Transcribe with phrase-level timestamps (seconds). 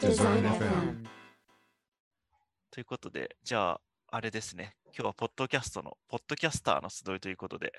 [0.00, 1.04] FM
[2.70, 4.74] ということで、じゃあ、あれですね。
[4.86, 7.74] 今日はポッドキャストの、ポッドキャスターの集いということで、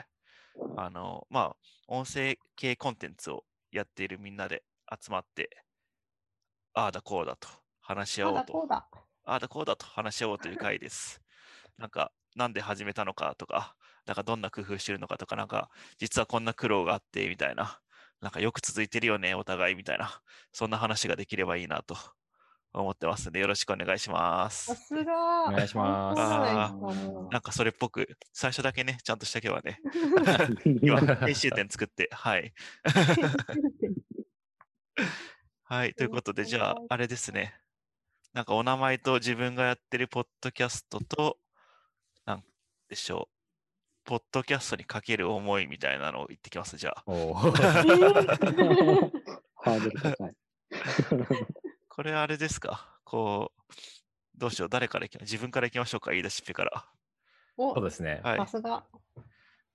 [0.78, 1.55] あの、まあ、
[1.88, 4.62] 音声系コンテンツをやっているみんなで
[4.92, 5.49] 集まって、
[6.76, 7.47] ああだこうだと
[7.79, 8.67] 話し合おうと。
[8.69, 8.85] あ
[9.25, 11.23] あだこうだと話し合おうという回です。
[11.79, 13.75] なんか、なんで始めたのかとか、
[14.05, 17.81] なんかどんな工夫してるのかとか、なんか、実はこんな苦労があって、みたいな、
[18.21, 20.21] なんかよく続いてるよね、お互いみたいな、
[20.53, 21.97] そんな話ができればいいなと
[22.71, 24.75] 思ってますので、よろしくお願いしますさ。
[24.75, 25.43] すが。
[25.43, 26.79] お願いします
[27.31, 29.81] なんかそれっぽく、最初だけね、ちゃんとしたけはね、
[30.81, 32.53] 今、編集点作って、はい。
[35.63, 37.59] はい、ということで、じゃあ、あれですね。
[38.34, 41.40] なんかお名前と自分がやってるポッドキャストと、
[42.26, 42.43] なん
[42.88, 43.30] でしょう。
[44.11, 47.03] ポッドキャストにかける思いみたいなのを言ってきます、じゃあ。
[47.07, 50.35] ハードル高い。
[51.87, 52.99] これあれですか？
[53.05, 53.73] こう、
[54.37, 56.85] どうしよう、誰からいきま自分からいきましょうか、言い出しっぺから。
[57.55, 58.20] おそうですね。
[58.21, 58.48] はいさ。
[58.48, 58.84] すが。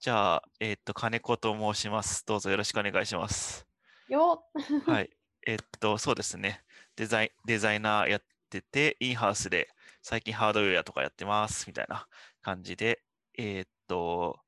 [0.00, 2.26] じゃあ、えーっと、金子と申します。
[2.26, 3.66] どうぞよろしくお願いします。
[4.06, 4.44] よ
[4.84, 5.08] はい。
[5.46, 6.62] えっと、そうですね。
[6.96, 9.70] デザイデザイナーやってて、インハウスで
[10.02, 12.06] 最近ハードウェアとかやってますみたいな
[12.42, 13.02] 感じで、
[13.38, 14.38] えっと、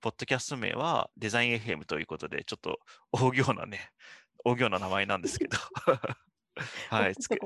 [0.00, 2.78] ポッドキャスト名はデザイン FM ということで、ちょっと
[3.12, 3.90] 大行なね、
[4.44, 5.58] 大行な名前なんですけど、
[6.90, 7.38] はい、つけ。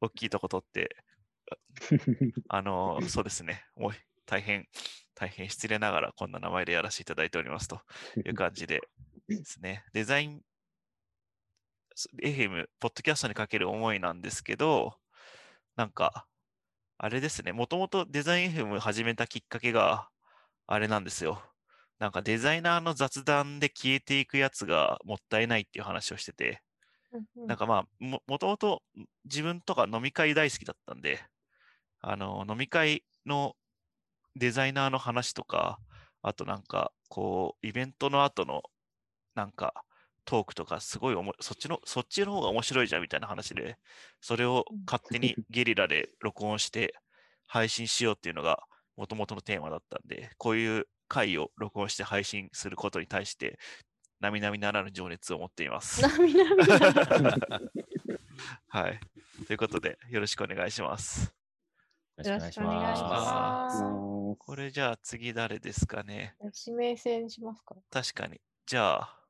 [0.00, 0.96] 大きいとこ取って、
[2.48, 3.64] あの、そうですね。
[3.76, 3.92] もう
[4.26, 4.68] 大変、
[5.14, 7.80] 大変失礼ながらこんな名前でやらせていただいておりますと
[8.16, 8.80] いう感じで
[9.28, 9.84] ですね。
[9.92, 10.42] デザイン、
[12.22, 14.98] FM、ポッドキャストにかける思いなんですけど、
[15.76, 16.26] なんか、
[16.98, 17.52] あれですね。
[17.52, 20.08] もともとデザイン FM 始めたきっかけが、
[20.66, 21.42] あれなんですよ。
[21.98, 26.62] なんかデザイナーの雑談で消えていくやつがもったいないっていう話をしてて、
[27.46, 28.82] なんかまあ、も、もともと
[29.24, 31.20] 自分とか飲み会大好きだったんで、
[32.00, 33.54] あの、飲み会の
[34.36, 35.78] デザイナーの話とか、
[36.22, 38.62] あとなんか、こう、イベントの後の、
[39.34, 39.84] なんか、
[40.24, 43.78] トークとか、すごいおも、そっちの、そっちの方が面白いじゃんみたいな話で、
[44.20, 46.94] それを 勝手にゲリラで録音して
[47.46, 48.64] 配信しようっていうのが、
[48.96, 53.58] もともとのテーマだったんで、こういう回を録音して配信することに対して、
[54.20, 56.00] 並々ならぬ情熱を持っています。
[56.02, 57.36] なみなみな。
[58.68, 59.00] はい。
[59.46, 61.34] ということで、よろしくお願いします。
[62.16, 63.82] よろしくお願いしまます。
[63.82, 66.36] もこれじゃあ次誰ですかね？
[66.66, 67.74] 指名制にしますか？
[67.90, 68.40] 確かに。
[68.66, 69.20] じゃあ、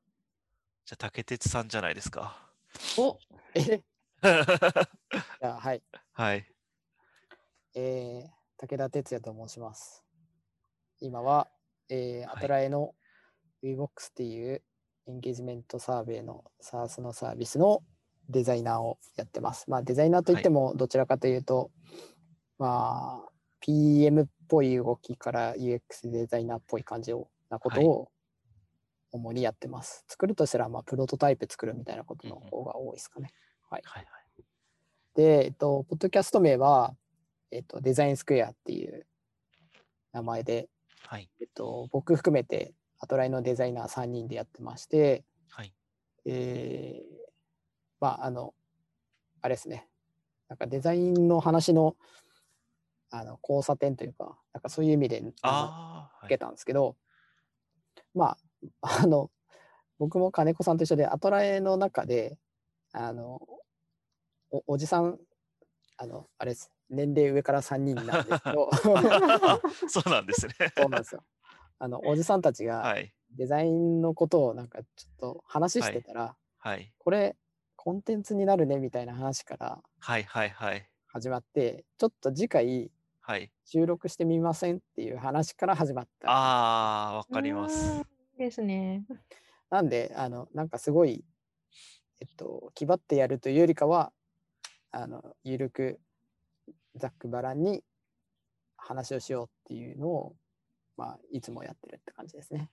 [0.85, 2.51] じゃあ竹鉄さんじゃないですか。
[2.97, 3.17] お
[3.55, 3.79] えじゃ
[5.41, 5.83] あはい、
[6.13, 6.45] はい。
[7.75, 10.03] えー、武田哲也と申します。
[11.01, 11.47] 今は、
[11.89, 12.95] えー、はいアトラエの
[13.63, 14.61] VBOX っていう
[15.07, 17.83] エンゲージメントサーベイの SARS のサービスの
[18.29, 19.69] デザイナーをやってます。
[19.69, 21.69] まあデザイナーといってもどちらかというと、
[22.57, 23.29] まあ
[23.59, 28.09] PM っぽい動きから UX デザイナーっぽい感じをなことはいを
[29.11, 30.05] 主にやってます。
[30.07, 33.31] 作るとしたらまあプロトタイプ作るみたいなことの方が多いですかね。
[33.69, 33.81] はい。
[33.85, 34.25] はいはい。
[35.15, 36.93] で、えっと、ポッドキャスト名は、
[37.55, 39.05] えっと、デザインスクエアっていう
[40.11, 40.69] 名前で、
[41.07, 41.29] はい。
[41.39, 45.73] えっと、僕含めて、アトライのデザイナー3人でやってまして、はい。
[46.25, 47.15] えー
[47.99, 48.53] まあ、あの、
[49.41, 49.87] あれですね、
[50.49, 51.95] なんかデザインの話の、
[53.09, 56.27] あの、交差点というか、なんかそういう意味で、あのああ、はい。
[56.27, 56.97] つけたんですけど、
[58.13, 58.37] まあ、
[59.03, 59.31] あの、
[59.97, 62.37] 僕も金子さんと一緒で、アトラエの中で、
[62.91, 63.39] あの、
[64.51, 65.19] おおじさん、
[65.97, 70.53] あの、あれです、年齢上から3人なんですけど、あ そうなんですね。
[70.77, 71.23] そうなんですよ。
[71.79, 73.13] あの、おじさんたちがはい。
[73.31, 76.93] デザインのことをなんかちょっと話してたら、はい。
[76.97, 77.35] これ、
[77.75, 80.23] コンテンツになるねみたいな話からはい。
[80.23, 80.49] はい。
[80.49, 80.89] はい。
[81.07, 83.51] 始まって、ちょっと次回はい。
[83.65, 86.29] 収録してみませんっていう話から始まった。
[86.29, 88.03] ああ、わかります。
[88.37, 89.03] ですね。
[89.69, 91.25] なんで、あの、なんかすごい、
[92.21, 94.13] えっと、気張ってやるというよりかは、
[94.91, 95.99] あの、ゆるく、
[96.95, 97.83] ざっくばらんに
[98.77, 100.35] 話をしようっていうのを、
[100.97, 102.71] まあ、いつもやってるって感じですね。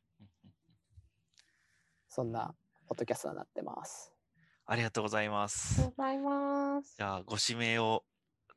[2.08, 2.54] そんな、
[2.86, 4.12] ポッドキャストになってます。
[4.66, 5.94] ありがとうございまありすがとう。
[5.96, 6.94] ございます。
[6.96, 8.04] じゃあ、ご指名を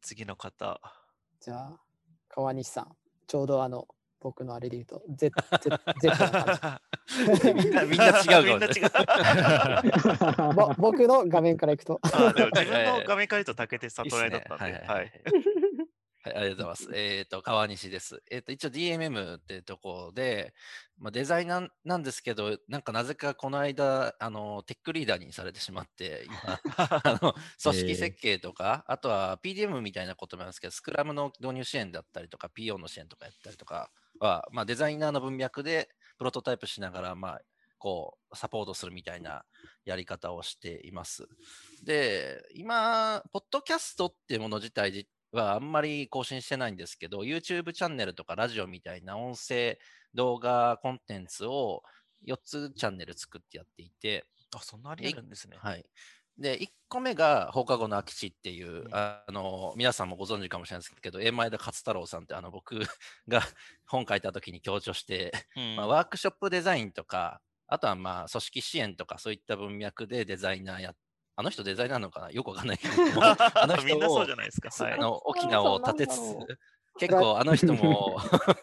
[0.01, 0.79] 次の方。
[1.39, 1.79] じゃあ、
[2.27, 2.97] 川西さん、
[3.27, 3.87] ちょうどあの、
[4.25, 5.31] 僕のあれで言うと、Z、
[5.61, 6.79] Z、Z な感
[7.37, 7.53] じ。
[7.53, 8.89] みんなみんな違うみんな違う。
[10.55, 14.81] ぼ僕の画面からいくと、あでも 自分の画面から言うと竹手悟られだったんで、はい。
[14.87, 15.11] はい、
[16.23, 16.89] ありがとうございます。
[16.95, 18.23] えっ、と、川西です。
[18.31, 20.55] えっ、と、一応 DMM ってとこで、
[20.97, 26.59] まあ、デザイナーなんですけど、なんかなぜかこの間、あの、テックリーダーにされてしまって、今、
[27.03, 37.41] あの、組織設計とか、あとは PDM みたいなこともあるんですけど、スクラムの導入支援だったりとか、PO の支援とかやったりとかは、まあ、デザイナーの文脈でプロトタイプしながら、まあ、
[37.77, 39.43] こう、サポートするみたいな
[39.85, 41.27] やり方をしています。
[41.83, 49.77] で、今、ポッドキャストっていうもの自体じはあんまり更新してないんですけど、YouTube チャンネルとかラジオみたいな音声
[50.13, 51.83] 動画コンテンツを
[52.25, 54.25] 4つチャンネル作ってやっていて、
[54.55, 55.57] あ、そんなありえるんですね。
[55.59, 55.85] はい。
[56.37, 58.89] で、1個目が放課後の空き地っていう、うん。
[58.91, 62.79] あの、皆さんもご存知かもしれないですけど、円前田勝太郎さんってあの僕
[63.27, 63.41] が
[63.87, 65.75] 本書いた時に強調して、うん。
[65.77, 70.93] まあ、ワークショップデザインとか、あとはまあ組織支援とかそういった文脈でデザイナーや、
[71.35, 72.31] あの人デザイナーなのかな？
[72.31, 74.69] よくわかんないけども、 あの人みんなそうをじゃないですか。
[74.83, 74.93] はい。
[74.93, 74.97] あ。
[74.97, 76.35] の沖縄を立てつつ
[76.99, 78.17] 結構あの人も、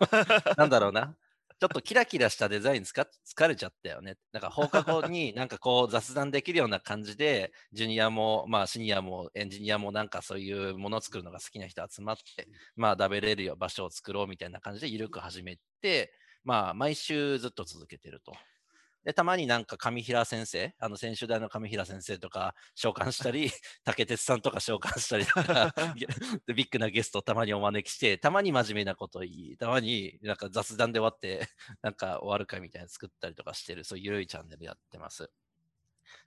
[0.57, 1.15] なんだろうな、
[1.63, 4.17] ちょっとキラキラしたデザインつか 疲れちゃったよね。
[4.33, 16.13] なんか放課後になんかこう雑談できるような感じで、ジュニアも、まあシニアもエンジニアもなんかそういうものを作るのが好きな人集まって、まあ食べれるよ場所を作ろうみたいな感じで緩く始めて、
[16.43, 18.33] まあ毎週ずっと続けてると。
[19.05, 23.51] で、たまになんか上平先生、あの選手大の上平先生とか召喚したり、
[23.85, 25.75] 竹鉄さんとか召喚したりとか、
[26.47, 31.49] でビッグなゲストをたまにお招きして、たまに真面目なことを言い、たまになんか雑談で終わって、
[31.83, 35.31] なんか終わる会みたいなの作ったりとかしてる、そういう緩いチャンネルやってます。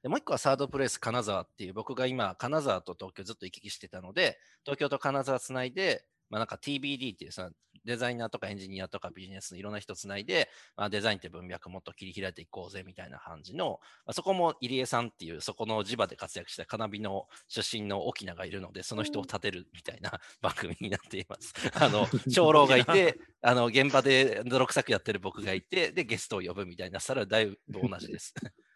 [0.02, 7.52] でもう一個はサードプレイス金沢っていう、僕が今、金沢と東京ずっと行き来してたので、東京と金沢つないで、まあ、なんか TBD っていうその
[7.86, 21.54] デザイナーとかエンジニアとかビジネスのいろんな人つないで、まあ、デザインって文脈もっと切り開いていこうぜみたいな感じの、まあ、そこも入江さんっていうそこの地場で活躍した金火の出身の沖縄がいるので、その人を立てるみたいな 番組になっています。
[21.74, 28.34] あの、長老がいて、あの、現場で泥臭くやってる僕がいて、で、ゲストを呼ぶみたいな、それはだいぶ同じです。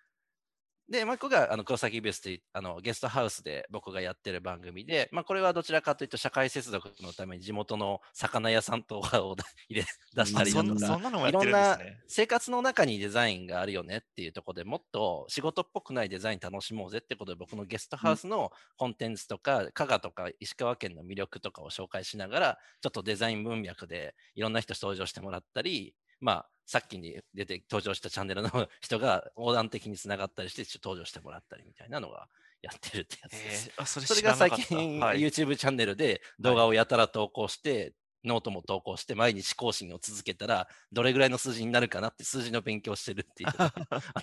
[0.89, 9.35] で、もう一個が、あの、黒崎ベースという、あの、ゲストハウスで僕がやってる番組で、まあ、これはどちらかというと、社会接続のために地元の魚屋さんとかを
[9.69, 11.79] 入れ出したりだとか、いろんな。
[12.07, 28.49] 生活の中にデザインがあるよねっていうところでもっと仕事っぽくないデザイン楽しもうぜってことで僕のゲストハウスのコンテンツとか、加賀とか石川県の魅力とかを紹介しながら、ちょっとデザイン文脈でいろんな人登場してもらったり、まあ、さっきに出て登場したチャンネルの
[28.79, 32.27] 人が横断的につながったりして登場してもらったりみたいなのが
[32.61, 33.69] やってるってやつです。
[33.69, 37.93] えーあそれそれが最近、はい YouTube チャンネルで動画をやたら投稿して、
[38.23, 43.71] ノートも投稿して、毎日更新を続けたら、どれぐらいの数字になるかなって数字の勉強してるっていう あ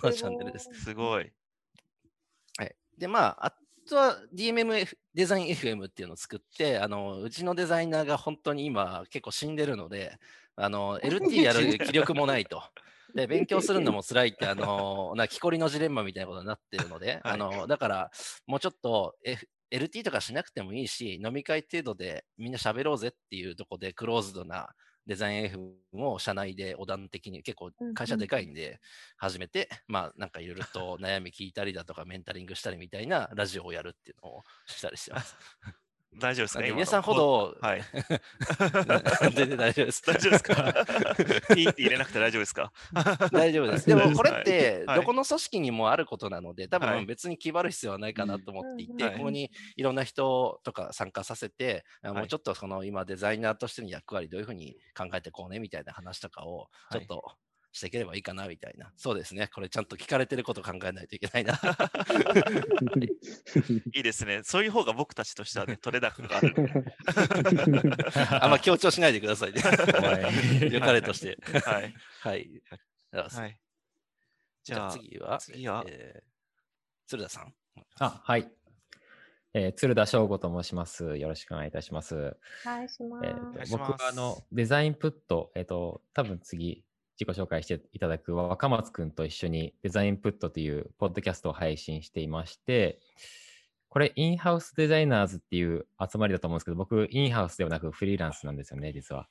[0.02, 0.68] のチャンネルです。
[0.72, 1.32] すごい。
[2.58, 3.54] はい、で、まあ、あ
[3.88, 10.18] とは DMM デザイン FM っていうのを作って、あのうちのデザイナーが本当に今結構死んでるので、
[10.56, 12.62] あの LT やる気力もないと。
[13.14, 18.10] で、勉強するのも辛いって、あの、な木こりのジレンマみたいなことになってるので、 はいあの、だから、
[18.46, 24.68] もうちょっと、F、LT とかしなくてもいいし、飲み会程度でみんな喋ろうぜっていうところで、クローズドな
[25.06, 28.80] デザイン FM を社内で横断的に、結構うんうん会社でかいんで、
[29.16, 35.36] 始めて、まあ、なんかいろいろと悩み聞いたりだとか、メンタリングしたりみたいなラジオをやるっていうのをしたりしてます。
[36.18, 36.62] 大丈夫ですか？
[36.62, 37.82] 皆さんほど、はい。
[39.34, 40.02] 全然大丈夫です。
[40.06, 40.54] 大丈夫ですか？
[41.54, 42.72] ピーって入れなくて大丈夫ですか？
[43.32, 43.86] 大丈夫です。
[43.86, 45.00] でもこれってはい。
[45.00, 46.98] どこの組織にもあることなので、多はい。
[47.00, 49.02] 分別に気張る必要はないかなと思っていて、うん。
[49.02, 52.16] はいここにいろんな人とか参加させて、あはい。
[52.18, 57.32] もうちょっとその今デザイナーとしての役割どういうふうに考えてこうねみたいな話とかをちょっと
[57.76, 58.90] していければいいかなみたいな。
[58.96, 59.48] そうですね。
[59.54, 61.60] これちゃんと聞かれてること考えないといけないな。
[63.92, 64.40] いいですね。
[64.44, 66.54] そういう方が僕たちとしてはね、取れ高がある。
[68.42, 69.60] あんま強調しないでくださいね。
[69.60, 70.30] は
[70.62, 71.38] い良かれとして。
[71.64, 71.94] はい。
[72.20, 72.62] はい。
[73.12, 73.60] ははい。
[74.64, 76.26] じゃあ次は、次はえー
[77.06, 77.54] 鶴田さん。
[78.00, 78.50] あ、はい。
[79.52, 81.18] えー鶴田翔吾と申します。
[81.18, 82.38] よろしくお願いいたします。
[82.64, 86.85] お願いしまえーと願いします僕はあのデザインプット、えっ、と、多分次、
[87.18, 93.00] 自己紹介していただく若松くんと一緒にデザインプットというポッドキャストを配信していまして、
[93.88, 99.28] これ、インハウスデザイナーズっていう集まりだと思うんですけど、僕、インハウスではなくフリーランスなんですよね、実は。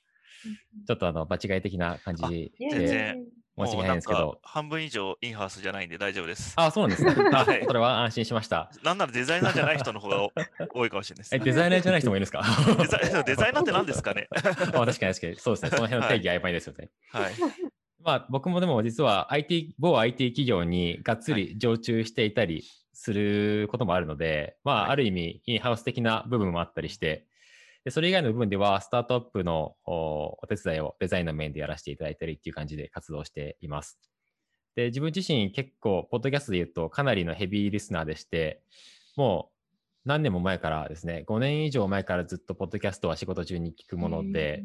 [0.87, 3.25] ちょっとあの、場違い的な感じあで全然
[3.57, 4.39] 申し訳ないんですけど。
[4.43, 6.53] 半分以上インハウスじゃないんで大丈夫です。
[6.57, 7.13] あ、そうなんですね。
[7.33, 8.71] あはいそれは安心しました。
[8.83, 10.31] なんならデザイナーじゃない人の方がお
[10.73, 11.35] 多いかもしれないです。
[11.35, 12.43] え、デザイナーじゃない人もいるんですか？
[12.81, 14.27] デザイデザイナーって何ですかね？
[14.33, 15.35] あ確かに確かに。
[15.35, 15.69] そうですね。
[15.69, 16.89] その辺の定義曖昧ですよね。
[17.11, 17.33] はい。
[18.05, 24.91] まあ僕もでも実は IT、某 IT 企業にがっつり常駐していたりすることもあるので、まあはい。
[24.91, 27.25] ある意味インハウス的な部分もあったりして、
[27.83, 33.99] でそれ以外の部分では、スタートアップのおお手伝いをデザインの面でやらせていただいたりっていう感じで活動しています。
[34.75, 38.61] で、自分自身結構、ポッドキャストで言うとかなりのヘビーリスナーでして、
[39.15, 39.55] もう
[40.05, 44.63] 何年も前からですね、5年以上前からずっとポッドキャストは仕事中に聞くもので、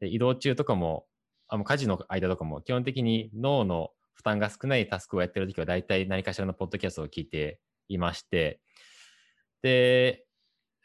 [0.00, 1.06] で移動中とかも、
[1.50, 8.60] あの家事の間とかも、基本的に脳の負担が少ないタスクをやってるときは、大体何かしらのポッドキャストを聞いていまして、
[9.62, 10.24] で、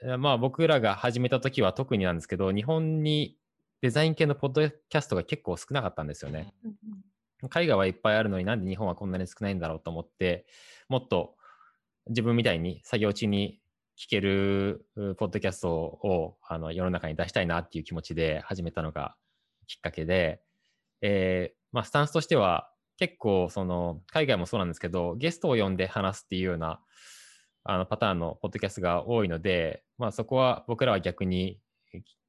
[0.02, 3.38] えまあ僕らが始めたときは特になんですけど、日本に
[3.82, 6.54] デザイン系のポッドキャストが結構少なかったんですよね。
[7.50, 10.48] 海外はいっぱいあるのになんで日本はこんなに少ないんだろうと思って、
[10.90, 11.36] もっと
[12.08, 13.60] 自分みたいに作業中に
[13.98, 19.16] 聞けるうポッドキャストをあの世の中に出したいなっていう気持ちで始めたのが
[19.68, 20.42] きっかけで、
[21.02, 26.80] えーまあ、スタンスとしては結構その海外もそうなんですけどゲストを呼んで話すっていうような
[27.64, 31.60] あのパターンのポッドキャストが多いので、まあ、そこは僕らは逆に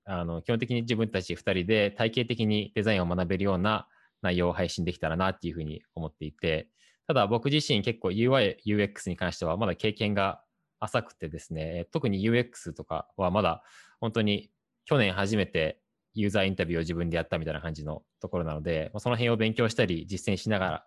[0.04, 3.86] あの基本的に自分たち2人で体系的にデザインを学べるような
[4.22, 6.68] 内容を配信できたらなっていうふうに思っていて
[7.06, 10.40] ただ僕自身結構 UI、UX に関してはまだ経験が
[10.80, 13.62] 浅くてですね、特に UX とかはまだ
[14.00, 14.50] 本当に
[14.84, 15.80] 去年初めて
[16.16, 20.86] ユーザーインタビューを自分でやったみたいな感じのところなので、その辺を勉強したり実践しながら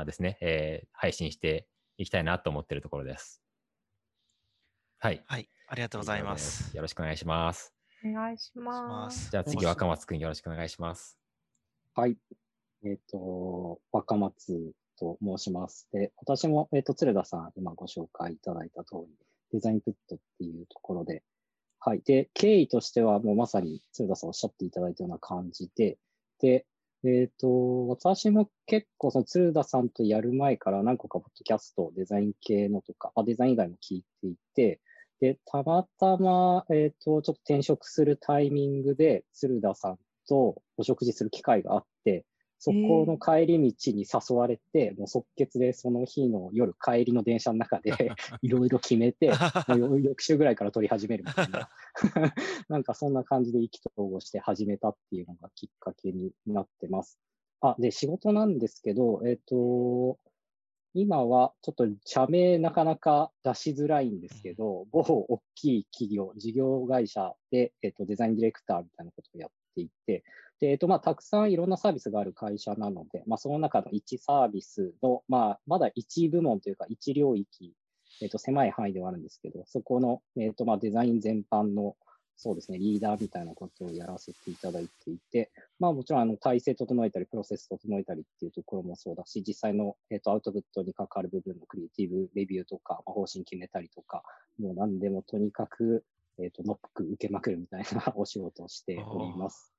[0.00, 1.68] あですね、えー配信して
[1.98, 3.40] いきたいなと思っているところです。
[4.98, 5.22] はい。
[5.26, 6.76] はい、ありがとうございます。
[6.76, 7.72] よろしくお願いします。
[8.04, 8.88] お願いししま。
[8.88, 11.16] ますすじゃあ次、若松くんよろしくお願いします。
[11.94, 12.16] はい。
[12.84, 15.88] えっ、と、若松と申します。
[15.92, 19.14] で、私も、えっ、と、鶴田さん、今ご紹介いただいた通り、
[19.52, 21.22] デザインプットっていうところで、
[21.86, 22.00] はい。
[22.04, 25.98] で、経緯としては、もうまさに鶴田さんおっしゃっていただいたような感じで、
[26.40, 26.66] で、
[27.04, 34.80] えっ、と、私も結構、その鶴田さんとやる前から何個かポッドキャスト、デザイン系のとか、あデザイン以外も聞いていて、
[35.20, 41.84] で、たまたま、えっ、と、ちょっと転職するタイミングで、鶴田さんとお食事する機会があっ、
[42.58, 47.90] そこの帰り道に誘われて、もう即決でその日の夜帰りの電車の中で
[48.42, 49.30] いろいろ決めて、
[49.68, 51.70] もうよ翌週ぐらいから撮り始めるみたいな、
[52.68, 57.18] なんかそんな感じで意気投合して始めたっていうのがきっかけになってます。
[57.60, 60.18] あ、で、仕事なんですけど、えっ、と、
[60.94, 70.24] 今はちょっと社名なかなか出しづらいんですけど、某大きい企業、事業会社で、えっ、と、デザインディレクターみたいなことをやっていて、
[70.60, 77.74] で、えっと、まあ、たくさんいろんなサービスがある会社なので、まあ、その中の1サービスの、まあ、まだ1部門というか、1領域、
[78.22, 81.96] えっと、狭い範囲ではあるんですけど、そこの、えっと、まあ、デザイン全般の、
[82.38, 94.22] そうですね、リーダーみたいなことをやらせていただいていて、まあ、もちろん、あの、体制整えたり、プロセス整えたりっていうところもそうだし、実際の、えっと、アウトプットに関わる部分のクリエイティブレビューとか、まあ、方針決めたりとか、
[94.58, 96.04] もう何でもとにかく、
[96.38, 99.75] えっと、ノック受けまくるみたいなお仕事をしております。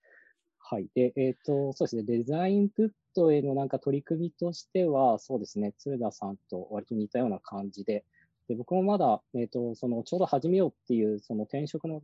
[0.69, 0.89] はい。
[0.93, 8.03] で、えっ、と、そうですね、デザインプットへのなんか取り組みとしては、そうですね、鶴田さんと割と似たような感じで、
[8.49, 12.01] で僕もまだ、えっ、と、その、ちょうど始めようっていう、その転職の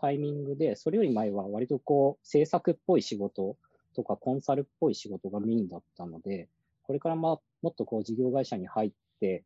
[0.00, 3.56] タイミングで、それより前は割とこう、制作っぽい仕事
[3.96, 6.48] とか、コンサルっぽい仕事がメインだったので、
[6.84, 9.42] これからまあ、もっとこう、事業会社に入って、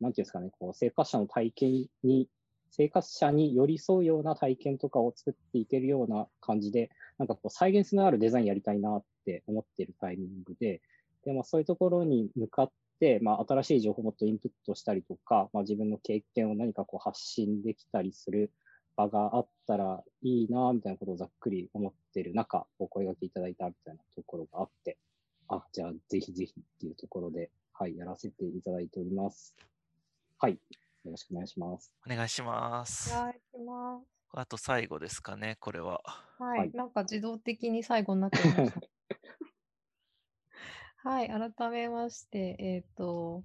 [0.00, 2.28] なんていうんですかね、こう、生活者の体験に、
[2.74, 10.80] 生活者に寄り添うような体験とかを作っていけるような感じで、なんかこう、再現性のあるデザインやりたいなって思ってるタイミングで、
[11.24, 18.50] で、まあそういうところに向かって、まあ新しい情報をもっとインプットしたりとか、まあ自分の経験を何かこう発信できたりする
[18.96, 24.96] 場があったらいいな、みたいなことをざっくり思ってる中、お声掛けいただいたみたいなところがあって、
[25.48, 29.54] あ、じゃあぜひぜひっていうところで、はい、やらせていただいております。
[30.38, 30.58] はい、
[31.04, 31.92] よろしくお願いします。
[32.06, 33.12] お願いします。
[33.14, 34.06] お願いします。
[34.34, 36.00] あと最後ですかね、これは。
[36.38, 38.80] はい、はいなんか自動的に最後になっちゃいました。
[41.04, 43.42] はい、改めまして、えっ、と、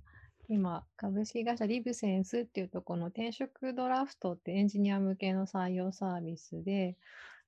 [0.48, 6.96] 今、株式会社リブセンスっていうところの転職ドラフトってエンジニア向けの採用サービスで、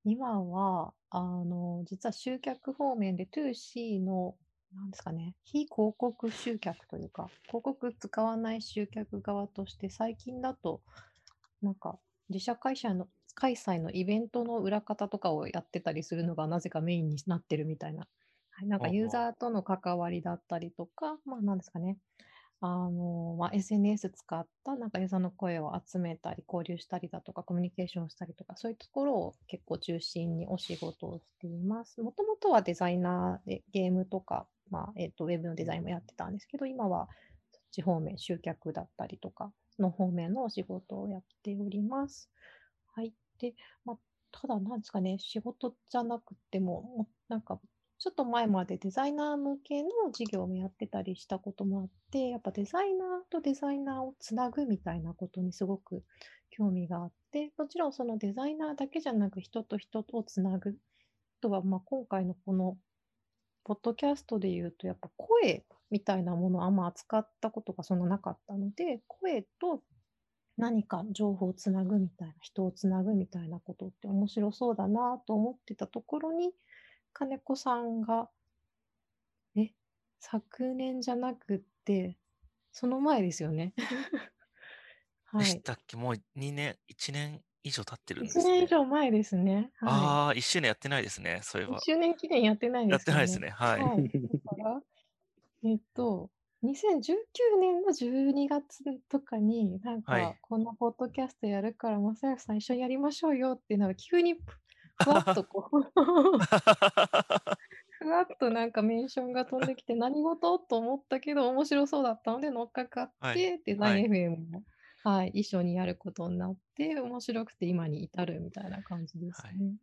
[0.04, 4.36] 今は、あの、実は集客方面で 2C の、
[4.74, 10.84] なんですかね、非広告集客というか、広告使わない集客側として、最近だと、
[11.62, 12.00] なんか、
[12.30, 18.08] 自社会社の開催のイベントの裏方とかをやってたりするのがなぜかメインになってるみたいな。
[18.52, 21.98] はい、なんかユーザーとの関わりだったりとか、まあなんですかね。
[22.62, 32.02] あのまあ、SNS 使ったなんかユーザーの声を集めたり、交流したりだとか、コミュニケーションしたりとか、そういうところを結構中心にお仕事をしています。
[32.02, 37.08] もともとはデザイナーでゲームとか、まあえっとウェブのデザインもやってたんですけど、今は
[37.52, 42.30] そっち方面、集客だったりとかの方面のお仕事をやっております。
[42.96, 43.14] はい。
[43.40, 43.54] で、
[43.86, 43.98] まあ、
[44.32, 47.60] ただなんですかね、仕事じゃなくても、なんか
[47.98, 56.04] ちょっと前までデザイナー向けの事業もやってたりしたこともあって、やっぱデザイナーとデザイナーをつなぐみたいなことにすごく
[56.50, 60.78] 興味があって、もちろんそのデザイナーだけじゃなく人と人とをつなぐ。
[61.42, 62.78] とはま今回のこの
[63.70, 69.84] ポッドキャストで言うと、やっぱ声みたいなものをあんま扱ったことがそんななかったので、声と
[70.58, 76.52] 何か情報をつなぐみたいな、人をつなぐみたいなことって面白そうだなと思ってたところに、
[77.14, 78.32] 金子さんが、
[79.56, 79.72] え、
[80.20, 82.18] 昨年じゃなくって、
[82.72, 83.76] その前ですよね。
[85.26, 85.46] はい。
[85.46, 85.96] でしたっけ？
[85.96, 88.44] もう2年、1年以上経ってるんで1すね。
[88.44, 89.72] 年以上前ですね。
[89.78, 91.68] はああ、1周年やってないですね、そういえい。
[91.68, 91.80] 1ば。
[91.80, 93.04] 周年記念やってないですよね。
[93.06, 93.50] てないですね。
[93.50, 93.82] はい。
[93.82, 94.12] はい。
[95.64, 96.32] えっと、
[96.64, 104.40] 2019年の12月とかに、なんはいか、このポッドキャストやるから、正義さん一緒にやりましょうよって、なんか急にふ
[104.98, 105.82] ふわっとこう、
[108.00, 110.60] ふわっとなんかメンションが飛んできて、何事？
[110.60, 114.64] と思ったけど、面白そうだったので乗っかかっはいて、デザイン FM も、はい、
[115.34, 119.74] 一緒にやることになって、面白くて今に至るみたいな感じですはいね。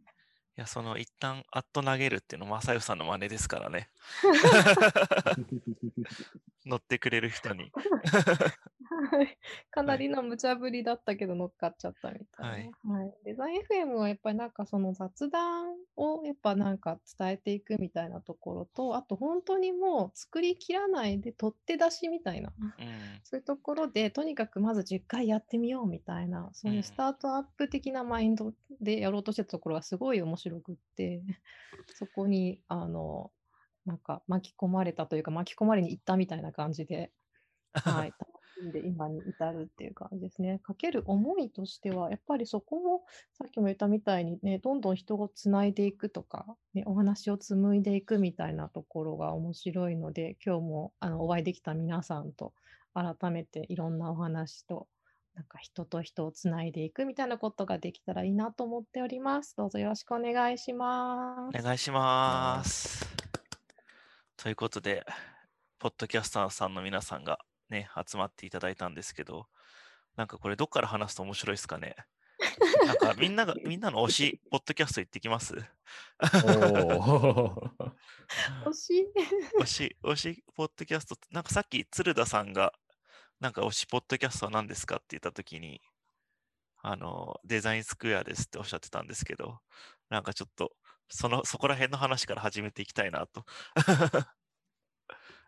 [0.58, 3.90] いや、その一旦アット投げるっていうの、正義さんの真似ですからね。
[6.64, 7.70] 乗ってくれる人に。
[8.96, 9.38] はい。
[9.70, 12.94] かなはいりの無茶ぶりだったけど乗っかっちゃったみたいな。
[12.94, 13.14] はい。
[13.24, 22.52] デザイン FM はやっぱりなんかその雑談をやっぱなんか伝えていくみたいなところと、あと本当にもう作りきらないで取って出しみたいな。
[22.58, 22.66] うん。
[23.24, 31.22] そういうところで、とにかくまず10回やってみようみたいな、そういううんスタートアップ的なマインドでやろうとしてたところがすごい面白くって、
[31.94, 33.32] そこに、あの、
[33.84, 37.12] なんか巻き込まれたというか、巻き込まれに行ったみたいな感じで、
[37.74, 38.12] はい、
[38.72, 40.60] で今に至るっていう感じですね。
[40.62, 52.54] かける思いとしては、やっぱりそこも、さっきも言ったみたいにね、どんどん人をつないでいくとか、ね、お話を紡いでいくみたいなところが面白いので、今日もあのお会いできた皆さんと
[52.94, 54.88] 改めていろんなお話と、
[55.34, 59.54] なんか人と人をつないでいくみたいなことができたらいいなと思っております。
[59.56, 61.58] どうぞよろしくお願いします。
[61.58, 63.06] お願いします。
[64.38, 65.04] ということで、
[65.78, 69.48] ポッドキャスターさんの皆さんがね、集まっていただいたんですけど、
[70.16, 71.96] なんかこれどっから話すと面白いですかね？
[72.86, 75.54] なんかみんなが、みんなの推し、ポッドキャスト行ってきます？
[75.54, 77.92] おー
[78.66, 79.06] 惜しい。
[79.60, 82.72] 推し、推し、ポッドキャスト、なんかさっき鶴田さんが、
[83.40, 85.80] なんか推し、ポッドキャストは何ですかって言ったときに、
[86.82, 89.60] あの、デザインスクエアですっておっしゃってたんですけど、
[90.08, 90.72] なんかちょっと、
[91.08, 93.44] その、そこら辺の話から始めていきたいなと。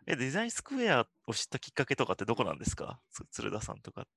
[0.07, 2.99] え、デザインスクエアを知ったきっかけとかってどこなんですか？
[3.11, 4.11] つ鶴田さんとかって。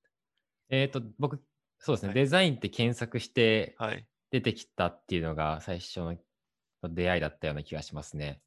[0.70, 1.42] えっと、僕、
[1.78, 4.06] そうですね、はいデザインって検索してはい。
[4.30, 6.16] 出てきたっていうのが最初の
[6.84, 8.40] 出会いだったような気がしますね。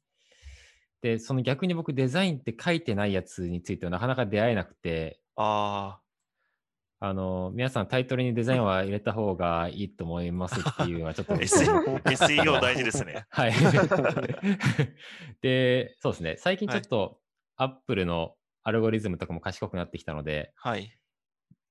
[1.00, 6.00] で、その逆に僕、デザインって書いてないやつについてはなかなか出会えなくて、あ
[6.98, 13.26] あの、皆さんタイトルにデザインは入れた方がいいと思いますっていうのはちょっと SEO 大事ですね。
[13.28, 13.52] はい。
[15.42, 16.36] で、そうですね。
[16.38, 17.20] 最近ちょっと、
[17.56, 20.92] アップルのアルゴリズムとかも賢くなってきたので、はい。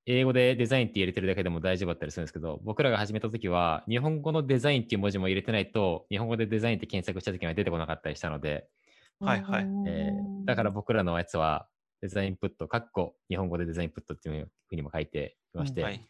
[0.08, 8.68] 英語でデザインって入れてるだけでも大丈夫だったりするんですけど、僕らが始めた時は、日本語のデザインっていう文字も入れてないと、日本語でデザインって検索した時には出てこなかったりしたので、
[9.20, 11.68] はいはいえーだから僕らのやつは、
[12.02, 16.06] デザインプット、かっこ日本語でデザインプットっていうふうにも書いていまして、はい。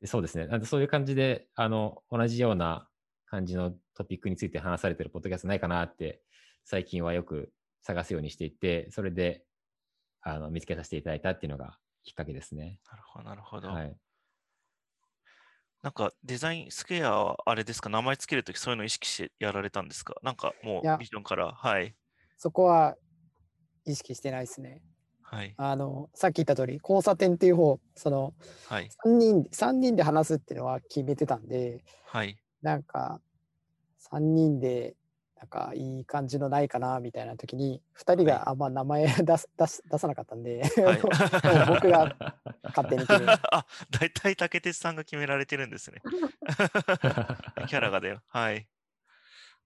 [0.00, 0.46] でそうですね。
[0.46, 2.88] なんでそういう感じで、あの、同じような
[3.26, 6.22] 感じのトピックについて話されてるポッドキャストないかなって、
[6.64, 7.52] 最近はよく
[7.84, 9.46] 探すようにしていて、それで、
[10.22, 12.80] あの、見つけさせていただいたっていうのがきっかけですね。
[12.90, 13.68] なるほど、なるほど。
[13.68, 13.98] はい。
[15.82, 20.14] なんかデザインスクエアはあれですか、名前つけるときそういうの意識してやられたんですか？
[20.22, 21.96] なんかもうビジョンから、はい。
[22.38, 22.96] そこは
[23.86, 24.82] 意識してないですね。
[25.22, 25.58] はい。
[25.58, 28.94] あの、さっき言った通り、交差点っていう方、その、はい。
[29.04, 32.40] 3人、三人で話すっていうのは決めてたんで、はい。
[32.62, 33.20] なんか、
[33.98, 34.96] 3人で、
[35.44, 41.00] なんか、いい感じのないかな、みたいな時に、2人があんま名前出す出す出さなかったんで、はい
[41.68, 42.16] もう僕が
[42.62, 43.32] 勝手に決める。
[43.52, 46.00] あ、大体竹鉄さんが決められてるんですね。
[47.68, 48.22] キャラがだよ。
[48.28, 48.66] はい。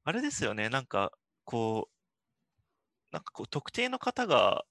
[0.03, 1.13] あれですよね、なんか、
[1.45, 4.65] こう、なんかこう、特定の方が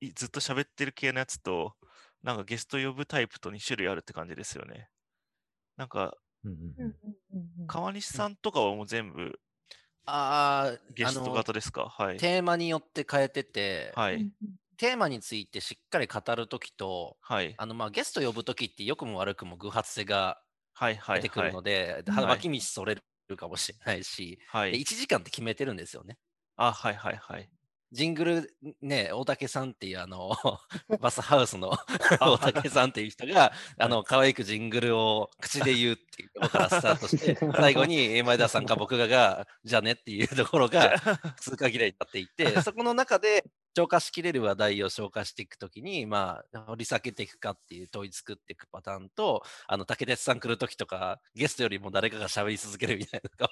[0.00, 1.74] いずっと喋ってる系のやつと、
[2.22, 4.90] なんかゲスト呼ぶタイプと2種類あるって感じですよね。
[5.76, 6.14] なんか、
[7.66, 9.40] 川西さんとかはもう全部
[10.06, 11.88] ああ、ゲスト型ですか？
[11.88, 12.24] はい。
[12.24, 14.28] テーマによって変えてて、はい。
[14.78, 17.58] テーマについてしっかり語るときと、はい。
[17.58, 20.42] あのまあゲスト呼ぶときって良くも悪くも偶発性が
[20.76, 21.52] はいはい出てくるはい。
[21.52, 22.96] ので、はい脇道それ
[23.28, 24.84] るかもしれないし、で1はい。
[24.96, 26.18] 時間って決めてるんですよね。
[26.56, 27.50] あ、はいはいはい。
[27.94, 30.32] ジングルね、大竹さんっていうあの、
[31.00, 31.78] バスハウスのあ
[32.32, 41.00] 大竹さんっていう人が、 あの、可愛くジングルを口で言うっていうところからスタートして、最後に前田さんか僕がが、じゃあねっていうところが
[41.40, 43.44] 通過儀礼になっていて、そこの中で
[43.76, 53.30] 消化しきれる話題を消化していくときに、まあ、掘り下げていくかっていう問い作っていくパターンと、あの、竹鉄さん来るときとか、ゲストよりも誰かが喋り続けるみたいな。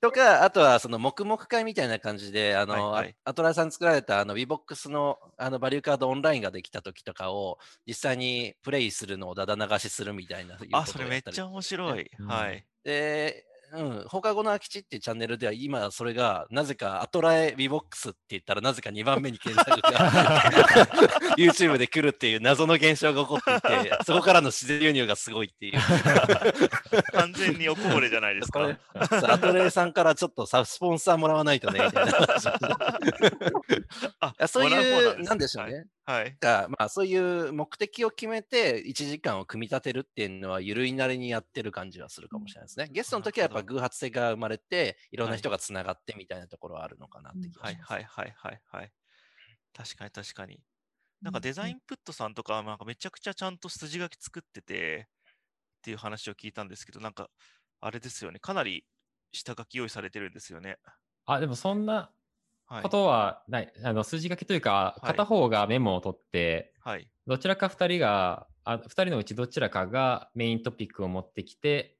[0.00, 12.10] とか、あとはその黙々会みたいな感じで、あの、はいはいあアトライさん作られたあの WeBox のあのバリューカードオンラインができた時とかを実際にプレイするのをだだ流しするみたいなあ、それめっちゃ面白い。
[12.18, 12.64] うんはい。
[12.84, 19.90] で、うん、放課後の空き地っていうチャンネルでは今それがなぜかアトラエ WeBox って言ったらなぜか2番目に検索が
[21.36, 25.80] YouTube で来るっていう謎の現象が起こっていて、 そこからの自然輸入がすごいっていう。
[27.12, 28.68] 完全におこぼれじゃないですか？
[28.94, 32.48] アトレイさんからちょっとさスポンサーもらわないとねみたいな話
[34.20, 35.86] ああそういう、なんでしょうね。
[36.04, 36.38] はい。
[36.40, 42.88] がまあ、そういう目的を決めて1時間を組み立てるっていうのは、ゆるいなりにやってる感じはするかもしれないですね。
[42.90, 47.92] ゲストの時はやっぱ偶発性が生まれて、いろんなはい人がつながってみたいなところはあるのかなって気がはいします。
[47.92, 48.92] はいはいはいはい。
[49.74, 50.60] 確かに確かに。
[51.22, 55.08] なんかデザインプットさんとか、なんかめちゃくちゃちゃんと筋書き作ってて
[55.78, 57.30] っていう話を聞いたんですけど、なんか
[57.80, 58.40] あれですよね。
[58.40, 58.86] かなり
[59.32, 60.78] 下書き用意されてるんですよね。
[61.26, 62.14] あ、でもそんなはい
[62.82, 62.88] こ。
[62.88, 63.72] とはない。
[63.82, 67.08] あの筋書きというか、はい片方がメモを取って、はい。
[67.26, 71.98] どちらか2人が、あ2人のうちどちらかがメイントピックを持ってきて、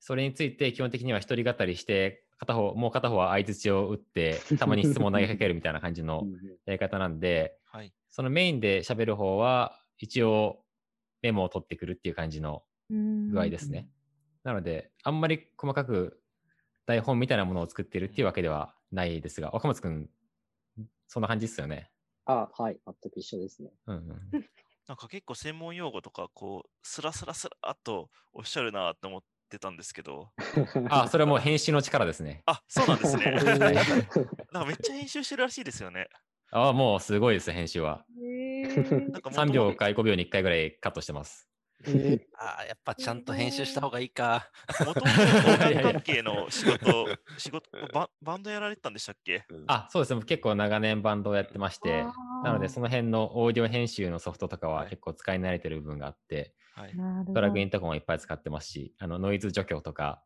[0.00, 6.24] それについて基本的には一人語りして、片方、もう片方は相槌を打って、たまに質問を投げかけるみたいな感じの
[6.66, 7.92] やり方なんで、はい。
[8.08, 10.64] そのメインで喋る方は、一応
[11.22, 13.88] メモを取ってくるっていう感じの具合ですね。
[14.44, 16.22] なので、あんまり細かく
[16.86, 20.08] 台本みたいなものを作ってるっていうわけではないですが、若松くん、
[21.06, 21.90] そんな感じですよね。
[22.24, 23.70] あ、はい、全く一緒ですね。
[23.86, 24.30] うんうん。
[24.86, 30.32] なんか結構専門用語とか、こう、スラスラスラっとおっしゃるなと思ってたんですけど、
[30.88, 32.42] あ、それはもう編集の力ですね。
[32.46, 33.24] あ、そうなんですね。
[33.24, 36.08] は いなんかめっちゃ編集してるらしいですよね。
[36.50, 38.06] あ、もうすごいです、編集は。
[38.18, 41.48] へーなんか3秒か5秒に1回ぐらいカットしてます。
[41.86, 44.50] えーああ、やっぱちゃんと編集した方がいいか。
[44.80, 49.48] もともと音楽関係の仕事、仕事バ、バンドやられてたんでしたっけ？
[49.66, 50.22] あ、そうですね。
[50.22, 54.90] 結構長年バンドをやってまして、なのでその辺のオーディオ編集のソフトとかははい。
[54.90, 56.96] 結構使い慣れてる部分があって、はい。
[56.96, 57.32] なるほど。
[57.32, 60.24] プラグインとかもいっぱい使ってますし、あのノイズ除去とか、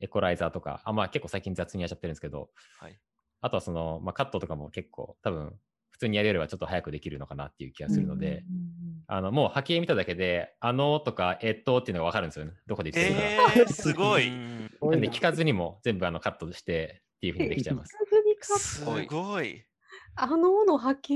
[0.00, 3.00] エコライザーとか、あまあ結構最近雑にやっちゃってるんですけど、はい。
[3.40, 5.69] あとはその、まあ、カットとかも結構多分普
[6.00, 8.42] 通にやるよりはちょっと早くできるのかなっていう気がするので、
[9.06, 12.52] あのもう波形見ただけで、あのとか、えっとっていうのがわかるんですよね。
[12.66, 13.52] どこで言ってるか。
[13.56, 14.28] えー、すごい。
[14.28, 17.96] う んなんで聞かずにも全部あのカットしてっていうふうにできちゃいます。
[17.96, 19.64] 数にカッすトごいごい。
[20.16, 21.14] あのの波形？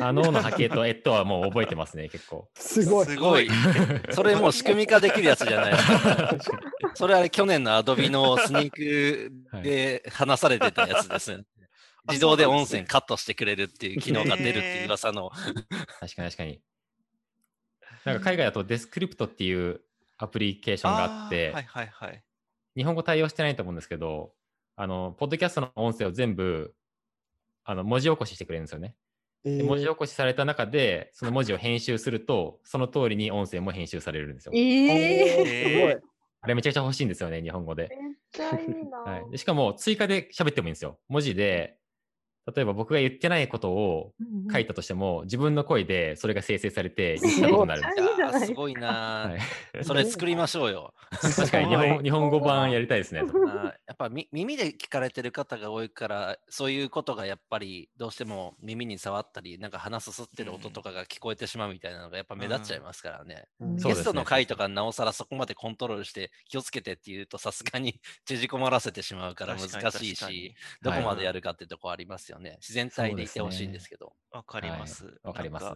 [0.00, 2.48] あのの波形とえっとはもう覚えてますね、結構。
[2.54, 3.06] すごい。
[3.06, 3.48] すごい。
[4.10, 5.74] それもう仕組み化できるやつじゃない。
[6.94, 11.44] それは去年のアドビのスニークで話されてたやつですね。
[12.10, 15.30] あ自動でそうなんですね音声カットしてくれるっていう機能が出るっていう噂の。
[16.00, 16.60] 確かに確かに。
[18.04, 19.80] なんか海外だとデスクリプトっていう
[20.18, 22.22] アプリケーションがあって、ーはいはいはい。
[22.76, 24.32] 日本語対応してないと思うんですけど、
[24.76, 26.74] あの、ポッドキャストの音声を全部、
[27.64, 28.94] あの、文字起こししてくれるんですよね。
[29.44, 34.52] えーで文字起こしされた中で、その文字を編集すると、その通りに音声も編集されるんですよ。
[34.54, 36.02] えーす
[36.42, 37.88] あれめちゃくちゃ欲しいんですよね、日本語で。
[37.90, 38.98] めっちゃいいな。
[38.98, 40.98] はい、でしかも、追加で喋ってもいいんですよ。
[41.08, 41.76] 文字で、
[42.54, 49.84] 例えば僕が言ってないことをうんうん書いたとしても、自分の声でそれが生成されて 言ったことになるんですごいなはーい。
[49.84, 50.92] それ作りましょうよ。
[51.20, 53.22] 確かに日本日本語版やりたいですね。
[54.00, 63.44] ぱみ耳で聞かれてる方が多いから、そういうことがやっぱりどうしても耳に触ったり、なんか鼻すすってる音とかが聞こえてしまうみたいなのがやっぱ目立っちゃいますからね。
[63.60, 72.56] うんそうですねゲストの回とかなおさらそこまでコントロールして気をつけてっていうとさすがに 縮こまらせてしまうから難しいし、どこまではいやるかってとこありますよね。
[72.60, 74.14] 自然体でいてほしいんですけど。
[74.30, 75.04] わかります。
[75.04, 75.66] はいわかります。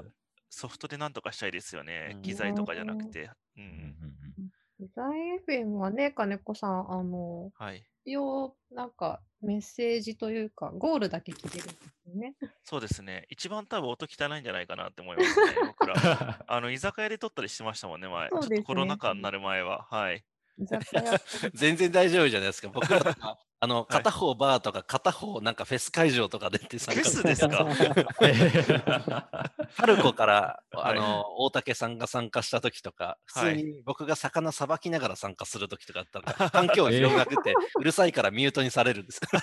[0.49, 2.23] ソフトでなんとかしたいですよねうん。
[2.23, 3.25] 機材とかじゃなくて。
[3.25, 4.51] ううんうんん。
[4.79, 7.85] デザイン FM はね、金子さん、あの、はい。
[8.05, 12.35] 一応、なんか、メッセージというか、ゴールだけ聞けるんですよね。
[12.63, 13.27] そうですね。
[13.29, 16.45] 一番多分音汚いんじゃないかなって思いますね、僕ら。
[16.47, 18.25] あの、居酒屋で撮ったりしてましたもんね、前。
[18.25, 19.87] ねちょっとコロナ禍になる前は。
[19.91, 20.25] はい。
[21.55, 22.69] 全然大丈夫じゃないですか。
[22.69, 27.67] 僕らとか、 あの、い片方バーとか、片方なんかフェス会場とか出て参加フェスですか
[29.77, 39.43] パルコから、はいあの、大竹さんが参加した時とか、普通はいに僕が魚さばきながら参加する時とかあったら、環境音広がってて、うるさいからミュートにされるんですから。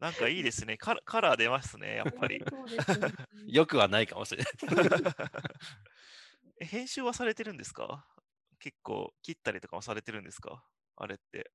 [0.00, 0.78] なんかいいですね。
[0.78, 2.40] カラカラー出ますね、やっぱり。
[2.40, 2.46] ね
[3.46, 4.52] よくはないかもしれない。
[6.60, 8.06] え編集はされてるんですか？
[8.60, 10.62] 結構切ったりとかもされてるんですか？
[10.96, 11.50] あれって。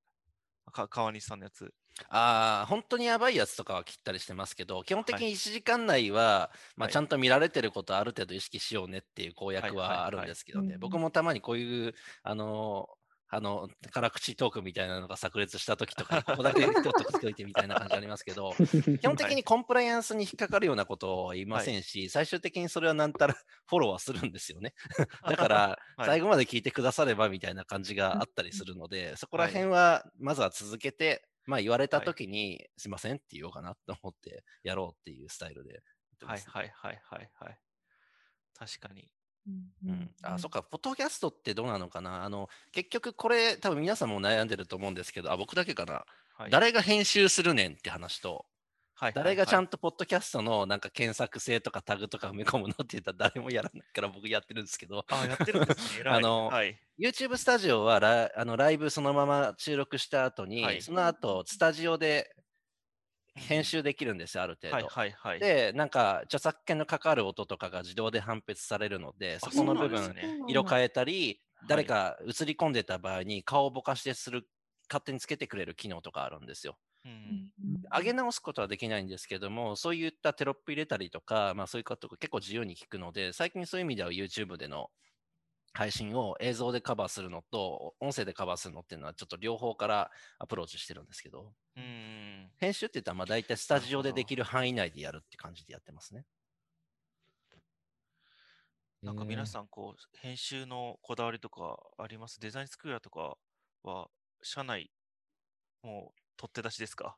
[0.72, 1.72] か川西さんのやつ。
[2.10, 6.94] ああ、本当にやばいやつとかは切ったりしてますけど、基本的はに1時間内は、まあ、はい。
[6.94, 13.05] ちゃんと見られてることはある程度意識しようねっていう公約はあるんですけどね、僕もたまにこういう、あのー
[13.36, 18.54] あの、辛口トークみたいなのが炸裂した時とかに、 ここだけちょっとつけといてみたいな感じありますけど、
[19.02, 24.74] 基本的にコンプライアンスに引っかかるようなことは言いませんし、最終的にそれはなんたらフォローはするんですよね。
[25.30, 25.56] だから、
[25.98, 36.50] はい最後まで聞いてくださればみたいな感じがあったりするので、そこら辺はまずは続けて、まあ言われた時に、すいませんって言おうかなと思ってやろうっていうスタイルでやってます。
[36.50, 37.60] はいはいはいはいはい。
[38.54, 39.10] 確かに。
[39.48, 42.24] うんうん、あ、そっか、ポッドキャストってどうなのかな？
[42.24, 46.06] あの、結局これ、多分皆さんも悩んでると思うんですけど、あ、僕だけかな？
[46.38, 48.46] はい、誰が編集するねんって話と、
[48.98, 49.72] はい誰がちゃんと。
[49.72, 56.00] とポッドキャストのなんか検索性とかタグとか埋め込むのって言ったら誰もやらないから僕やってるんですけど、あ、やってるんですね。
[56.00, 56.78] 偉いあのはい。
[56.98, 62.34] YouTube スタジオはラあのライブそのまま収録した後に、はいその後スタジオで
[63.36, 64.82] 編集できるんですよ、ある程度。
[64.88, 65.46] はいはいはい。
[65.46, 74.48] で、なんか著作権のかかる音とかが自動で判別されるので、そこの部分、ね色変えたり、誰はいか映り込んでた場合に顔をぼかしてする、
[74.90, 76.78] 勝手につけてくれる機能とかあるんですよ。
[77.06, 77.52] うん
[77.92, 84.90] 上げ直すことはできないんですけども、そういったテロップ入れたりとか、まあそういうことが結構自由に聞くので、最近そういう意味では YouTube での
[85.76, 90.10] 配信を映像でカバーするのと、音声でカバーするのっていうのはちょっと両方から
[90.40, 92.50] アプローチしてるんですけど、うん。
[92.58, 96.26] 編集って言ったらまあ大体スタジオでできる範囲内でやるって感じでやってますね。
[99.02, 102.40] なんか皆さん、こう、編集のこだわりとかあります？
[102.40, 103.36] デザインスクエアとか
[103.84, 104.08] は、
[104.42, 104.90] 社内、
[105.84, 107.18] もう、取って出しですか？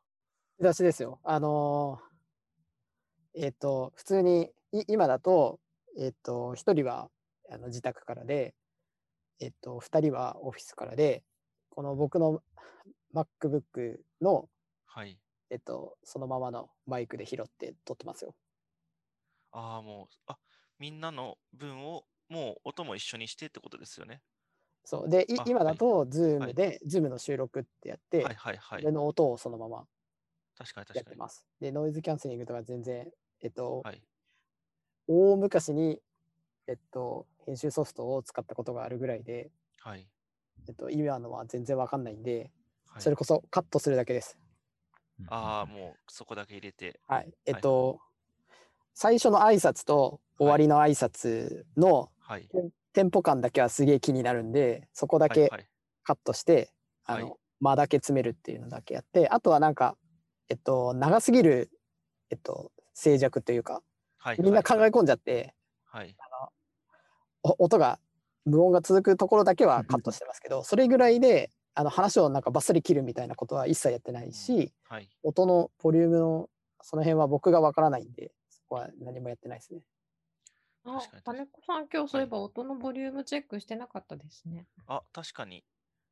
[0.60, 1.20] 出しですよ。
[1.24, 5.60] あのーえっ、と、普通に、い今だと、
[6.00, 7.10] えっ、と、一人は
[7.49, 8.55] あの自宅からで、
[9.39, 11.23] えっ、と、二人はオフィスからで、
[11.69, 12.41] この僕の
[13.13, 14.49] MacBook の、
[14.86, 15.17] はい。
[15.49, 18.36] えっ、と、そのままのマイクで拾って撮ってますよ。
[19.51, 20.38] ああ、もう、あ、
[20.79, 24.21] みんなの分を、もう音も一緒にしてってことですよね。
[24.83, 25.10] そう。
[25.10, 28.91] で、今だと、はい Zoom で、Zoom の収録ってやって、はいはいはいそれ。
[28.91, 29.86] の音をそのまま
[30.57, 31.01] 確かにや確かに。
[31.01, 31.45] ってます。
[31.60, 33.10] で、ノイズキャンセリングとか全然、
[33.41, 34.01] えっと、はい。
[35.07, 36.01] 大昔に、
[36.67, 40.05] えっと、編集ソフトを使ったことがあるぐらいで、はい。
[40.67, 42.51] えっと、今のは全然わかんないんで、
[42.89, 44.38] はいそれこそカットするだけです。
[45.27, 46.99] ああ、もうそこだけ入れて。
[47.07, 47.31] はい。
[47.45, 47.99] えはいっと、
[48.95, 52.49] 最初の挨拶と終わりの挨拶のはい。
[52.93, 55.67] テンポ感だけはすげえ気になるんで、そこだけはいはい
[56.03, 56.73] カットして、
[57.05, 59.95] はいあの、間だけ詰めるっていうのだけやって、あとはなんか、
[60.49, 61.69] えっと、長すぎる、
[62.29, 63.83] えっと、静寂というか、
[64.17, 64.41] はい。
[64.41, 65.53] みんな考えはい込んじゃって、
[65.86, 66.15] はい。
[66.19, 66.57] お
[67.60, 67.99] 音が
[68.45, 75.10] 無音が続くところだけはカットしてますけど、それぐらいであの話をなんかバッサリ切るみたいなことは一切やってないし、はい。
[75.23, 76.49] 音のボリュームの
[76.81, 79.81] その辺は僕がわからないんで、そこは何もやってないですね。
[80.86, 84.65] あ金子さん、今日そういえば音のボリュームチェックしてなかったですね。
[84.88, 85.63] あ、確かに。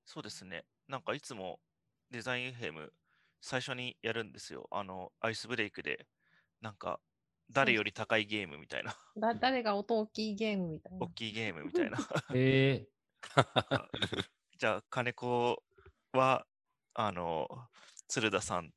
[0.05, 0.65] そうですね。
[0.87, 1.59] なんかいつも
[2.11, 2.89] デザイン FM
[3.41, 4.67] 最初にやるんですよ。
[4.71, 6.05] あの、アイスブレイクで、
[6.61, 6.99] なんか、
[7.51, 11.09] 誰より高いゲームみたいな、だ誰が音大きいゲームみたいな大。
[11.09, 11.97] きいゲームみたいな。
[12.33, 12.87] え
[14.57, 15.61] じゃあ、金子
[16.13, 16.45] は、
[16.93, 17.47] あの、
[18.07, 18.71] 鶴田さん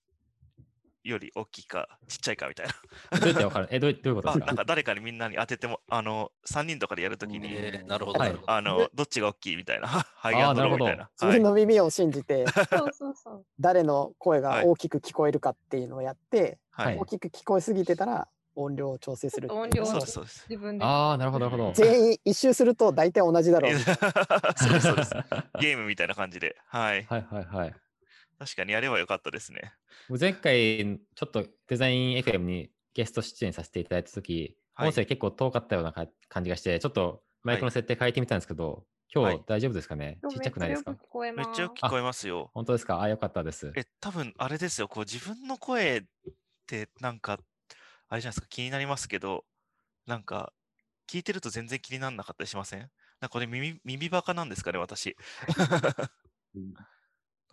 [1.05, 2.73] より大きいかちっちゃいかみたいな。
[3.19, 3.69] ー、どうやってわかる？
[3.71, 4.31] え、どうどういうこと？
[4.31, 8.19] あですかなんか誰かにみんなに当てても、あの、3人とかでやるときに、えーなるほど。
[8.21, 11.11] はあの、どっちが大きいみたいな、ハイアンドローみたいな。
[11.21, 13.47] 自分の耳を信じて、そうそうそう。
[13.61, 16.87] 誰の声がはい大きく聞こえるかっていうのをやって、はい。
[16.87, 20.47] はいはい大きく聞こえすぎてたら音量を調整する音量をそうです、そうです。
[20.49, 20.85] 自分で。
[20.85, 21.73] ああ、なるほど、なるほど。
[21.75, 23.75] 全員一周すると大体同じだろう。
[23.77, 25.15] そうです、そうです。
[25.61, 26.57] ゲームみたいな感じで。
[26.67, 27.05] はい。
[27.05, 27.75] はいはいはい。
[28.39, 29.73] 確かにやればよかったですね。
[30.19, 40.19] 前回、ちょっとデザイン FM にゲスト出演させていただいたとき、はい音声結構遠かったようなか感じがして、ちょっとマイクの設定変えてみたんですけど、今はい日大丈夫ですかね？
[40.23, 40.93] 今日ちっちゃくないですか？
[40.93, 41.49] めっちゃよく聞こえます。
[41.49, 42.51] めっちゃよく聞こえますよ。
[42.55, 43.01] 本当ですか？
[43.01, 43.73] あ、よかったです。
[43.75, 44.87] え、多分あれですよ。
[44.87, 46.03] こう自分の声っ
[46.69, 47.41] てなんか、
[48.09, 49.45] あれじゃないですか、気になりますけど、
[50.07, 50.53] なんか、
[51.09, 52.81] 聞いてると全然気にならなかったりしません？
[52.81, 52.91] なん
[53.23, 55.17] かこれ耳耳バカなんですかね、私。
[56.55, 56.75] う ん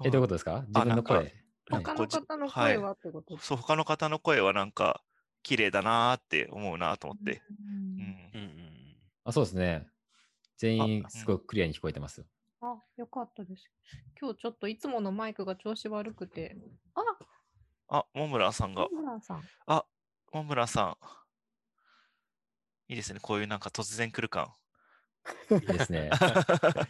[0.03, 0.65] え、どういうことですか？
[0.67, 1.33] 自分の声。
[1.69, 5.03] なんか他の方の声はってことそう、他の方の声はなんか
[5.43, 7.41] 綺麗だなーって思うなと思って。
[7.49, 9.87] うんうんうんうんあ、そうですね。
[10.57, 12.25] 全員あすごくクリアに聞こえてます。
[12.61, 13.69] あ、よかったです。
[14.19, 16.55] 今日ちょっといつものマイクが調子悪くて。
[17.87, 19.49] あ、あ、モンブランさんがモ、ンブランさん。
[19.67, 19.85] あ、
[20.35, 20.97] モンブランさん。
[22.89, 24.51] いいですね、こういうなんか突然来る感。
[25.49, 26.09] いいですね。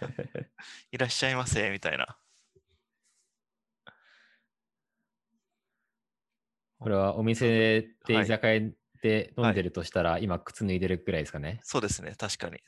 [0.91, 2.17] いらっしゃいませ、みたいな。
[6.79, 8.71] これはお店ではい居酒屋
[9.03, 11.59] で飲んでるとしたら、今靴脱いでるぐらいですかね？
[11.61, 12.59] そうですね、確かに。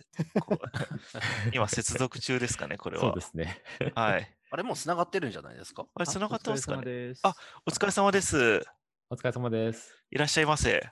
[1.56, 3.02] 今、接続中ですかね、これは。
[3.02, 3.64] そうですね。
[3.96, 4.32] はい。
[4.52, 5.88] あれもう繋がってるんじゃないですか？
[5.96, 6.84] あれ、繋がってますかね？
[6.86, 7.34] ですあ
[7.66, 8.64] お疲れ様です。
[9.10, 10.04] お疲れ様です。
[10.12, 10.86] いらっしゃいませ。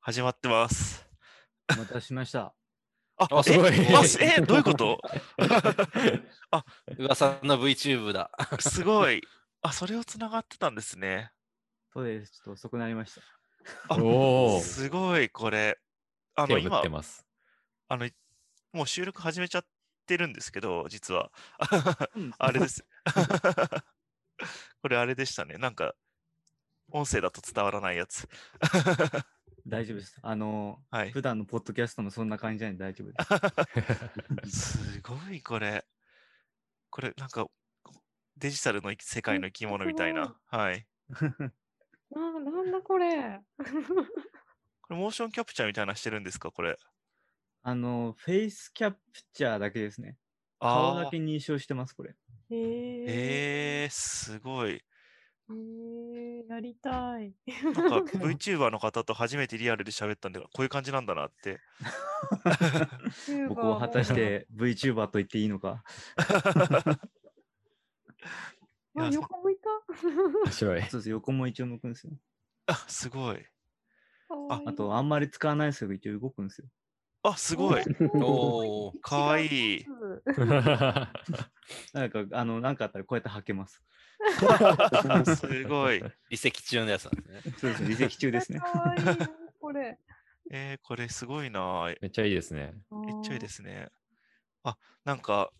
[0.00, 1.06] 始まってます。
[1.72, 2.54] お待たせしました。
[3.16, 5.00] あ、あすごいええ、どういうこと？
[6.98, 8.30] 噂の VTube だ。
[8.58, 9.22] すごい。
[9.62, 11.32] あ、それをつながってたんですね。
[11.94, 12.32] そうです。
[12.32, 13.22] ちょっと遅くなりました。
[13.88, 14.60] あおお。
[14.60, 15.80] すごい、これ。
[16.34, 16.82] あの、今。
[17.88, 18.10] あの、
[18.74, 19.66] もう収録始めちゃっ
[20.04, 21.32] てるんですけど、実は。
[22.16, 22.84] うんあれです。
[24.82, 25.56] これあれでしたね。
[25.56, 25.94] なんか、
[26.92, 28.28] 音声だと伝わらないやつ。
[29.66, 30.18] 大丈夫です。
[30.22, 33.12] あの、はい普段のポッドキャストもそんな感じなんで大丈夫
[34.42, 34.78] です。
[34.98, 35.84] すごい、これ。
[36.90, 37.46] これ、なんか、
[38.36, 40.36] デジタルの世界の生き物みたいな。
[40.46, 40.86] はい。
[42.10, 43.40] ななんだこれ。
[44.82, 46.76] これ、モーションキャプチャーみたいなのしてるんですか、これ。
[47.62, 48.98] あの、フェイスキャプ
[49.32, 50.16] チャーだけですね。
[50.58, 52.16] あ顔だーけ認証してます、これ。
[52.50, 54.82] へええー、すごい。
[55.50, 57.34] へーやりたい。
[57.74, 61.60] なんか VTuber の方と初めてリアルで喋ったんで、こういう感じなんだなって。
[63.48, 65.82] 僕を果たして VTuber と言っていいのか？
[68.96, 69.70] あ、横向いた？
[70.44, 70.82] 面白い。
[70.82, 71.10] そうです。
[71.10, 72.12] 横も一応向くんですよ。
[72.66, 73.46] あ、すごい。
[74.28, 76.68] かわいいあと、あんまり使わないですけど、一応動くんですよ。
[77.22, 77.82] あ、すごい。
[78.20, 79.46] おーかわい
[79.80, 79.86] い。
[81.92, 83.84] なんか、あの、なんかあったらこうやって履けます。
[85.36, 86.00] すごい。
[86.00, 87.54] 離席中のやつなんですね。
[87.58, 88.60] そうです中ですね。
[88.60, 89.16] かわいいな
[89.58, 89.98] これ。
[90.50, 91.94] えー、これすごいな。
[92.00, 92.74] めっちゃいいですね。
[92.90, 93.88] めっちゃいいですね。
[94.64, 95.50] あ、なんか、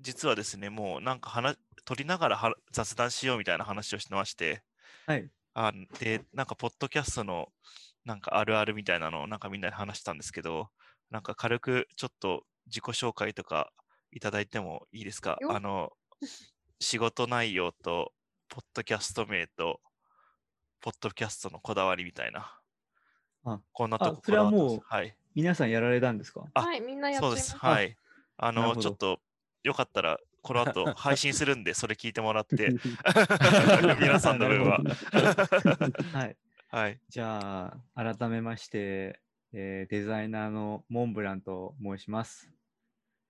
[0.00, 4.62] 実はですね、もうなんか話、取りながらは雑談しようみたいな話をしてまして、
[5.06, 5.30] はい。
[5.54, 7.52] あで、なんか、ポッドキャストの、
[8.04, 10.70] なんかあるあるみたいなのをなんかみんなで話したんですけど、
[11.10, 13.72] なんか軽くちょっと自己紹介とか
[14.10, 15.36] いただいてもいいですか？
[15.40, 15.92] よあの、
[16.80, 18.12] 仕事内容と、
[18.48, 19.80] ポッドキャスト名と、
[20.80, 22.56] ポッドキャストのこだわりみたいな。
[23.44, 25.14] あこんなとこあそれはもうはい。
[25.34, 26.44] 皆さんやられたたんですか？
[26.54, 27.54] あはい、みんなやってそうです。
[27.54, 27.66] ます。
[27.66, 27.96] はい。
[28.38, 29.20] あの、ちょっと、
[29.62, 32.70] よかったら、この後配信するんで、 それ聞いてもらって、
[34.00, 34.80] 皆さんの分は。
[36.14, 36.36] はい。
[36.70, 37.00] はい。
[37.08, 39.20] じゃあ、改めまして、
[39.52, 42.50] えーデザイナーのモンブランと申します。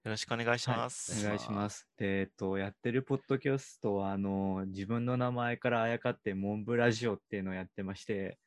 [0.03, 1.27] よろしくお願いしはいます。
[1.27, 1.87] お願いします。
[1.99, 8.39] で、えっと、やってるポッドキャストは、あの、自分の名前からあやかって、モンブラジオっていうのをやってまして、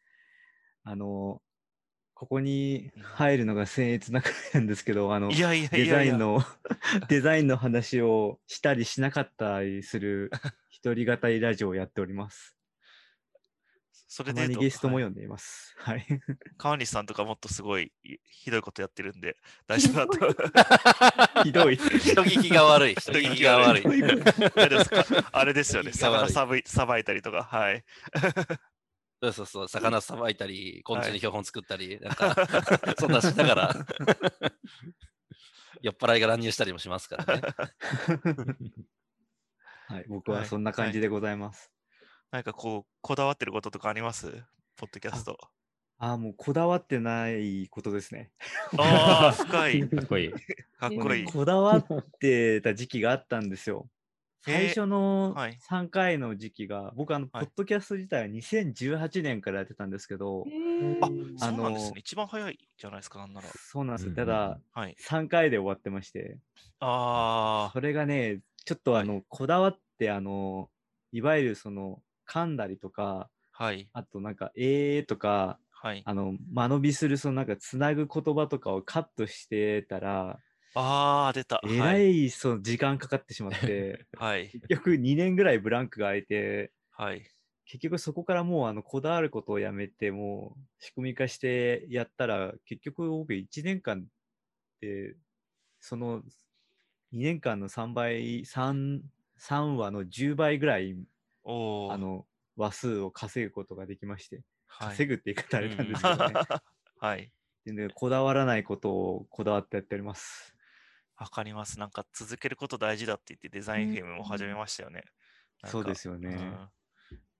[0.83, 1.43] あの、
[2.15, 5.85] ここに入るのが僭越なくなんですけど、あの、いやいやいデ。
[5.85, 6.41] ザインの、
[7.07, 10.31] デザインの話をしたりしなかったりする
[10.69, 12.57] 一人語りラジオをやっております。
[14.15, 15.73] それでゲストもはい呼んでいます。
[15.75, 16.05] はい。
[16.59, 20.35] 川西さんとかもっとすごいいひどいことやってるんで、大丈夫だ
[21.33, 21.41] と。
[21.43, 21.77] ひどい。
[21.77, 22.93] 人聞きが悪い。
[23.01, 23.83] 人聞きが悪い。
[25.31, 25.93] あれですよね。
[25.93, 27.83] 魚さばいさばいたりとか、はい。
[29.19, 32.35] そうそうそう、魚さばいたり、昆虫はいに標本作ったり、なんか、
[32.99, 33.75] そんなしながら、
[35.81, 37.41] 酔っ払いが乱入したりもしますからね。
[39.87, 41.72] はい、僕ははいそんな感じでございます。
[42.33, 44.25] なんかこう、こだわってることとかあります？
[44.75, 45.37] ポッドキャスト。
[45.99, 48.31] ああ、もうこだわってないことですね。
[48.75, 49.87] ああ、 深い。
[49.87, 50.31] かっこいい。
[50.31, 51.25] かっこいい。
[51.25, 51.85] こだわっ
[52.19, 53.87] てた時期があったんですよ。
[54.41, 60.43] 最初のはい3回の時期が、僕あの、ポはいッドキャスト自体は2018年からやってたんですけど、
[61.01, 61.91] あうんそうなんですあのね。
[61.97, 63.47] 一番早いじゃないですか、なんなら。
[63.51, 64.95] そうなんですただ、はい。
[64.99, 66.39] 3回で終わってまして、
[66.79, 70.71] あそれがね、ちょっとあの、こだわって、あの、
[71.11, 73.89] いわゆるその、噛んだりとか、あ、はい。
[73.93, 76.07] あとなんか、えーとか、はい。
[76.07, 80.41] あの、間延びする、そのなんか、つなぐ言葉とかをカットしてたら、
[80.75, 81.61] ああ、出た。
[81.61, 82.07] えらはい。
[82.25, 84.51] い、その時間かかってしまって、はい。
[84.51, 87.29] 結局2年ぐらいブランクが空いて、はい。
[87.65, 94.05] 結局そこからもうあのこだわることをやめて、もう仕組み化してやったら、結局僕1年間っ
[94.81, 95.17] て、
[95.81, 96.23] その
[97.13, 99.03] 2年間の3倍、3、
[99.37, 100.95] 3話の10倍ぐらい、
[101.43, 102.25] おーあの、
[102.55, 104.37] 話数を稼ぐことができまして、
[104.67, 106.33] はい稼ぐって言い方あれなんですけどね。
[106.99, 107.31] はい。
[107.65, 110.55] でこだわらないことをこだわってやっております。
[111.15, 111.79] わかります。
[111.79, 115.03] なんか続けること大事だって言ってデザインうんフェムも始めましたよね。
[115.61, 116.29] なんそうかですよね。
[116.29, 116.69] うん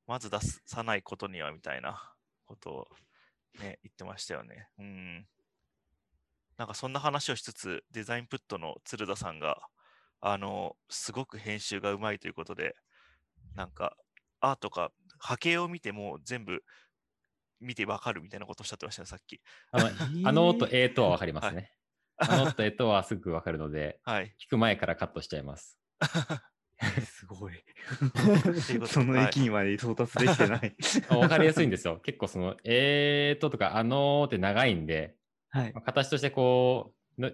[0.06, 2.14] まず出さないことにはみたいな
[2.46, 2.90] ことを
[3.60, 4.68] ね、言ってましたよね。
[4.78, 5.28] うん。
[6.58, 9.68] なんかそんな話をしつつ、デザインプットの鶴田さんが、
[10.20, 12.76] あの、すごく編集がうまいということで、
[13.56, 13.96] なんか、
[14.40, 16.64] アートか波形を見ても全部
[17.62, 19.42] 見てわかるみたいなことをおっしゃってましたね、さっき。
[19.72, 19.88] あの、
[20.30, 21.72] あのとえーとはわかりますはいね。
[22.18, 24.36] あのとえーとはすぐわかるので、はい。
[24.40, 25.80] 聞く前からカットしちゃいます。
[27.06, 27.54] すごい。
[28.88, 30.76] そのはい域にまで到達できてない。
[31.10, 32.00] あわかりやすいんですよ。
[32.00, 35.16] 結構その、えーととか、あのーって長いんで、
[35.50, 35.82] はいまあ。
[35.82, 37.32] 形としてこう、の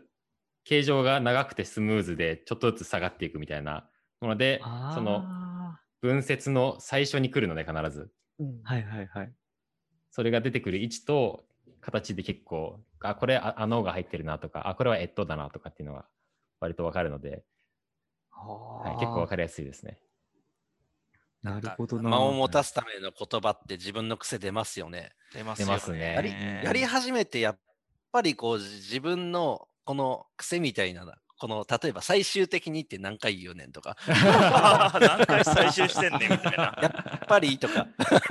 [0.63, 3.89] 形状が長くてスムーズで、ちょっとずつ下がっていくみたいな
[4.22, 5.59] もので、そのあ
[6.02, 8.12] 文節の最初に来るので必ず。
[8.39, 9.34] うんーはいはいはい。
[10.12, 11.45] それが出てくる位置と
[11.82, 16.06] 形で結構、あ、これああのが入ってるなとか、あ、これはえっとだなとかっていうのが
[16.60, 17.43] 割とわかるので、
[18.32, 20.00] はい、結構わかりやすいですね。
[21.41, 22.10] なるほどな。
[22.10, 25.12] 間を持たすための言葉って自分の癖出ますよね。
[25.34, 27.60] 出ます出ますねやりやり始めてやっ
[28.12, 31.06] ぱりこう自分のこの癖みたいな
[31.39, 33.95] この例えば最終的にって何回言うねんとか。
[34.99, 36.77] 何回最終してんねんみたいな。
[36.81, 37.87] やっぱりとか。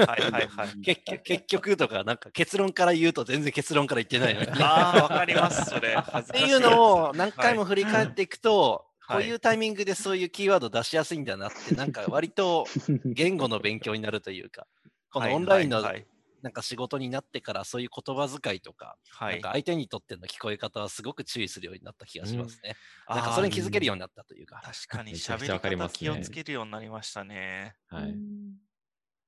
[0.06, 0.80] はいはいはい。
[0.82, 4.62] 結局結局とかなんか結論から言うと全然結論から言ってないのに。
[4.62, 5.96] ああ、わかります、それ。
[5.96, 9.24] っていうのを何回も振り返っていくと、はい。
[9.24, 12.66] こういうタイミングでそういうキーワード出しやすいんだなって、なんか割と
[13.06, 14.66] 言語の勉強になるというか、
[15.10, 16.06] このオンラインのはい
[16.42, 19.32] なんか仕事になってからそういう言葉遣いとか、はい。
[19.34, 22.74] なんか相手にとっての聞こえ方はすごく注意するようになった気がしますね。
[23.06, 24.60] あーなんかそれに気づけるようになったというか。
[24.62, 27.76] 確かに喋りり方気をつけるようになりましたね。
[27.88, 28.10] はい。
[28.10, 28.56] うん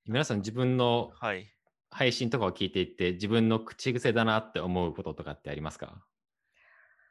[0.06, 1.52] 皆さん自分のはい。
[1.92, 6.06] 配信とかを聞いていて、自分の口癖だなって思うこととかってありますか？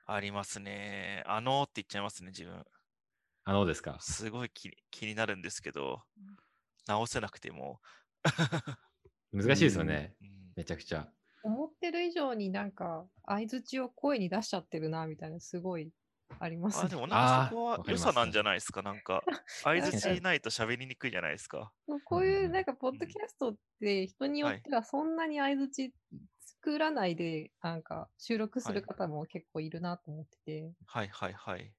[0.06, 1.24] ありますね。
[1.28, 2.64] あのーって言っちゃいますね、自分。
[3.46, 3.98] あのですか？
[4.00, 6.04] すごい気気になるんですけど、
[6.88, 7.80] 直せなくても。
[9.32, 10.16] 難しいですよね。
[10.22, 11.08] うんめちゃくちゃ。
[11.42, 15.90] 思ってる以上になんか相づちを声に出しちゃってるなみたいなすごい
[16.38, 18.82] ありますあ、ねでもなんかそこは良さなんじゃないですか。
[18.82, 19.24] なんか、
[19.64, 21.72] 相づちないと喋りにくいじゃないですか。
[22.04, 25.94] こういうなんかポッドキャストって人によはいってはそんなに相づち
[26.62, 31.72] 作らないでなんか収録する方も結構いるなと思ってて、はいはいはい。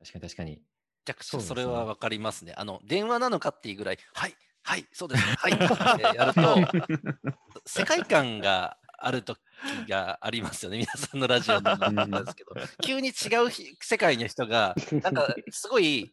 [0.00, 0.50] 確かに確かに。
[0.50, 0.58] め
[1.06, 2.52] ちゃくちゃそれはわかりますね。
[2.56, 6.56] あの、電話なのかっていうぐらい、はい、はい、そうですね、はい、やると、
[7.66, 9.38] 世界観がある時
[9.88, 10.78] がありますよね。
[10.78, 16.12] 皆さんのラジオの中なんですけど、急に違うひ世界の人が、なんかすごい、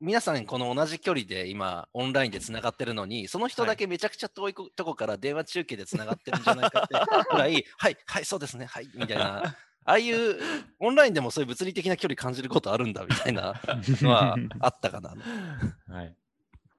[0.00, 6.94] 皆さんこの同じ距離で今オンラインでつながってるのに、その人だけめちゃくちゃ遠いことこから電話中継でつながってるんじゃないかって
[7.30, 9.56] ぐらい、はい、はい、そうですね、はい、みたいな。
[9.84, 10.36] ああいう
[10.78, 13.60] オンラインでもそういう物理的な距離感じることあるんだみたいな
[14.02, 15.14] のはあったかな。
[15.88, 16.14] はい。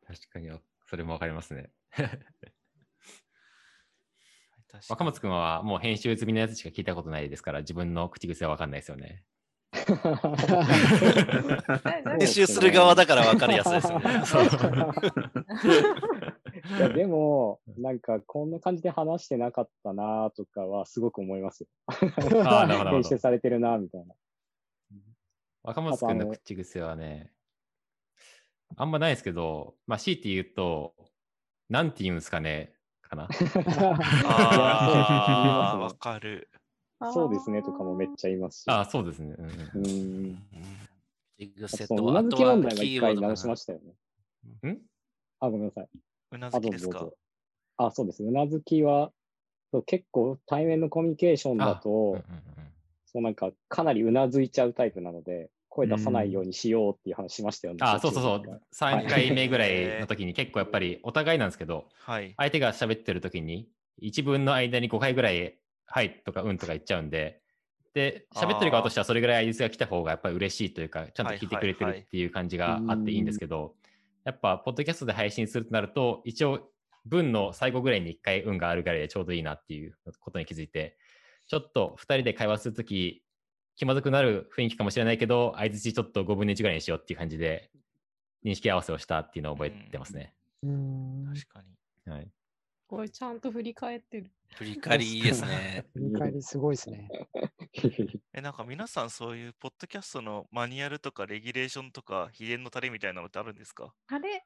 [0.07, 0.49] 確かに、
[0.91, 1.69] それもわかりますね。
[4.89, 9.23] 若松くんはもう編集済みのやつしか聞いたことないですから、自分の口癖はわかんないですよね。
[12.19, 14.21] 編集する側だから分かりやすいですよね。
[16.77, 21.67] いや、でも、なんか、こんな感じで話してなかったなとかは、すごく思いますよ。
[21.87, 24.13] あーなるほど編集されてるなみたいな。
[25.63, 27.31] 若松くんの口癖はね、
[28.75, 30.95] あんまないですけど、まあ、強いて言うと、
[31.69, 33.27] なんて言うんですかね、かな。
[34.25, 36.49] ああ、わかる。
[37.13, 38.69] そうですねとかもめっちゃ言いますし。
[38.69, 39.35] ああ、そうですね。
[39.37, 39.45] うん
[39.83, 40.37] うん
[42.13, 43.93] なずき問題がキーワードかな一回直しましたよね。
[44.71, 44.81] ん？
[45.39, 45.89] あ、ごめんなさい。
[46.31, 47.09] うなあ、ずきですか？
[47.77, 48.23] あ、そうです。
[48.23, 49.11] うなずきは、
[49.71, 52.23] そう結構対面のコミュニケーションだうんうんと、
[53.05, 57.79] そうなんかかなりうなずいちゃうタイプなので、声出さないようにしようっていう話しましたよね。
[57.81, 58.61] ああ、そうそうそう。
[58.75, 62.33] 3回目ぐらいの時に結構やっぱりお互いなんですけど、はい。
[62.37, 67.41] 相手が喋ってる時に一文の間に5回ぐらい、はいとかうんとか言っちゃうんで、
[67.93, 73.75] で、喋ってる側としてはそれぐらい相槌が来た方がやっぱり嬉しいというか、ちゃんと聞いてくれてはいはいはいるっていう感じがあっていいんですけど、
[74.23, 76.69] やっぱ、ポッドキャストで配信するとなると、一応、
[77.05, 80.97] 文の最後ぐらいに1回運があるぐらいでちょうどいいなっていうことに気づいて、
[81.47, 83.23] ちょっと2人で会話するとき、
[83.75, 87.71] 気まずくなる雰囲気かもしれないけど、相槌ちょっと5分の1ぐらいにしようっていう感じで、
[88.45, 90.35] 認識合わせをしたっていうのを覚えてますね。
[90.63, 92.11] うーん確かに。
[92.11, 92.31] はい。
[92.87, 94.31] ごい、ちゃんと振り返ってる。
[94.55, 95.85] 振り返りいいですね。
[95.93, 97.09] 振り返りすごいですね。
[98.33, 103.93] え、なんか皆さんそういうポッドキャストのマニュアルとかレギュレーションとか秘伝のタレみたいなのってあるんですか？
[104.07, 104.43] あれ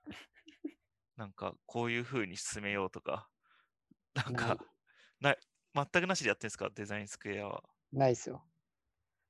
[1.17, 3.29] なんかこういう風に進めようとか。
[4.15, 4.57] なんか、
[5.21, 5.37] ない、
[5.75, 6.69] 全くなしでやってんですか？
[6.73, 7.63] デザインスクエアは。
[7.93, 8.45] ないですよ。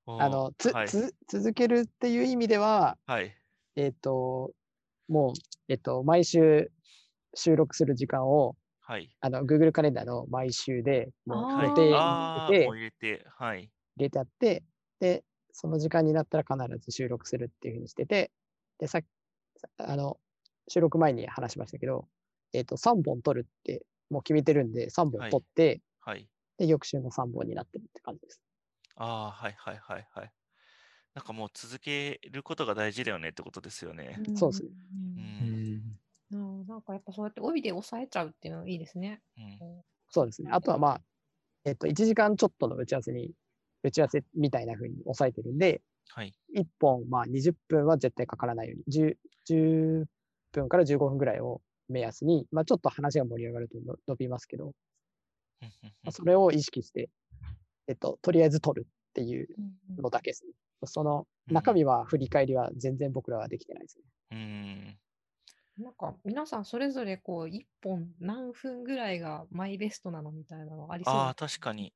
[0.05, 3.35] あの、つ、はい、つ、続けるっていう意味では、はい。
[3.75, 4.53] えっ、と、
[5.07, 5.33] もう、
[5.69, 6.71] えっ、と、毎週
[7.35, 9.09] 収録する時間を、はい。
[9.21, 13.71] あの、Google カレンダーの毎週で、もう予定入れて入れて、はい。
[13.97, 14.63] 入れてあって、
[14.99, 18.31] で、その時間になったら必ず収録するっていうふうにしてて、
[18.79, 19.05] で、さっき、
[19.57, 20.19] さあの、
[20.67, 22.07] 収録前に話しましたけど、
[22.53, 26.29] えっ、と、3本撮るって、もう決めてるんで、3本撮って、はい。
[26.57, 28.41] で、翌週の3本になってるって感じです。
[28.95, 30.33] ああ、はいはいはいはい。
[31.15, 34.23] なんかもう続けることが大事だよねってことですよね。
[34.35, 34.69] そうですね
[35.17, 35.21] う。
[35.21, 35.99] うんん。
[36.31, 39.21] うんなんかやっぱそうやって帯で押さえちゃうっていうのはいいですね。
[39.37, 40.49] うんそうですね。
[40.51, 41.01] あとはまあ、
[41.65, 43.33] えっ、と、1時間ちょっとの打ち合わせに、
[43.83, 46.35] 打ち合わせみたいな風に抑えてるんで、はい。
[46.53, 50.05] 1本、まあ20分は絶対かからないように、10, 10
[50.53, 54.71] 分から15分ぐらいを目安に、まあちょっと話が盛り上がるとの伸びますけど、ま
[55.61, 55.71] うん
[56.03, 57.09] あそれを意識して、
[57.87, 60.53] えっと、とりあえず取るっていううんのだけですね。
[60.85, 64.05] そのうん中身は振り返りは全然僕らはできてないですね。
[64.31, 64.99] うん。
[65.77, 71.93] なんか皆さんそれぞれこう1本何分ぐらいがマイベストなのみたいなのありそうああ、です確かに。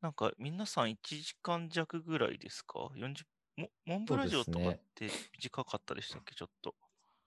[0.00, 3.24] なんか皆さん1時間弱ぐらいですか ?40
[3.56, 6.34] モモンブラジオとかって短かったでしたっけ？
[6.34, 6.74] ちょっと。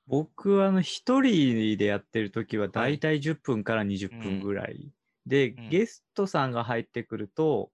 [0.07, 4.91] 僕はあの一人でやってる時はだはいいたい10分から20うん分ぐらい。
[5.29, 7.71] で、うんゲストさんが入ってくると、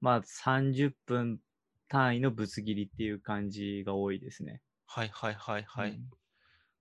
[0.00, 1.40] まあ30分
[1.88, 4.62] 単位のぶつ切りっていう感じが多いですね。
[4.86, 5.90] はいはいはいはい。
[5.90, 6.10] うん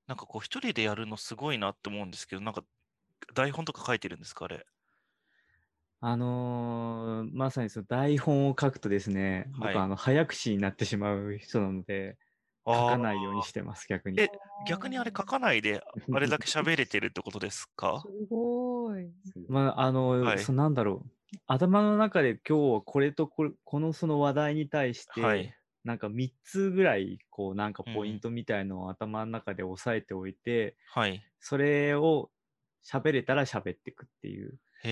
[0.05, 2.64] なんかこう一人でやるのすごいなって思うんですけど、なんか
[3.34, 4.66] 台本とか書いてるんですかあれ？
[6.01, 12.18] あのーまさにその台本を書くとですね、はい僕あの早口になってしまう人なので、
[12.66, 14.20] 書かないようにしてます、逆に。
[14.22, 14.30] え
[14.68, 18.01] 逆にあれ書かないで、あれだけ喋れてるってことですか？
[18.05, 19.11] すごい。
[19.49, 21.09] まあ、あの、はいそなんだろう。
[21.47, 25.53] 頭の中で今日はこれとこれ、このその話題に対して、はい。
[25.84, 31.22] なんか3つぐらい、こう、なんかうんポイントみたいのを頭の中で押さえておいて、はい。
[31.39, 32.32] それを
[32.86, 34.59] 喋れたら喋っていくっていう。
[34.84, 34.90] へ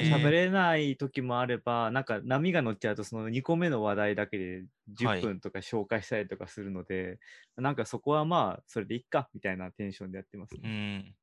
[0.00, 0.04] え。
[0.04, 4.66] 喋れない時もあれば、なんか波が乗っちゃうと、その2個目の話題だけで
[4.98, 7.20] はい10分とか紹介したりとかするので、
[7.56, 10.68] なんかそこはまあ、それでいっか、みたいなテンションでやってますうね。
[10.68, 11.16] ん。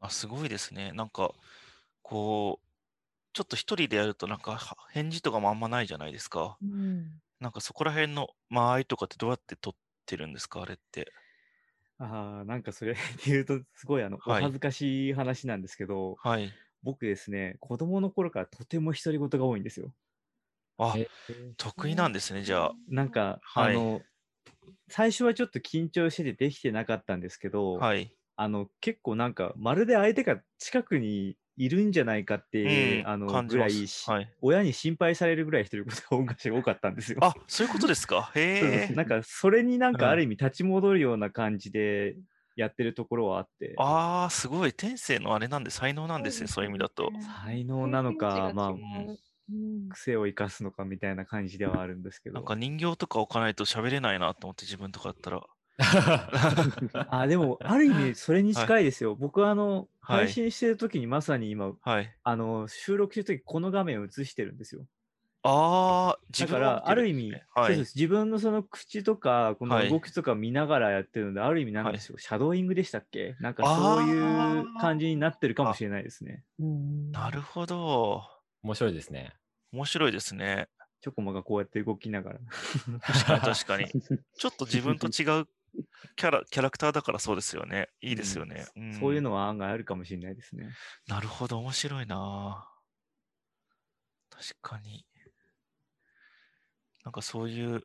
[0.00, 0.92] あ、すごいですね。
[0.92, 1.34] なんか、
[2.02, 2.66] こう、
[3.34, 6.60] ちょっと一人でやると、なんかは返事とかもあんまないじゃないですか。
[6.62, 7.20] うん。
[7.40, 10.62] なんかそこら辺の間合いとかってどうやって取ってるんですか？
[10.62, 11.12] あれって。
[11.98, 16.58] ああ、なんかそれで言うと、すごいあの、おはい恥ずかしい話なんですけど、はい。
[16.82, 19.94] 僕ですね、子供の頃からとても独り言が多いんですよ。
[20.78, 21.06] あ、え
[21.56, 22.76] 得意なんですね、じゃあ。
[22.88, 24.06] なんか、はいあの、
[24.88, 28.16] 最初はちょっと緊張しててできてなかったんですけど、はい。
[28.36, 37.20] あの、結構なんか、まるで相手が近くにいるんじゃないかって、うんあの、感じぐらいはい親に心配されるぐらい独り言が昔多かったんですよ。
[37.20, 38.30] あ、そういうことですか？
[38.34, 38.40] へ
[38.90, 38.94] え。
[38.94, 42.16] なんか、それになんうんかある意味立ち戻るような感じで
[42.56, 44.72] やってるところはあって、ああ、すごい。
[44.72, 47.10] 天性のあれなんで、才能なんですね、そういう意味だと。
[47.44, 49.16] 才能なのか、まあ、うん
[49.90, 52.36] 癖を生かすのかみたいな感じではあるんですけど。
[52.36, 55.46] なんか人形とか置かないと喋れないなと思って、自分とかだったら。
[57.10, 59.14] あ、でも、ある意味、それに近いですよ。
[59.14, 62.12] 僕は、あの、はい配信してる時にまさに今、はい。
[62.24, 64.84] あの、収録してる時この画面を映してるんですよ。
[65.44, 73.36] ああ、自分をだから、ある意味、はいそうです自分のその口とか、こはいの動きとか見ながらやってるので、ある意味なんはいでしょう、シャドーイングでしたっけ？
[73.40, 76.44] なんかそういう感じになってるかもしれないですね。
[76.58, 78.22] なるほど。
[78.62, 79.34] 面白いですね。
[79.72, 80.68] 面白いですね。
[81.00, 82.38] チョコマがこうやって動きながら。
[83.00, 83.86] 確かに確かに。
[84.38, 85.46] ちょっと自分と違う
[86.16, 87.88] キャラ、キャラクターだからそうですよね。
[88.00, 88.66] いいですよね。
[88.78, 90.78] んそういうのは案外あるかもしれないですね。
[91.06, 92.68] なるほど、面白いな
[94.30, 95.04] 確かに。
[97.04, 97.82] なんかそういう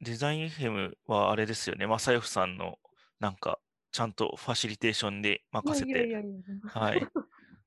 [0.00, 1.86] デザイン FM はあれですよね。
[1.86, 2.78] 正義さんの
[3.20, 3.58] なんか
[3.92, 6.24] ちゃんとファシリテーションで任せて、
[6.66, 7.06] はい。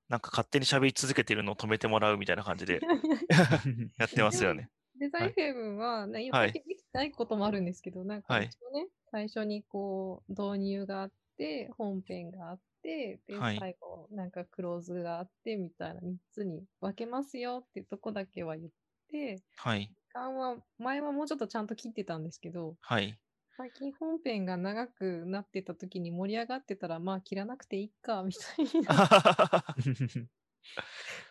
[0.09, 2.79] なんか勝手に喋り続けてるのを止めてもらうみたいな感じで
[3.97, 4.69] やってますよね。
[4.99, 18.71] デザインフェムは、ね、今はいできてないこともあるんですけど、なんかはい一応ね、最初にこう導入があって、本編があって、で、はい最後なんかクローズがあってみたいな3つに分けますよっていうとこだけは言っ
[19.11, 19.91] て、はい。
[20.15, 23.19] 時間は前はもうちょっとちゃんと切ってたんですけど、はい。
[23.57, 29.65] 最近本編が長くなってた時に盛り上がってたら、まあ切らなくていいか、みたいな。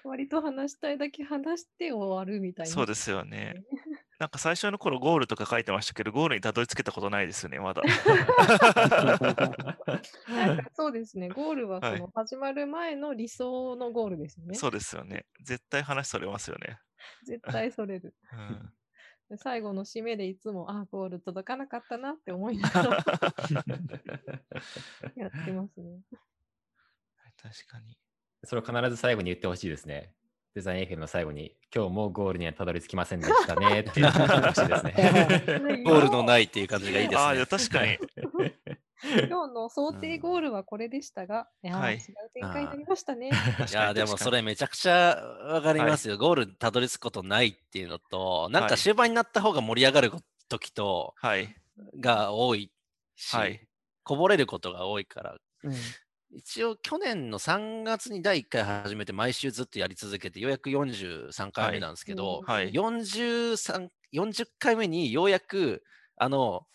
[0.05, 2.73] 割と話したいだけ話して終わるみたいな。
[2.73, 3.55] そうですよね。
[4.25, 7.83] なんか最初の頃ゴールとか書いてましたけど、ゴールにたどり着けたことないですよね、まだ。
[10.73, 11.29] そうですね。
[11.29, 14.55] ゴールははいその始まる前の理想のゴールですよね。
[14.55, 15.27] そうですよね。
[15.43, 16.79] 絶対話それますよね。
[17.27, 18.15] 絶対それる。
[18.33, 18.73] うん
[19.29, 22.91] で最後の締めでいつも、あ、ゴール届かなかったなって思いながら
[25.17, 26.01] やってますね。
[27.43, 27.99] 確かに。
[28.45, 30.15] それを必ず最後に言ってほしいですね。
[30.55, 35.83] デザイン FM の最後に、今日もゴールにはたどり着きませんでしたね って言ってほしいですね。
[35.85, 37.47] ゴールのないっていう感じがいいですああ、いねや。
[37.49, 37.99] 確かに。
[39.29, 42.03] 今日の想定ゴールはこれでしたが、いやーはい違う
[42.33, 43.27] 展開になりましたね。
[43.27, 46.17] いやーでもそれめちゃくちゃわかりますよ。
[46.17, 50.13] ゴールにたどり着くことないっていうのと、なんか終盤になった方が盛り上がる
[50.49, 51.53] 時と、はい。
[51.99, 52.71] が多い
[53.17, 53.67] し、はい。
[54.05, 55.75] こぼれることが多いから、うん
[56.35, 62.73] 一応去年の3月に第1回始めて毎週ずっとやり続けて、ようやく43回目なんですけど、はい。
[62.73, 65.83] 43 40回目にようやく、
[66.17, 66.67] あの、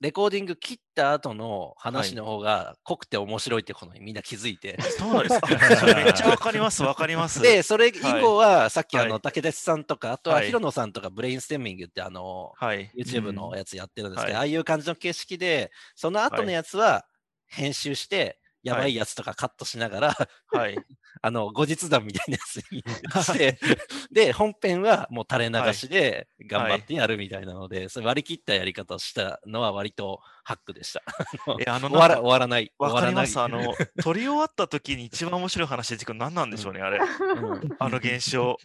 [0.00, 4.80] レコーディング切った後の話の方が濃くて面白いってことにみんな気づいて。
[4.80, 5.36] そうなんです。
[5.42, 7.40] あそれめっちゃわかります、わかります。
[7.40, 12.90] で、それ以降は、さっきあの、はい竹鉄さんとか、あとははい広野さんとか、ブレインステーミングってあの、はい。
[12.96, 17.04] YouTube のやつやってるんですけど、はいああいう感じの形式で、その後のやつは
[17.46, 20.16] 編集して、やばいやつとかカットしながら、
[20.52, 20.76] はい。
[21.20, 23.58] あの、後日談みたいなやつにして、
[24.12, 31.02] で、本編はもう垂れ流しで頑張ってやるみたいなので、それ割り切ったやり方をしたのは割とハックでした。
[31.60, 32.72] え、あの、終わらなん終わらない。
[32.78, 33.40] わかります？
[33.40, 36.98] あの、撮り終わった時に一番面白い話出てくるの何なんでしょうね、あれ。
[36.98, 38.56] うんあの現象。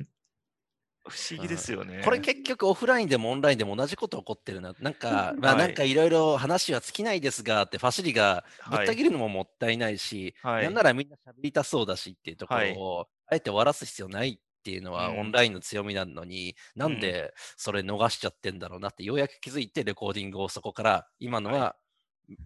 [1.06, 2.02] 不思議ですよね。
[2.04, 4.74] これ結局オフラインでもオンラインでも同じこと起こってるな。
[4.80, 5.58] なんか、 まあはい。
[5.58, 8.84] なんかいろいろ話は尽きないですがって、ファシリがぶはい。
[8.86, 10.64] った切るのももったいないし、はい。
[10.64, 12.74] なんならみんな喋りたそうだしっていうところはい。
[12.78, 15.20] を、あえて終わらす必要ないっていうのはうん。
[15.20, 21.76] オンラインの強みなのに、なんでそれ逃しちゃってんだろうなってようやく気づいてレコーディングをそこから、今のは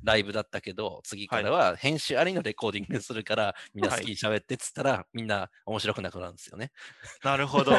[0.03, 6.71] ライブだったけど、次からは編集ありのレコーディングするから、みんな好きに喋ってっつったら、みんな面白くなくなるんですよね。
[7.23, 7.71] なるほど。
[7.75, 7.77] い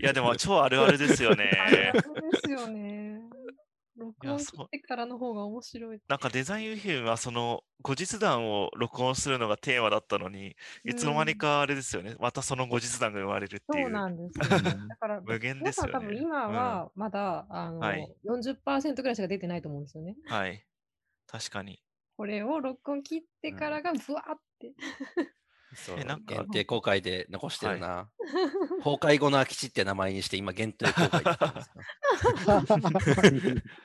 [0.00, 1.92] や、でも超あるあるですよね。
[2.04, 3.20] そうですよね。
[4.00, 6.00] 録音切いやそうってからの方が面白い。
[6.08, 12.16] なんかデザイン FM はその後日談を録音するのがテーマだったのに、いつの間にかあれですよね。
[12.18, 13.90] またその後日談が生まれるってそいうう。
[13.90, 14.58] なんですよ。
[14.88, 15.90] だから、無限ですよね。
[15.90, 20.16] ん多分今はまだ、あの、はい40%ぐらいしか出てないと思うんですよね。
[20.26, 20.66] うんはい。
[21.26, 21.82] 確かに。
[22.16, 24.74] これを録音切ってからがブワーって。
[25.74, 28.10] そうえなんか限定公開で残してるな。
[28.82, 31.22] 崩壊後の空き地って名前にして、今限定公開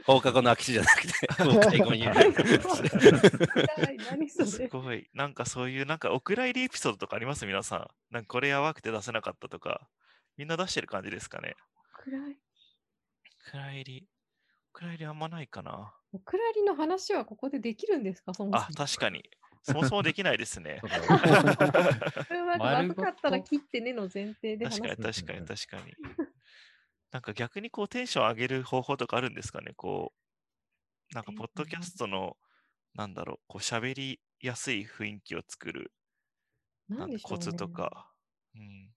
[0.05, 2.05] 放課後の空き地じゃなくて、崩壊後に。
[4.47, 4.67] すれ。
[4.67, 5.09] ごい。
[5.13, 7.45] なんかそういう、なんかお蔵入りエピソードとかあります？
[7.45, 7.87] 皆さん。
[8.13, 9.87] なんかこれやばくて出せなかったとか。
[10.37, 11.55] みんな出してる感じですかね？
[12.03, 12.37] 暗い。
[13.47, 14.07] お蔵入り。
[14.73, 15.93] お蔵入りあんまないかな。
[16.11, 18.33] お蔵入りの話はここでできるんですか？
[18.33, 18.73] そもそもあ、。
[18.75, 19.23] 確かに。
[19.65, 20.81] そもそもできないですね。
[22.27, 25.05] そ れはなんか丸悪かったら切ってねの前提で話確かにす。
[25.13, 25.97] 確かに確かに。
[27.11, 29.73] なんか逆にこうテンション上げる方法とかあるんですかね？
[29.75, 30.13] こ
[31.11, 32.37] う、なんかポッドキャストの、
[32.95, 35.93] なんだろう、こう喋りやすい雰囲気を作る、
[36.89, 38.13] ななんでしょうねんだコツとか。
[38.55, 38.95] うん。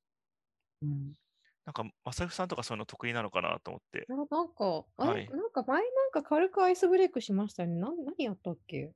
[0.82, 1.18] うん
[1.64, 4.08] なんか、まさふさんとかそういうの得意なのかなと思って。
[4.08, 7.76] ななんか、あれ、はいなんか前なんか軽くアイスブレイクしましたよね。
[7.76, 8.92] なん何やったっけ？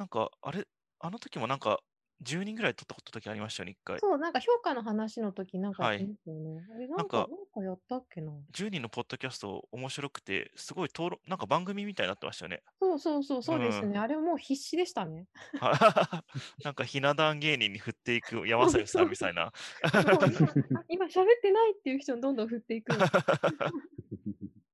[0.00, 0.64] なんか、あれ、
[0.98, 1.80] あの時もなんか、
[2.22, 3.98] 10人ぐらい撮ったこと時ありましたよね、一回。
[3.98, 6.66] そう、なんか評価の話の時なんかはいやってますよね。
[6.74, 12.62] あれななんんか、なかんかやったっけな？10人のポッドキャスト面白くて、すごい討論、なんか番組みたいになってましたよね。
[12.80, 13.98] そうそうそう、そうですうんね。
[13.98, 15.26] あれもう必死でしたね。
[16.64, 19.52] なんかひな壇芸人に振っていく山崎さんみたいな。
[19.92, 22.92] そう今あ今喋ってないっていう人にどんどん振っていく。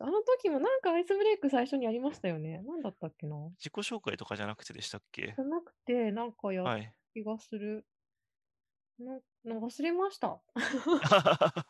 [0.00, 2.62] あの時もなんかアイスブレイク最初にやりましたよね。
[2.62, 5.38] なんだったっけな自己紹介とかじゃなくてでしたっけ？
[5.38, 6.94] じゃなくて、なんかやったはい。
[7.14, 7.86] 気がする。
[8.98, 10.40] ななんか忘れました。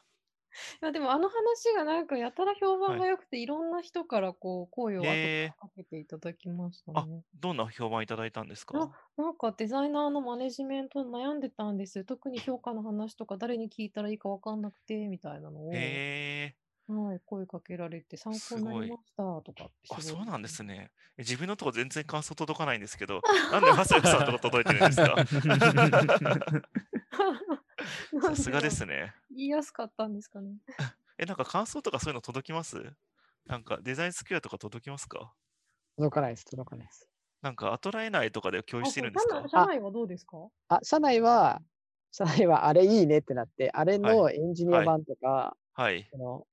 [0.82, 7.24] いやでもあの話がなんかやたら評判が良くて、い、ろんな人からこう声を後かけていただきましたあね。
[7.34, 12.04] どんな評判いただいたんですあかなんかデザイナーのマネジメント悩んでたんです。
[12.06, 16.58] 特に評価の話とか誰に聞いたらいいか分かんなくてみたいなのを、へえ。
[16.88, 20.90] はい、声かけられて参考になりましたとかってあ、すごいそうなんですね。
[21.18, 23.20] え自分のとこ全然感想届かないんですけど、
[23.50, 25.16] なんでマサヨさんのとこ届いてるんですか？
[28.22, 28.86] さすがですね。
[28.86, 29.14] ね。
[29.30, 30.56] 言いやすかったんですかね。
[31.18, 32.92] え、なんか感想とかそういうの届きます？
[33.46, 35.32] なんかデザインスクエアとか届きますか？
[35.96, 37.08] 届かないです、届かないです。
[37.42, 39.44] なんかアトライ内とかで共有あしてるんですか？
[39.48, 40.48] 社内はどうですか？
[40.68, 41.60] あ、社内は、
[42.10, 46.08] 社内はあれいいねってなって、あれのエンジニアはい版とか、はい。
[46.10, 46.46] その、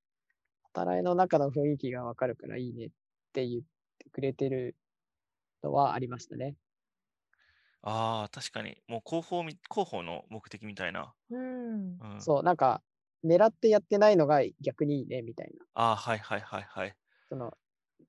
[0.76, 2.90] 働いの中の雰囲気がわかるからいいねっ
[3.32, 3.62] て言っ
[3.98, 4.76] てくれてる
[5.62, 6.56] のはありましたね。
[7.82, 8.82] ああ、確かに。
[8.88, 11.14] もう広報み、広報の目的みたいな。
[11.30, 12.00] うん。
[12.00, 12.82] うん、そう、なんか、
[13.24, 15.66] 狙ってやってないのが逆にいいねみたいな。
[15.74, 16.96] ああ、はいはいはいはい。
[17.28, 17.56] その、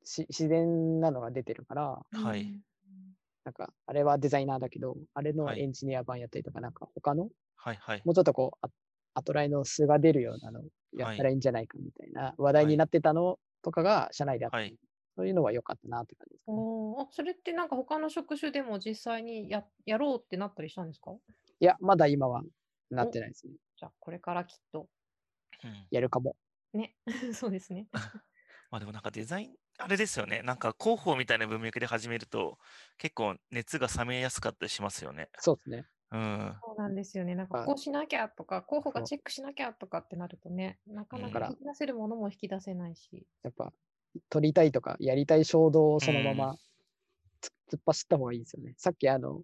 [0.03, 2.53] し自然なのが出てるから、はい
[2.87, 3.13] うん。
[3.45, 8.05] なんか、あれはデザイナーだけど、あれのはいエンジニア版やったりとか、なんか他の、はいはい。
[8.05, 8.69] もうちょっとこう、あ
[9.15, 10.63] アトライの素が出るようなの
[10.93, 14.77] やったらいいんじゃないかみたいな話題になってたのとかが社内であったり、はい
[15.17, 16.57] そういうのは良かったなって感じですかね。
[16.59, 21.11] おそれってなんか他の職種でも実際にややろうってなったりしたんですか？
[21.59, 22.43] いや、まだ今は
[22.91, 23.53] なってないですね。
[23.79, 24.87] じゃあこれからきっと。
[25.63, 26.35] うん、やるかも。
[26.73, 26.93] ね。
[27.33, 27.87] そうですね。
[28.69, 30.43] まあでもなんかデザイン、あれですよね。
[30.43, 32.59] なんか広報みたいな文脈で始めると、
[32.99, 35.29] 結構熱が冷めやすかったりしますよね。
[35.39, 35.87] そうですね。
[36.11, 36.55] うん。
[36.61, 37.35] そうなんですよね。
[37.35, 43.25] なんかはいこうしなきゃとか、候補がチェックしなきゃとかってなるとね、なかなうんか引き出せるものも引き出せないし。
[43.43, 43.71] やっぱ、
[44.29, 46.55] 取りたいとか、やりたい衝動をそのまうんま
[47.41, 48.73] つ突っ走った方がいいですよね。
[48.77, 49.41] さっきあの、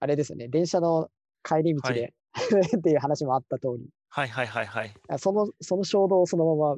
[0.00, 1.08] あれですよね、電車の
[1.42, 2.14] 帰り道はいで、
[2.78, 4.94] っていう話もあった通り、はいはいはいはい。
[5.08, 6.76] あその、その衝動をそのまま、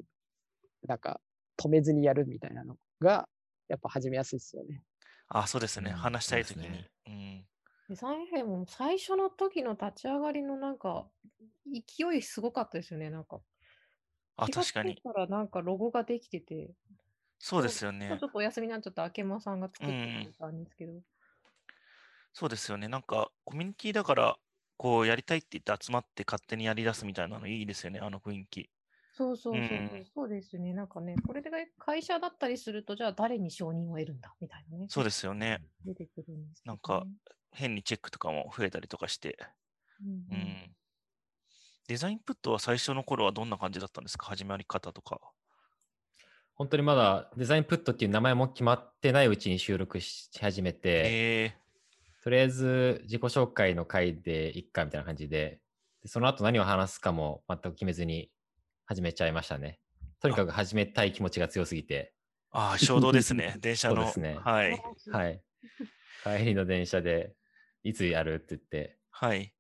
[0.86, 1.20] なんか、
[1.56, 3.28] 止めずにやるみたいなのが、
[3.68, 4.82] やっぱ始めやすいですよね。
[5.28, 5.90] あ、そうですね。
[5.90, 6.86] うん話したいときにね。
[7.06, 7.47] うん。
[7.88, 11.06] デザインも最初の時の立ち上がりのなんか、
[11.72, 13.10] 勢いすごかったですよね。
[13.10, 13.40] なんか。
[14.36, 16.70] あ、確かにらなんかロゴができてて、
[17.38, 18.18] そうですよねちょっ。
[18.30, 20.92] とお休みになっちゃった明間さんが作ってたんですけど。
[22.32, 22.88] そうですよね。
[22.88, 24.36] なんか、コミュニティだから、
[24.76, 28.00] こう、やりたいって言って集まって勝手にやり出すみたいなのいいですよね。
[28.00, 28.70] あの雰囲気。
[29.12, 30.72] そうそうそう、うんそうですね。
[30.72, 34.86] なんかね、これで会社だったりすると、じゃあ誰に承認を得るんだみたいなね。
[34.88, 35.60] そうですよね。
[35.84, 36.62] 出てくるんですね。
[36.66, 37.04] なんか
[37.52, 39.38] 変にチェックとかも増えたりとかして。
[40.02, 40.76] うん、ううんん。
[41.88, 44.26] デザインプットは最初の頃はどんな感じだったんですか？
[44.26, 45.20] 始まり方とか。
[46.54, 51.54] 本当にまだデザインプットっていう名前も決まってないうちに収録し始めて、え
[52.24, 55.60] とりあえず自己紹介の回でいっかみたいな感じで、
[56.02, 58.30] でその後何を話すかも全く決めずに
[58.86, 59.78] 始めちゃいましたね。
[60.20, 63.54] とにかく始めたい気持ちが強すぎて、ー、ああ、衝動ですね。
[63.62, 63.94] 電車の。
[63.94, 64.82] そうですねはい。
[65.12, 65.40] はい。
[66.24, 67.34] 帰りの電車で、
[67.84, 68.34] いつやる？
[68.34, 69.54] って言って、はい。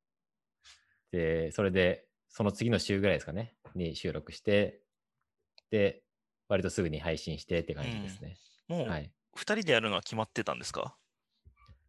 [1.12, 4.80] で、それで、その次の週ぐらいですかね、に収録して、
[5.70, 6.02] で、
[6.48, 8.36] 割とすぐに配信してって感じですね。
[8.68, 9.10] もう、はい。
[9.34, 10.96] 二人でやるのは決まってたんですか？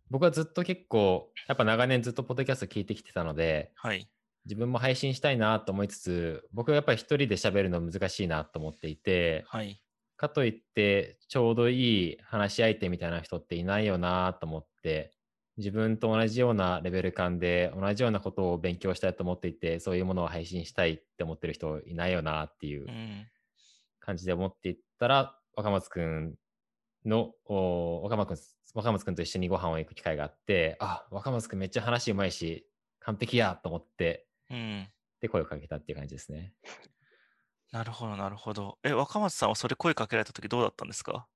[0.10, 4.10] 僕はずっと結構、やっぱ長年ずっとポッドキャスト聞いてきてたので、はい。
[4.46, 9.82] 自分も配信したいなと思いつつ、僕はやっぱり一人で喋るの難しいなと思っていて、はい。
[10.16, 15.14] かといって、ちょうどいい話し相手みたいな人っていないよなと思って、
[15.60, 23.28] 自分と同じようなレベル感で、同じようなことを勉強したいと思っていて、そういうものを配信したいって思ってる人いないよなっていううん。
[24.00, 26.36] 感じで思っていったら、若松くん
[27.06, 28.38] の、お若松くん
[28.76, 34.90] 若松くんと一緒にご飯を行く機会があって、あ、若松くんめっちゃ話うまいし、完璧やと思って、うん。
[35.22, 36.54] で、声をかけたっていう感じですね。
[37.72, 38.80] なるほど、なるほど。
[38.84, 41.28] え、若松さんはそれ声かけられた時どうだったんですか？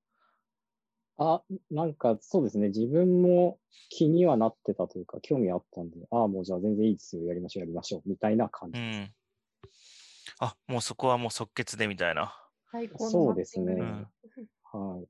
[1.16, 2.68] あ、なんかそうですね。
[2.68, 3.58] 自分も
[3.88, 7.24] 気にはなってたというか、興味あったんで、ああ、もうじゃあ全然いいですよ。
[7.24, 8.02] やりましょう、やりましょう。
[8.08, 8.78] みたいな感じ。
[8.78, 9.14] うん。
[10.40, 12.34] あ、もうそこはもう即決でみたいな。
[12.98, 13.76] そうですね。
[13.76, 15.08] チングですはい。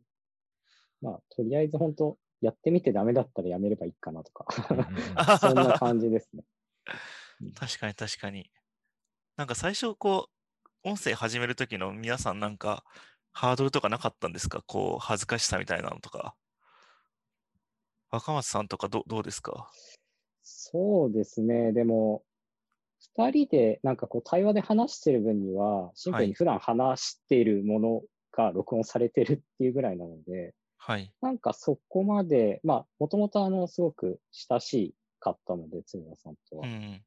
[1.00, 4.46] まあ、とりあえず本当、やってみてダメだったらやめればいいかなとか、
[5.40, 6.44] そんな感じですね。
[7.54, 8.50] 確かに確かに。
[9.36, 12.84] なんか最初こう、音声始める時の皆さんなんか、
[13.34, 14.62] ハードルとかなかったんですか？
[14.66, 16.34] こう、恥ずかしさみたいなのとか。
[18.10, 19.70] 若松さんとかどどうですか？
[20.42, 21.72] そうですね。
[21.72, 22.22] でも、
[23.16, 31.12] 二人でなんかこう対話で話してる分には、シンプルはいに普段話しているものが録音されてるっていうぐらいなので、はい。
[31.20, 36.68] なんかそこまで、まあ、もともとあの、すごく親しかったので、鶴田さんとは。
[36.68, 37.02] うん。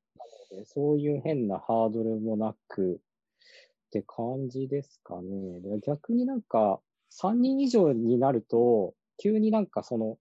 [0.50, 3.00] でそういう変なハードルもなく
[3.88, 5.62] って感じですかね。
[5.62, 6.80] で逆になんか
[7.12, 10.18] 3人以上になると、急になんかその、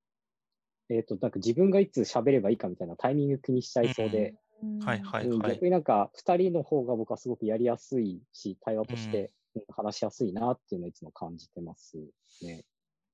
[0.88, 5.66] えっ、と、なんか自分がいつ喋ればいいかみたいなタイミング気にしちゃいそうで、うんはいはいうんはい逆。
[5.66, 11.98] になんか2人の方が僕はすごくやりやすいし、対話としてうん話しやすいなっていうのをいつも感じてます
[12.42, 12.64] ね。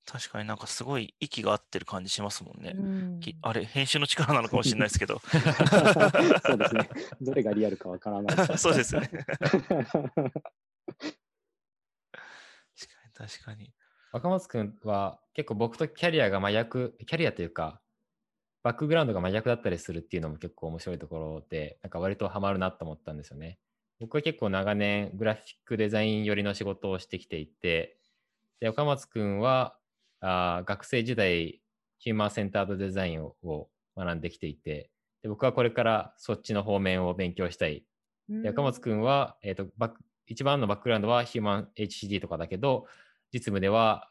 [0.05, 2.75] 確かになんかすごい息が合ってる感じしますもんね。
[2.77, 2.83] う
[3.17, 5.21] んきあれ、編集の力なのかもしれないですけど。
[6.45, 6.89] そうですね。
[7.21, 8.37] どれがリアルかわからない。
[8.59, 9.09] そうですね。
[9.11, 10.33] 確か
[13.07, 13.73] に、確かに。
[14.13, 17.81] 若松くんは結構僕とキャリアが真逆、キャリアというか、
[18.63, 23.59] バックグラウンドが真逆だったりするっていうのも結構面白いところで、なんか割とハマるなと思ったんですよね。
[24.01, 27.99] 僕は結構長年グラフィックデザイン寄りの仕事をしてきていて、
[28.61, 29.77] で若松くんは
[30.23, 31.61] あ学生時代
[31.99, 34.91] ヒューマンセンタードデザインをを学んできていて
[35.23, 37.85] で、僕はこれからそっちの方面を勉強したい。
[38.29, 42.87] で若松くんは、えーとバック、一番のバックグラウンドはヒューマン HCD とかだけど、
[43.33, 44.09] 実務では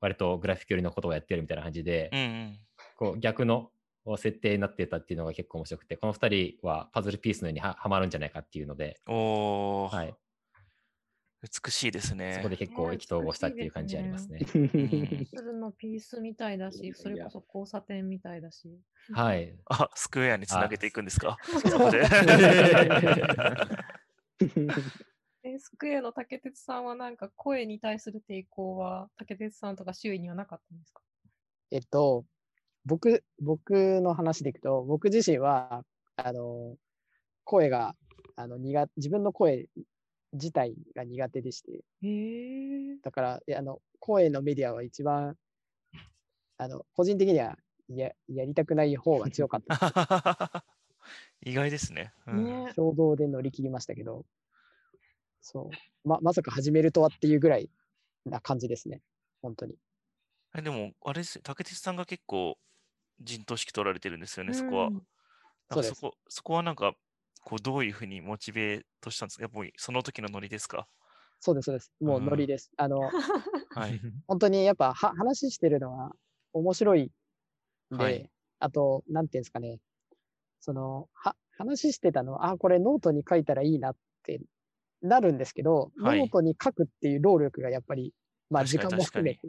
[0.00, 2.58] 割とグラフィック寄りのことをやってるみたいな感じで、うんうん。
[2.96, 3.70] こう逆の
[4.16, 10.14] 設定になってたっていうのが結構面白くて、この2人はパズルピースのようにははまるんじゃないかっていうので、はい、
[11.42, 12.34] 美しいですね。
[12.34, 14.40] そこで結構意気投合したっていう感じありますね。
[14.54, 18.68] うんそれのピースみたいだし、それこそ交差点みたいだし。
[19.12, 19.56] はい。
[19.70, 21.38] あ、スクエアにつなげていくんですか？
[21.42, 22.02] そこで。
[25.42, 31.00] えスクエアの竹鉄さんはなんか声に対する抵抗は竹鉄さんとか周囲にはなかったんですか？
[31.70, 32.26] えっと、
[32.84, 35.84] 僕、僕の話でいくと、僕自身は、
[36.16, 36.76] あの、
[37.44, 37.94] 声が、
[38.36, 39.68] あの、苦自分の声
[40.32, 41.84] 自体が苦手でして。
[43.02, 45.36] だから、えあの、声のメディアは一番、
[46.58, 47.56] あの、個人的には
[47.88, 50.64] ややりたくない方が強かった。
[51.42, 52.12] 意外ですね。
[52.26, 54.24] うんね衝動で乗り切りましたけど、
[55.40, 56.08] そう。
[56.08, 57.70] ま、まさか始めるとはっていうぐらい
[58.24, 59.00] な感じですね。
[59.42, 59.74] 本当に。
[60.54, 62.58] えでも、あれですよ竹鉄さんが結構
[63.20, 64.90] 陣頭指揮取られてるんですよね、そこは。
[65.82, 66.94] そこ、そこはなんか、
[67.42, 69.42] こう、どういうふうにモチベートしたんですか？
[69.42, 70.88] やっぱりその時のノリですか？
[71.42, 71.92] そうです、そうです。
[72.00, 72.70] もううんノリです。
[72.76, 73.14] あの、
[73.74, 74.00] はい。
[74.28, 76.12] 本当にやっぱは話してるのは
[76.52, 77.12] 面白い
[77.94, 78.30] んで、はい。
[78.60, 79.80] あと、なんていうんですかね、
[80.60, 84.40] その、は、話してたのは、あ、これノートに書いたらいいなって
[85.02, 86.20] なるんですけど、はい。
[86.20, 88.14] ノートに書くっていう労力がやっぱり、
[88.50, 89.40] まあ時間も含めて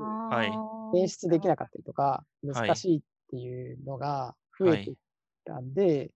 [0.94, 2.74] 演出できなかったりとか、はい。
[2.74, 4.98] 難しいっていうのが増えていっ
[5.46, 6.12] たんで、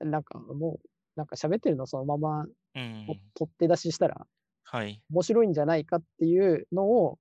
[0.00, 3.46] なんかもう、なんか喋ってるのそのままうんと。
[3.46, 4.26] 取って出ししたら
[4.64, 5.02] はい。
[5.10, 7.18] 面白いんじゃないかっていうのを、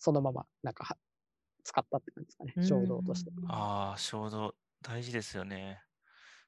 [0.00, 0.98] そのまま、なんかは、
[1.64, 3.30] 使ったって感じですかね、衝動として。
[3.30, 5.82] うんああ、衝動、大事ですよね。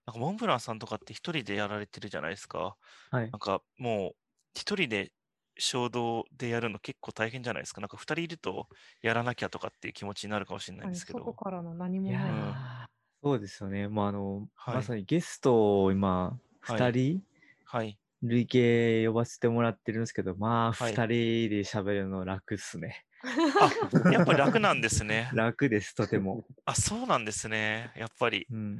[0.06, 2.76] なんか、モンブランさんとかって一人でやられてるじゃないですか。
[3.12, 4.16] はいなんか、もう、
[4.54, 5.12] 一人で
[5.58, 7.80] 衝動でやるの結構大変じゃないですか。
[7.82, 8.68] なんか、二人いると
[9.02, 11.34] やらなきゃとかっていう気持ちになるかもしれないんですけ外ど。
[11.34, 12.46] からの何もない。
[13.26, 13.88] ーそうですよね。
[13.88, 17.22] もうあの、はいまさにゲストを今、はい2人、
[17.64, 17.98] はい。
[18.22, 23.04] 累計呼ばせてもらってるんですけど、まあ、はい2人で喋るの楽っすね。
[23.24, 25.30] あ、やっぱり楽なんですね。
[25.34, 26.44] 楽です、とても。
[26.64, 27.92] あ、そうなんですね。
[27.96, 28.46] やっぱり。
[28.50, 28.76] うん、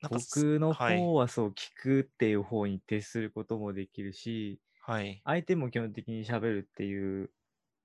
[0.00, 5.20] なんかす僕のはい方はそう、聞くっていう方に徹することもできるし、はい。
[5.24, 7.30] 相手も基本的に喋るっていう、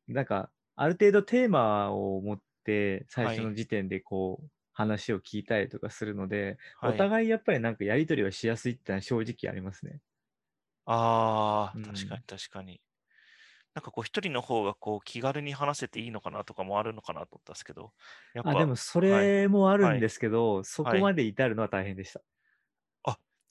[0.08, 10.02] なんか、ある程度テーマを持って、最初はいの時点でこう、話を聞いたりとかするので、はい、お互いやっぱりなんかやりとりはしやすいってのは正直ありますね。
[10.86, 12.82] ああ、うん確かに確かに。
[13.76, 17.94] なんかこう一人の方がこう気軽に話せていいのかなとかもあるのかなと思ったんですけど。
[18.34, 22.22] やっぱあ、でもそはいれもあるはいんですけど、そこまで至るのは大変でした。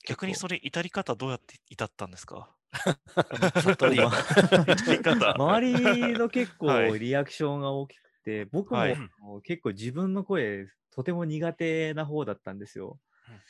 [0.07, 2.57] 逆にそれ至り方どうやって至ったんですか？
[3.59, 4.11] ちょっと今。
[5.35, 5.61] 周
[6.13, 8.97] りの結はい構リアクションが大きくて、僕も、
[9.43, 10.67] 結構自分の声
[10.97, 13.01] とても苦手な方だったんですよ。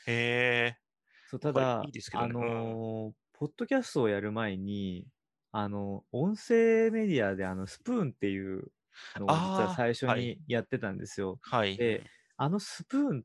[0.06, 0.78] へえ。
[1.26, 5.06] そうただ、いいですけどあねのーポッドキャストをやる前に、
[5.52, 8.72] あの、音声メディアであのスプーンっていう
[9.16, 11.38] のを実は最初はいにやってたんですよ。
[11.40, 11.76] はい。
[11.76, 12.06] で、
[12.38, 13.24] あのスプーンっ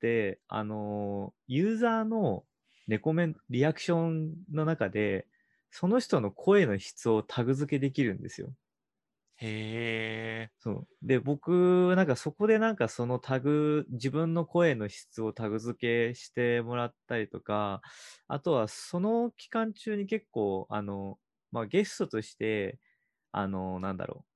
[0.00, 2.46] て、あのーユーザーの
[2.88, 5.28] レコメン、リアクションの中で、
[5.70, 8.54] その人の声の質をタグ付けできるんですよ。
[9.42, 10.52] へえ。
[10.58, 10.88] そう。
[11.02, 17.80] で、僕、なんかそこでなんかそのタグ、自分の声の質をタグ付けしてもらったりとか、
[18.28, 21.18] あとはその期間中に結構、あの、
[21.52, 22.78] まあ、ゲストとして、
[23.32, 24.26] あの、なんだろ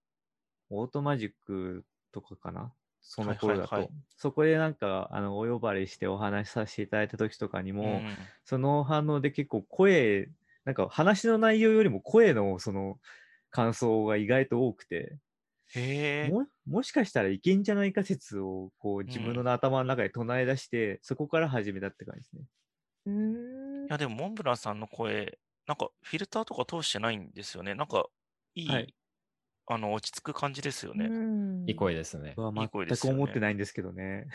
[0.71, 2.75] う、オートマジックとかかな？
[3.01, 3.75] その頃だと。
[3.77, 10.31] はいはいはいそこでなんか、あの、お呼ばれしてお話しさせていただいた時とかにも、うんその反応で結構声、
[10.65, 13.01] なんか話の内容よりも声のその
[13.55, 15.17] 感想が意外と多くて、
[15.77, 16.29] へえ。
[16.29, 22.43] ももしかしたらいけんじゃないか説をこう自分うんの頭の中で唱え出して、そこから始めたって感じですね。
[23.07, 25.39] うーんいや、でも、モンブランさんの声、
[25.69, 27.77] なんかフィルターとか通してないんですよね。
[27.77, 28.07] なんか、
[28.57, 28.95] いい、はい
[29.67, 31.07] あの、落ち着く感じですよね。
[31.07, 32.35] うんいい声ですね。
[32.37, 34.27] 僕はいい声で全く思ってないんですけどね。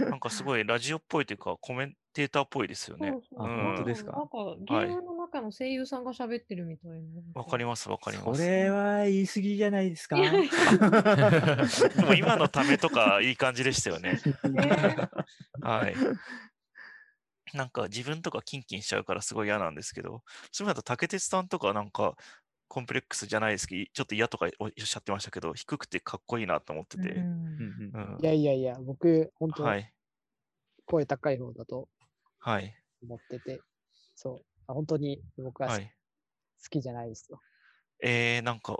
[0.00, 3.14] なんかすごいラジオっぽいというか、コメンテーターっぽいですよね。
[3.36, 4.10] 本当ですか？
[4.12, 7.20] なんかゲームの中の声優さんが喋ってるみたいな。
[7.34, 8.42] わかりまます、わかりそます。
[8.46, 10.30] れは言い過ぎじゃないですか で
[12.02, 14.18] も今のためとかいい感じでしたよね。
[15.60, 15.94] はい。
[17.56, 20.22] なんか自分とかキンキンしちゃうからすごい嫌なんですけど、
[20.52, 22.16] そういう意味だと竹鉄さんとかなんか
[22.68, 27.22] コンプレックスじゃないですけど、ちょっと嫌とかおっしゃってましたけど、低くてかっこいいなと思ってて。
[28.22, 29.92] いやいやいや、僕、本当、はい。
[30.86, 31.88] 声高い方だと
[32.38, 32.74] はい。
[33.02, 33.60] 思ってて、
[34.14, 35.92] そう、あ本当に僕は好はい。
[36.70, 37.40] きじゃないですよ。
[38.02, 38.78] えー、なんか、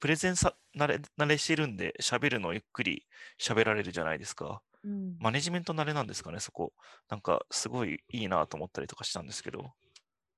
[0.00, 3.06] プレゼンさ慣れ慣れしてるんで、喋るのゆっくり
[3.40, 4.62] 喋られるじゃないですか。
[4.84, 6.72] うんマネジメント慣れなんですかね、そこ。
[7.08, 9.72] なんか、すごいいいなと思ったりとかしたんですけど。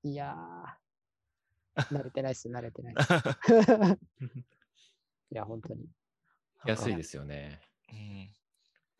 [0.03, 3.13] いやー、 慣れてないっす、慣れてないっす。
[5.31, 5.87] いや、本当に。
[6.65, 7.61] 安いですよね。
[7.93, 8.35] うん。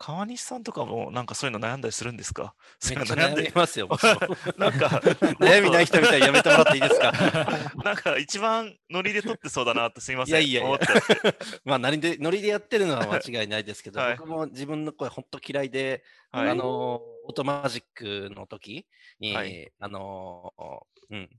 [0.03, 2.55] 川西さんとかも、なんかそういうの悩んだりするんですか？
[2.81, 3.87] 悩みますよ。
[4.57, 4.87] なんか、
[5.39, 7.11] 悩みない人みたいにやめてもらっていいですか？
[7.85, 10.43] なんか一番ノリで撮ってそうだなってすいません。
[10.43, 10.79] いやいや
[11.63, 16.95] まあ、ノリで、ノリでやってるのは間違いないですけど、はい僕も自分の声本当嫌いで、はいあの、
[17.27, 18.87] オートマジックの時
[19.19, 20.51] に、はいあの、
[21.11, 21.29] うん。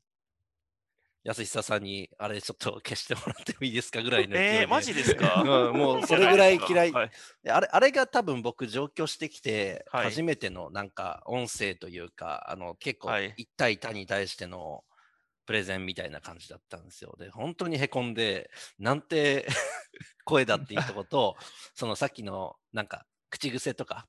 [1.24, 4.60] 安久さんに、あれちょっと消してもらってもいいですかぐらいの勢いで。
[4.62, 5.42] えー、マジですか？
[5.46, 6.92] うん、もうそれぐらい嫌い。
[6.92, 7.10] はい。
[7.44, 14.84] であれあれが多分僕上京してきて、はい初めてのなんか音声というか、あの結構はい一対他に対しての
[15.46, 17.14] プレゼンみたいな感じだったんですよ。
[17.18, 19.46] で、本当にへこんで、なんて
[20.24, 21.36] 声だっていうとこと、
[21.74, 24.08] そのさっきのなんか口癖とか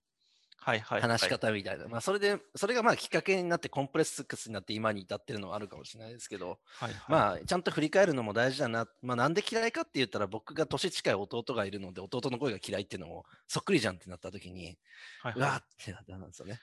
[0.63, 1.01] はいはい。
[1.01, 6.93] 話し方みたいな、まあそれで、それがまあきっかけになってコンプレックスになって今に至ってるのはあるかもしれないですけど、はい。
[6.93, 8.87] はい、まあ、ちゃんと振り返るのも大事だな。
[9.01, 14.77] まあ、なんで嫌いかって言ったら、僕が年近い弟がいるので、弟の声が嫌いっていうのも、そっくりじゃんってなった時に、
[15.21, 16.61] はい、うわーってなったんですよね。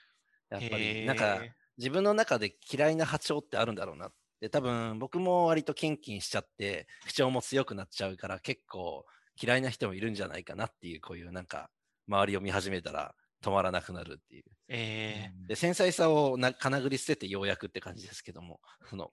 [0.49, 1.39] やっぱへり、ーなんか、
[1.77, 4.11] 自分の中で嫌いな波長ってあるんだろうな。
[4.39, 9.05] で、多分、僕も割とキンキンしちゃって、口調も強くなっちゃうから、結構
[9.39, 11.69] 嫌いな人もいるんじゃないかなっていう、こういうなんか、
[12.07, 14.43] 周りを見始めたら止まらなくなるっていう。
[14.67, 19.11] えで、繊細さをなかなぐり捨ててようやくって感じですけども、 その、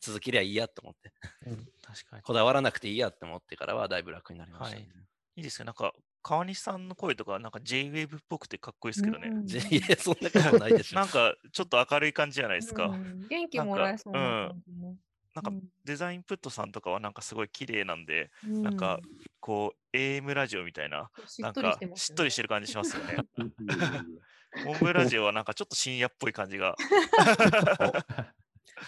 [0.00, 1.12] 続けりゃいいやと思って。
[1.46, 2.22] ー、確かに。
[2.22, 4.88] こだわらなくていいやって思ってからはだいぶ楽になりました、ね
[5.36, 5.64] いいですよ。
[5.64, 9.28] なんか、川西さんの声とか、なんか J-Wave っぽくてかっこいいですけどね。
[9.28, 10.96] うんぜ いや、そんなことないでしょ。
[11.00, 12.86] なんか、ちょっと明るい感じじゃないですか。
[12.86, 14.96] うん元気もらえそうな感じね。
[15.34, 19.00] なんかうデザインプットさんとかはなんかすごい綺麗なんで、んなんか
[19.40, 23.16] こう AM ラジオみたいな、なんかしっとりしてる感じしますよね。
[24.64, 26.76] モンブラジオはなんかちょっと深夜っぽい感じが。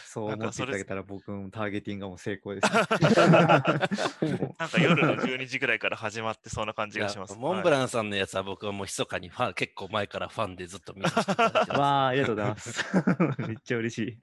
[0.07, 2.65] そう思っていただけたら僕もターゲティングがもう成功です。
[2.73, 7.37] なんか夜の12時ぐらいから始まってそうな感じがします。
[7.37, 11.11] モンブン、ランさんのやつは僕はもう密かにファン、結構前からファンでずっと見て
[11.69, 12.85] ま わあ、ありがとうございます。
[13.39, 14.19] めっちゃ嬉しい。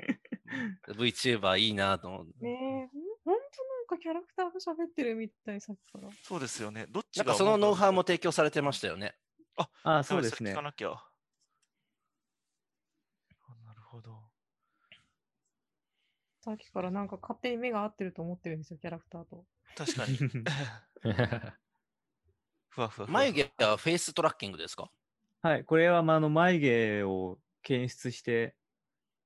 [0.85, 0.91] す。
[0.91, 2.45] VTuber いいなと思って。
[2.45, 2.89] ね
[3.89, 6.07] かキャラクターが喋ってるみたい、さっきから。
[6.23, 6.85] そうですよね。
[6.89, 9.15] どっちがなんかそのノウハウも提供されてましたよね。
[9.57, 10.61] ああ、そうですね聞か。
[10.61, 10.91] なきゃ。
[10.91, 11.09] あ
[13.65, 14.29] なるほど。
[16.41, 19.45] さっきからなんか勝手に目が合ってると思ってるんですよ、キャラクターと。
[19.75, 20.17] 確かに。
[22.69, 23.07] ふわふわ。
[23.09, 24.89] 眉毛はフェイストラッキングですか？
[25.41, 28.55] はい、これはまああの眉毛を検出して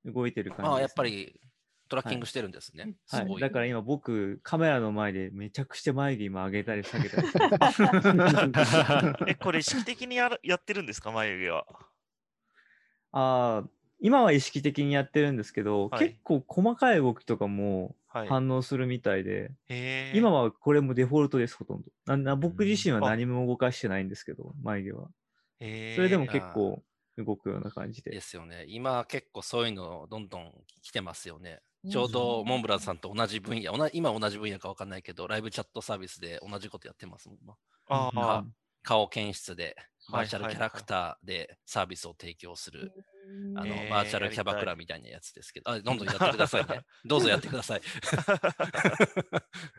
[0.04, 1.04] 動いてる感じです、ああ、やっぱ。
[1.04, 1.40] り
[1.88, 2.94] トラッキングしてるんですね。
[3.08, 3.40] はい、すごい。
[3.40, 7.28] だから今僕カメラの前でめちゃくちゃ眉毛今上げたり下げたり
[9.26, 11.66] え、これ意識的にやるやってるんですか、眉毛は。
[13.12, 13.68] ああ、
[14.00, 18.28] 今は意識的にやってるんですけど、はい結構細かい動きとかもはい。
[18.28, 21.90] 反応するみたいで、へー今はこれもデフォルトです、ほとんど。
[22.06, 25.08] なな僕自身はあ何も動かしてないんですけど、眉毛は。
[25.58, 26.84] それでも結構
[27.18, 28.20] 動くような感じでで。
[28.20, 28.66] すよね。
[28.68, 31.60] 今結構そういうのどんどん来てますよね。
[31.84, 37.38] うんちょうどモンブランさんと同じ分野、同じ今同じ分野か分かんないけど、ライブチャットサービスで同じことやってますもん。
[37.38, 37.56] 今
[37.86, 38.44] あ
[38.82, 39.74] 顔検出で、はい
[40.12, 42.92] バーチャルキャラクターでサービスを提供する、
[43.56, 46.82] あのへーバーチャルキャバクラみたいなやつですけど、あどんどんやってくださいね。
[47.06, 47.80] どうぞやってください。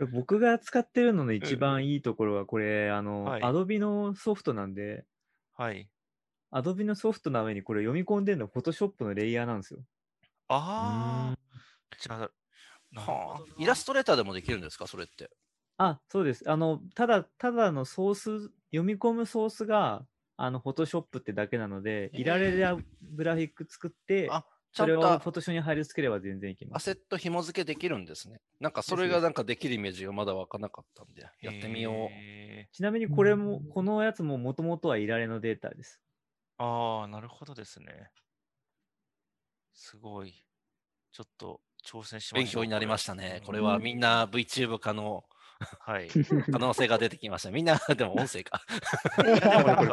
[0.11, 5.05] 僕が使ってるのの一番いいところは、これ、あの、はい Adobe のソフトなんで、
[5.53, 5.87] はい。
[6.51, 9.81] Adobe のソフトの上にこれ読み込んでるの Photoshop のレイヤーなんですよ。
[10.47, 11.37] ああ、
[12.93, 15.29] はあイラストレーターでもできるんですか、それって。
[15.77, 16.49] あ、そうです。
[16.49, 20.05] あの、ただ、ただのソース、読み込むソースが、
[20.37, 26.91] あの、Photoshop ってだけなので、いられるグラフィック作って、あそれをと Photoshop に貼り付ければ全然いきます。
[26.91, 28.41] アセット紐付けできるんですね。
[28.59, 31.93] なんかそれがなんかできるイメージがまだ湧かなかったんで、やってみよう。
[31.95, 36.01] へちなみにこれも、このやつももともとはいられのデータです。
[36.57, 38.11] ああ、なるほどですね。
[39.73, 40.33] すごい。
[41.11, 42.43] ちょっと挑戦しまし。
[42.43, 43.41] 勉強になりましたね。
[43.45, 45.23] これうんはみんな VTuber 化の
[45.79, 46.09] はい。
[46.51, 47.51] 可能性が出てきました。
[47.51, 48.61] みんな、でも音声か。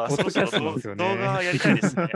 [0.09, 2.09] そろそろ動画やりたいですね。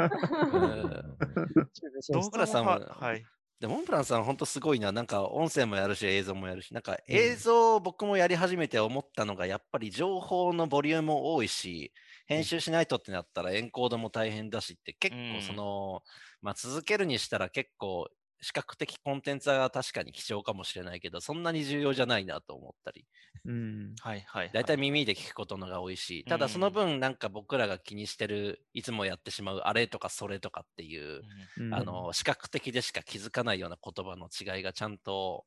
[2.12, 3.26] 動さんは、はい。
[3.60, 4.92] で、モンブランさん、本当すごいな。
[4.92, 11.92] なんか音声もやるし、映像もやるし、なんかうん映像、僕もやり始めて思ったのが、やっぱり情報のボリュームも多いし、
[12.28, 16.04] 編集しないとってなったらエンコードも大変だしって、結構その、
[16.42, 18.10] まあ続けるにしたら結構、
[18.42, 23.08] 視覚的コンテンツは確かに貴重かもしれないけど、そんなに重要じゃないなと思ったり、
[23.46, 23.96] うん。
[24.00, 24.52] はいはい。
[24.54, 31.24] だいたい耳で聞くことのが多いし、ただそのうん分、なんか僕らが気にしてる、いつもやってしまうあれとかそれとかっていう、
[31.58, 35.46] うんうんあの視覚的でしか気づかないような言葉の違いがちゃんと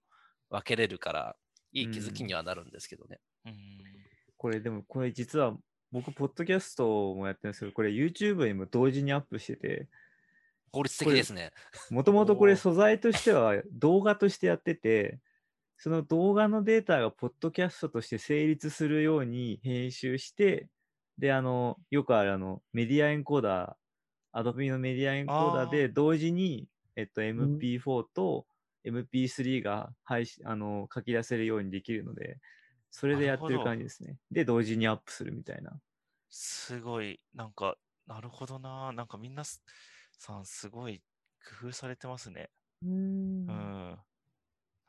[0.51, 1.37] 分けれるから、
[1.73, 3.21] いい気づきにはなるんですけどね。
[3.47, 3.53] うん
[4.37, 5.55] これでも、これ実は
[5.93, 9.89] 僕、ポッドキャストもやってるんですけど、これ YouTube にも同時にアップしてて、
[10.73, 11.53] 効率的ですね。
[11.91, 15.21] もともとこれ素材としては動画としてやってて、
[15.79, 20.69] その動画のデータがポッドキャストとして成立するように編集して、
[21.19, 23.75] で、あの、よくあるあの、メディアエンコーダー、
[24.33, 28.47] アドビのメディアエンコーダーあで同時に、えっと、MP4 と
[28.85, 32.39] MP3 が配信、あの、書き出せるようにできるので、
[32.91, 34.17] それでやってる感じですね。
[34.31, 35.81] で、同時にアップするみたいな。
[36.29, 38.93] すごい、なんか、なるほどな。
[38.93, 39.63] なんかみんなす
[40.21, 41.03] さん、すごい
[41.61, 42.51] 工夫されてますね。
[42.85, 43.47] うんうん。
[43.47, 43.97] なん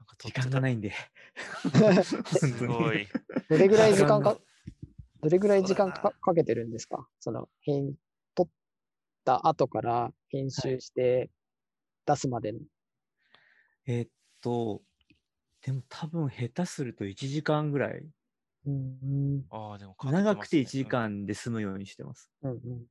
[0.06, 0.94] かと時間がないんで。
[2.26, 3.08] すごい。
[3.50, 4.38] どれぐらい時間か
[5.22, 7.08] どれぐらい時間かかけてるんですか？
[7.22, 7.96] その、編、
[8.36, 8.50] 撮っ
[9.24, 11.30] た後から編集して
[12.06, 12.60] 出すまでの。
[13.86, 14.08] えっ
[14.42, 14.82] と、
[15.62, 18.04] でも多分下手すると1時間ぐらい。
[18.66, 19.46] うん。
[19.50, 22.30] ああ、でもかけて長くて1ますね時間で済むようにしてます。
[22.42, 22.86] うんうん。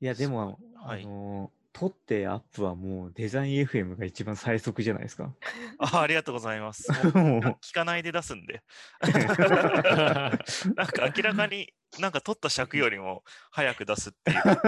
[0.00, 5.34] いや、でも、はいあのー撮ってアップはもうデザイン FM が一番最速じゃないですか。
[5.78, 6.90] あありがとうございます。
[7.60, 8.62] 聞かないで出すんで。
[9.04, 14.42] なんか明らかになんか取った尺よりも早く出すっていう。
[14.42, 14.66] 確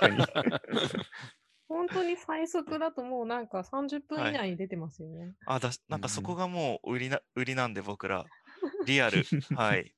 [0.00, 0.24] かに。
[1.68, 5.34] 本当に最速だともうなんか30分以内に出てますよね。
[5.44, 8.24] あだなんかそうんこがもう売りな売りなんで僕ら。
[8.86, 9.22] リアル。
[9.54, 9.94] はい。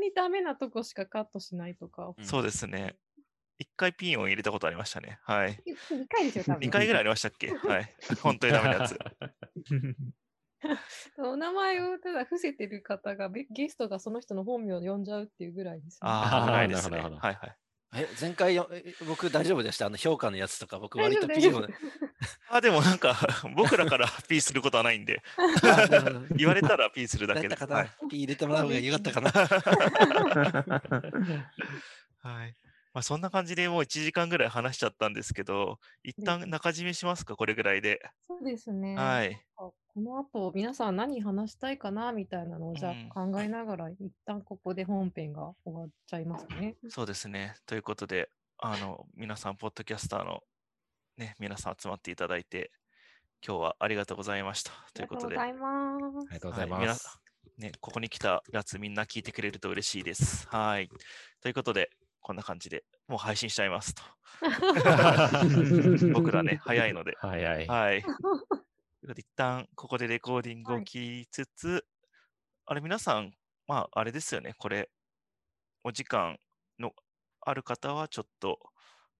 [0.00, 2.12] にダメなとこしかカットしないとか。
[2.16, 2.96] うんそうですね。
[3.58, 5.18] 一回ピンを入れたことありましたね。
[5.22, 5.62] はい。
[5.92, 6.60] 2回ですよ、多分。
[6.60, 7.48] 二回ぐらいありましたっけ？
[7.68, 7.94] はい。
[8.22, 8.98] 本当にダメなやつ。
[11.18, 15.98] お名前をただ伏せてる方がべゲストがその人の本名を呼んじゃうっていうぐらいです、ね。
[16.02, 16.96] ああ、あないですね。
[16.96, 17.56] なるほどはいはい。
[17.92, 18.56] え、前回
[19.06, 19.86] 僕大丈夫でした？
[19.86, 21.74] あの評価のやつとか、僕割と大 P を丈夫大丈
[22.50, 23.16] あ、でもなんか
[23.56, 25.22] 僕らからピーすることはないんで、
[26.36, 27.56] 言われたらピーするだけで。
[27.56, 27.90] はい。
[28.08, 29.30] P 入れてもらう方がよかったかな。
[32.22, 32.54] はい。
[32.92, 38.00] まあ、そんな感じでもう1時間ぐらい話しちゃったんですけど、一旦中締めしますか、これぐらいで。
[38.26, 38.94] そうですね。
[38.96, 39.40] はい。
[39.90, 46.76] あこの後皆さん何話したいかなみたいなのをじゃうんあ考えながら、一旦ここで本編が終わっちゃいますね。
[46.88, 47.56] そうですね。
[47.66, 50.42] ということで、あの、皆さん、ポッドキャスターの
[51.16, 52.70] ね、皆さん集まっていただいて、
[53.46, 54.72] 今日はありがとうございました。
[54.94, 56.22] ということで、ありがとうございます。
[56.30, 56.96] ありがとうござい。
[57.58, 60.48] ね、ここに来たやつみんな聞いてくれると嬉しいです。
[60.48, 60.88] はい。
[61.40, 64.02] ということで、こんな感じでもう配信しちゃいますと。
[66.12, 67.16] 僕らね、早いので。
[67.18, 67.66] 早い。
[67.66, 68.04] はい。
[69.00, 71.84] ということで、一旦ここでレコーディングをはい聞きつつ、
[72.66, 73.32] あれ、皆さん、
[73.66, 74.90] まあ、あれですよね、これ、
[75.84, 76.38] お時間
[76.78, 76.92] の
[77.40, 78.58] ある方はちょっと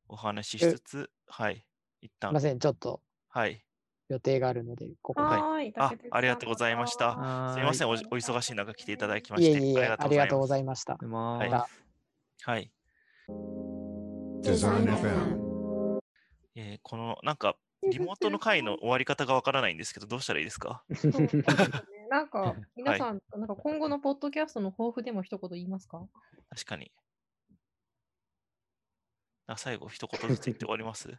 [0.06, 1.64] お話ししえつつ、はい、
[2.02, 3.64] 一旦すいま、せん、ちょっとはい。
[4.08, 5.28] 予定があるので、ここで。
[5.28, 5.72] はいはーい。
[5.76, 7.12] あありがとうございました
[7.54, 10.96] すいませんお、忙しい中来ていただきまして、いえいえいえ、ありがとうございいました。
[10.96, 11.66] でまはいあ、
[12.42, 12.70] はい。
[14.42, 16.00] Design FM.
[16.56, 17.56] えーこの、なんか、
[17.88, 20.82] リモートの回の終わり方がわからないんですけど、どうしたらいいですか？
[20.94, 21.44] そうですね
[22.10, 26.06] なんか、 皆さん、なんか今後のポッドキャストの抱負でも一言言いますか？
[26.50, 26.92] 確かに。
[29.46, 31.08] あ最後、一言ずつ言って終わります？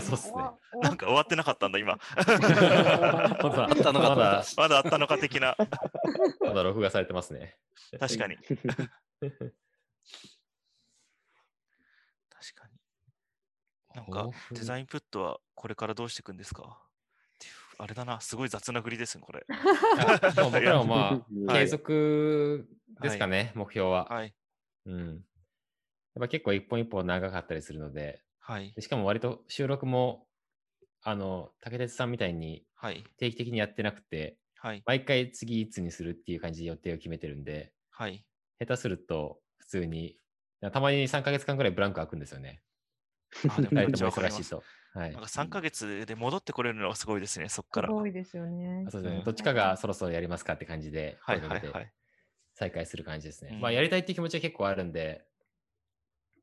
[0.00, 0.36] そうっすね。
[0.82, 1.98] なんか終わってなかったんだ、今。
[2.16, 5.56] あったのかまだ、まだあったのか的な。
[6.40, 7.56] まだ録画されてますね。
[7.98, 8.36] 確かに。
[8.36, 8.58] 確
[12.54, 12.69] かに。
[13.94, 16.78] なんかデザインプットはこれからどうしていくんですか？
[17.78, 19.44] あれだな、すごい雑な振りですね、これ。
[19.48, 19.56] ま
[20.14, 22.68] あ僕らもまあ、はい継続
[23.00, 24.04] ですかね、目標は。
[24.04, 24.34] はい。
[24.86, 25.08] うん。
[25.08, 25.20] やっ
[26.20, 28.82] ぱ結構一本一本長かったりするので、はいで。
[28.82, 30.26] しかも割と収録も、
[31.02, 33.02] あの、竹鉄さんみたいにはい。
[33.16, 34.82] 定期的にやってなくて、はい。
[34.84, 38.24] 毎回次いつにするっていう感じで予定を決めてるんで、はい。
[38.58, 40.18] 下手すると普通に
[40.60, 42.60] やたまに3ヶ月間ぐらいブランク空くんですよね。
[43.48, 43.86] あでもめっ。
[43.88, 44.62] 忙しいと。
[44.92, 45.28] はいなんか。
[45.28, 47.88] 3ヶ月で戻ってこれるのがすごいですね、そっから。
[47.88, 48.90] すごいですよねあ。
[48.90, 49.18] そうですね。
[49.18, 51.92] うんどっちかがそろそろやりますかって感じで、はいはいはい。
[52.54, 53.52] 再開する感じですね。
[53.54, 55.24] うんまあ、やりたいっていう気持ちは結構あるんで、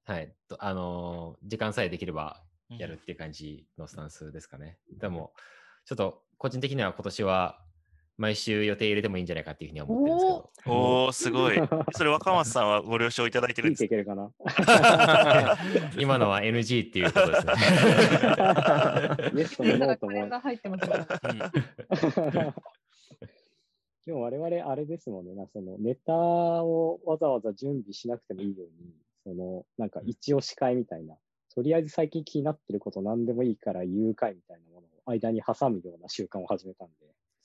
[0.06, 0.34] はい。
[0.48, 4.78] とあのー時間さえできればうんやるっていう感じのスタンスですかね。
[4.98, 5.34] でも、
[5.86, 7.62] ちょっと個人的には今年は
[8.18, 10.76] 毎週予定入れてもいいんじゃないかっていうふうには思ってるんですけど。
[10.76, 11.56] おー、すごい。
[11.94, 14.32] それ若松さんはご了承いただいてるんですていけるかな
[16.00, 17.54] 今のは NG っていうことですね。
[19.36, 22.54] ゲストのノートも入ってますね。
[24.08, 28.94] でも我々あれですもんね、なそのネタをわざわざ準備しなくてもいいように、
[29.26, 31.18] そのなんか一応司会みたいな、
[31.54, 36.94] とりあえず最近気になってること何でもいいから言う会みたいなものを間に挟むような習慣を始めたんで、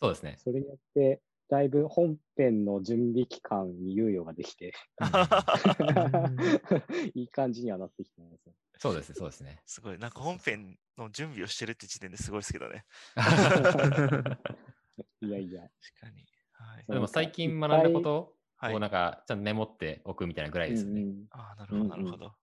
[0.03, 0.35] そうですね。
[0.39, 4.73] それによってだいぶ本編の準備期間に猶予ができて、
[7.15, 8.55] いい感じにはなってきてますよ。
[8.79, 9.62] そうですね、そうですね。
[9.65, 9.99] すごい。
[10.01, 12.85] なんか本編の準備をしてるって時点ですごいですけどね。
[15.23, 15.62] いやいや。
[15.62, 15.70] 確
[16.01, 16.27] かに。
[16.51, 16.85] はい。
[16.89, 21.03] でも最近学んだことはいをなんかちゃんとメモっておくみたいなぐらいですよね。
[21.03, 22.35] うんうんああ、なるほど、なるほど。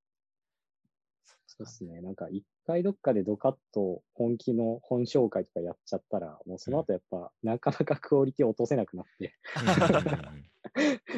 [1.60, 1.99] そうですね。
[2.02, 9.34] なんか一回どっかでドカッと本気の本紹介とかやっちゃったら、もうその後やっぱなかなかクオリティ落とせなくなって、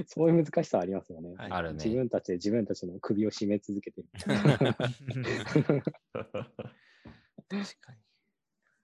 [0.07, 1.35] そういう難しさありますよね。
[1.37, 4.07] はいあるね自分たちで自分たちの首を絞め続けてる。
[4.17, 4.33] 確
[7.81, 7.99] かに。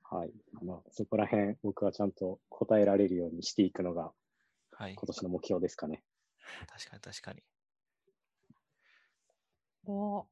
[0.04, 0.32] はい。
[0.64, 4.12] まあ、そこら辺僕はちゃんと答えられるようにしていくのが
[4.74, 4.94] はい。
[4.94, 6.04] 今年の目標ですかね。
[6.68, 7.42] 確かに、確かに。
[9.86, 10.28] お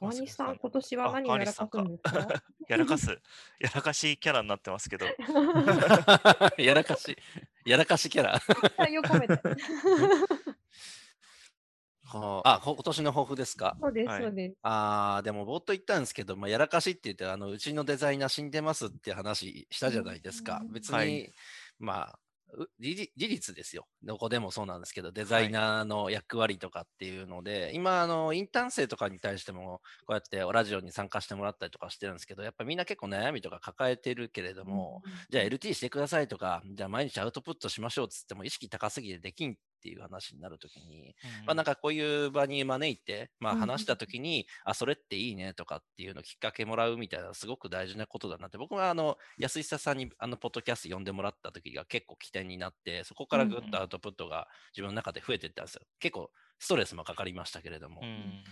[0.00, 2.42] 川西さん、今年はあ何をやらかすんですか？
[2.68, 3.18] やらかす、
[3.60, 5.06] やらかしキャラになってますけど、
[6.58, 7.16] やらかし、
[7.64, 8.34] やらかしキャラ。
[8.34, 8.40] あ、
[12.44, 13.76] あ今年の抱負ですか？
[13.80, 14.22] そうです、はい。
[14.22, 14.56] そうです。
[14.62, 20.62] ああ、でも冒頭言ったんですけど、まあ、やらかしって言って、あの、うちのデザイナー死んでますって話したじゃないですか。
[20.64, 20.70] う。
[20.70, 20.72] ん。
[20.72, 21.32] 別に、はい。
[21.78, 22.12] まあ、う
[22.78, 23.86] 事実ですよ。
[24.02, 55.82] どこでもそうなんですけど、デザイナーの役割とかっていうので、今、あの、インターン生とかに対しても、こうやってラジオに参加してもらったりとかしてるんですけど、やっぱみんな結構悩みとか抱えてるけれども、じゃあ LT してくださいとか、じゃあ毎日アウトプットしましょうっつっても意識高すぎてできんっていう話になるときに、まあ、なんかこういう場に招いて、まあ、うん話したときに、あ、それっていいねとかっていうのをきっかけもらうみたいな、すごく大事なことだなって、僕はあの安久さんにあのポッドキャスト呼んでもらった時が結構起点になって、そこからぐっとアウトプットが自分の中で増えていったんですよ。
[56.00, 58.00] 結構ストレスもかかりましたけれども。
[58.02, 58.42] うん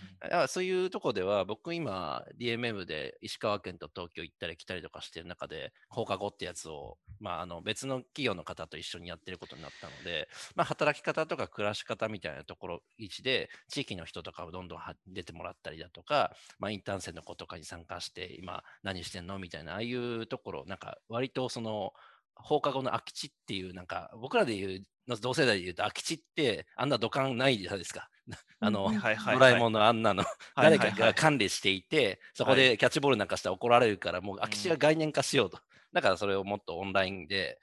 [0.47, 19.39] そういうとこでは、僕今、DMM で石川県と東京行ったり来たりとかしてる中で、放課後ってやつを、まあ、あの別の企業の方と一緒にやってることになったので、まあ、働き方とか暮らし方みたいなところ、位置で、地域の人とかをどんどんは出てもらったりだとか、まあ、インターン生の子とかに参加して、今何してんの？
[19.39, 21.93] みたいな、ああいうところ、なんか割とその、
[22.35, 28.09] 放課後の空き地っていう、なんか僕らで言う、同世代で言うと空き地ってあんな土管ないじゃないですか。
[28.59, 30.23] あの、ドラえもんのあんなの、
[30.55, 35.59] 誰かが管理していて、そこでキャッチボールなんかしたら怒られるから、もう空き地が概念化しようと。
[35.91, 37.59] だからそれをもっとオンラインで、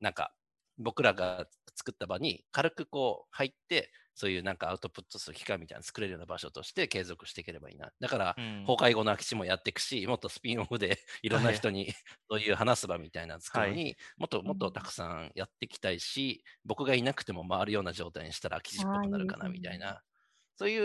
[0.00, 0.32] なんか
[0.78, 7.92] 僕らが作った場に軽くこう入って、そういうなんかアウトプットする機会みたいなの作れるような場所として継続していければいいな。
[8.00, 8.64] だから、うん。
[8.66, 11.92] 崩壊後の空き地もやっていくし、もっとスピンオフで いろんな人に
[12.30, 20.02] そういう話す場みたいなの作るのに、もっともっとたくさんやっていきたいし、僕がいなくても回るような状態にしたら空き地っぽくなるかなみたいな。
[20.58, 20.78] そうい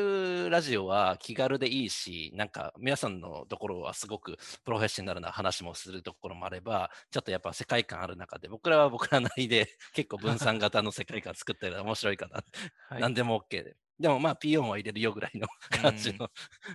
[0.48, 12.43] うラジオは気軽でいいし、なんか皆さんのところはすごくプロフェッショナルな話もするところもあれば、ちょっとやっぱ世界観ある中で、僕らは僕らなりで 結構分散型の世界観作ったら面白いかな。
[12.89, 13.77] はい何でも OK で。
[13.98, 15.48] でもまあ P4 は入れるよぐらいの
[15.81, 16.30] 感じの、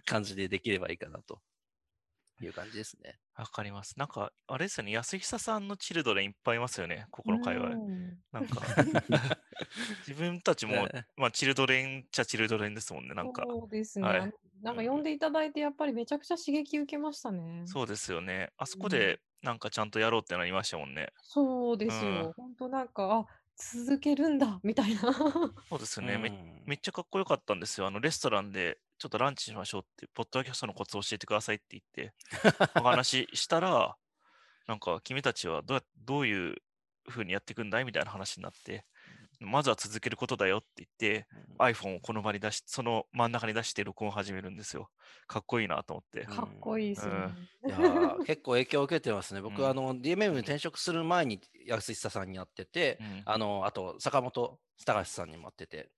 [0.07, 1.43] 感じでできればいいかなと
[2.45, 3.19] いう感じですね。
[3.37, 3.99] わかります。
[3.99, 7.71] なんか、あれですよね、安久さんのチルドレンいっぱいいますよね、ここの界隈。
[7.71, 8.61] うんなんか、
[10.07, 13.45] 自分たちも、ねまあ、チルドレンっちゃチルドレンですもんね、なんか。
[13.47, 14.07] そうですね。
[14.07, 14.33] はい
[14.63, 17.63] なんか呼んでいただいて、やっぱりめちゃくちゃ刺激受けましたね。
[17.67, 18.51] そうですよね。
[18.57, 21.13] あそこうんで、なんかちゃんとやろうってなりましたもんね。
[21.21, 22.33] そうですよ。
[22.37, 25.13] 本当なんか、あ続けるんだみたいな。
[25.13, 26.19] そうですよね。
[26.19, 27.87] めうんめっちゃかっこよかったんですよ。
[27.87, 32.15] あのレストランでちょっとランチしましょうって、ポッドキャストのコツ教えてくださいって言って、
[32.77, 33.97] お 話ししたら、
[34.67, 36.57] なんか君たちはどうやどういう
[37.09, 37.85] ふうにやっていくんだい？
[37.85, 38.85] みたいな話になって、
[39.41, 41.29] まずは続けることだよって言って、
[41.59, 44.91] iPhone をこの場に出し、その真ん中に出して録音を始めるんですよ。
[45.27, 46.23] かっこいいなと思って。
[46.23, 47.35] うんかっこいいですよね。
[47.67, 49.43] いやー結構影響を受けてますね。
[49.43, 55.91] 僕、うんあの DMM に転職する前に安久さんに会ってて、うんあのあと坂本隆さんにも会ってて、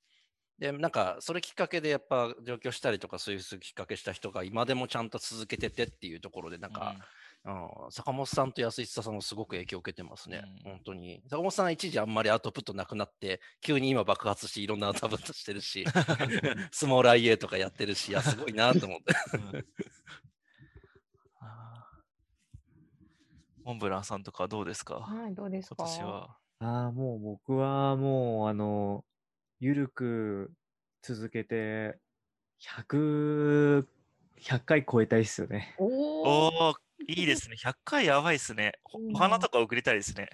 [0.58, 6.96] で、なんか、それきっかけでやっぱ上京したりとか、そういうきっかけした人が今でもちゃんと続けててっていうところで、なんか、
[7.44, 10.42] うん、坂本さんと安久さんもすごく影響を受けてますね。
[10.64, 11.22] うん本当に。
[11.30, 15.84] 坂本さんは一時あんまりアウトプットなくなって、急に今爆発していろんなアウトプットしてるし、
[16.72, 19.14] スモール IA とかやってるし、いや、すごいなと思って。
[19.54, 19.64] うん
[23.64, 24.94] モンブランさんとかどうですか？
[24.94, 25.90] はい、どうです今か？
[25.92, 26.36] 年は。
[26.60, 29.04] ああ、もう僕はもう、あの、
[29.60, 30.52] ゆるく
[31.02, 31.98] 続けて、
[32.60, 33.86] 100、
[34.40, 35.74] 100回超えたいっすよね。
[35.78, 36.74] おお
[37.08, 37.56] いいですね。
[37.56, 38.72] 100回やばいですね。
[39.12, 40.28] お花とか送りたいですね。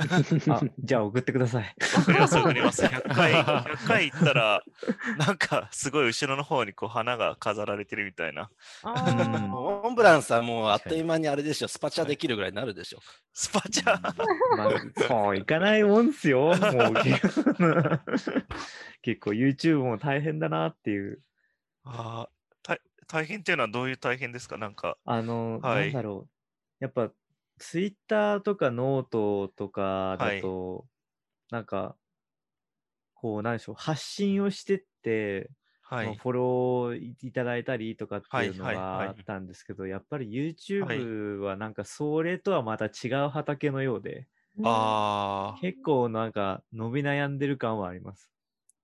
[0.00, 1.74] あ、じゃあ送ってください。
[2.04, 2.84] 送ります、送ります。
[2.84, 4.62] 100回、 100回行ったら、
[5.18, 8.50] なんかすごい後ろの方にこう花が飾られてるみたいな。
[8.84, 13.00] モンブランさんもうあっという間にあれでしょ、スパチャできるぐらいになるでしょ。
[13.32, 13.98] スパチャ。
[14.56, 14.70] まあ、
[15.06, 16.40] そういかないもんっすよ。
[16.40, 16.54] もう
[19.02, 21.20] 結構 YouTube も大変だなっていう。
[21.84, 22.28] あー
[22.62, 24.56] 大大変っていうのはどういう大変ですか？
[24.58, 24.96] なんか。
[25.04, 26.84] あの、はいなんだろう。
[26.84, 27.10] やっぱ、
[27.60, 30.88] Twitter とかノートとかだと、
[31.50, 31.98] なんか、
[33.14, 35.50] こう、なんでしょう、発信をしてって、
[35.82, 36.08] はい。
[36.08, 44.26] まあフォローいいただいたりとかっていうのはいはいはいがあったんですけど、やっぱり YouTube はなんかそれとはまた違う畑のようで、
[44.62, 48.30] あー結構なんか伸び悩んでる感はあります。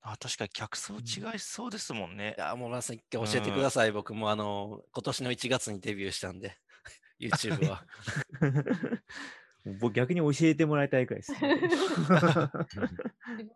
[0.01, 2.41] あ、確かに客層違いそうですもんねい。
[2.41, 3.93] や、モンブランさん一回教えてください。
[3.93, 6.59] 僕もあの、今年の1月にデビューしたんで、
[7.21, 7.85] YouTube は。
[9.81, 11.33] 僕逆に教えてもらいたいくらいです。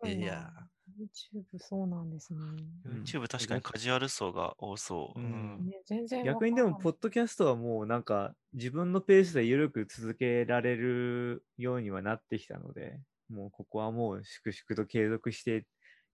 [0.05, 0.51] いや
[0.99, 2.39] YouTube そうなんですね。
[2.85, 5.19] うん YouTube 確かにカジュアル層が多そう。
[5.19, 5.67] ううんん。
[5.67, 15.65] ね全然逆にでも、ポッドキャストはもうなんか自分のペースで緩く続けられるようにはなってきたので、もうここはもう粛々と継続して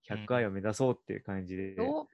[0.08, 2.08] 100回を目指そうっていう感じでお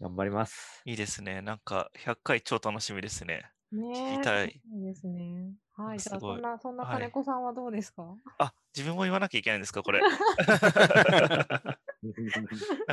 [0.00, 0.82] 頑張ります。
[0.84, 1.42] いいですね。
[1.42, 3.50] なんか100回超楽しみですね。
[3.72, 5.54] ね聞きたいそうですね。
[5.74, 8.04] はい、じゃあそんな、そんなはい金子さんはどうですか、
[8.38, 10.00] あ、自分も言わなきゃいけないんですか、これ。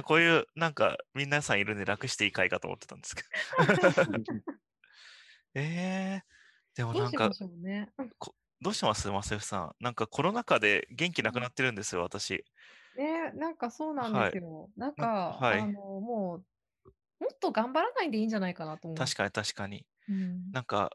[0.06, 3.28] こういう、なんか、皆さんいるんで楽していい回かと思ってたんですけど。
[5.56, 6.22] えー、
[6.76, 7.50] でもなんかどうしま。
[8.62, 9.10] どうします？
[9.10, 9.76] マセフさん。
[9.80, 12.46] なんかコロナ禍で元気なくなってるんですよ、私。
[12.96, 14.70] ねなんかそうなんですよ。
[14.76, 16.44] なんか、はいあの、も
[16.86, 18.98] う、もっと頑張らないでいいんじゃないかなと思う。
[18.98, 19.86] 確かに確かに。
[20.08, 20.92] うんなんか、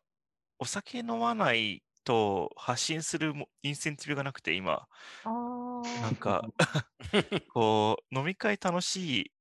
[0.59, 4.89] お酒飲まないと発信するもインセンティブがなくて、今。
[6.01, 6.49] なん か、
[7.49, 9.33] こう、飲み会楽しい、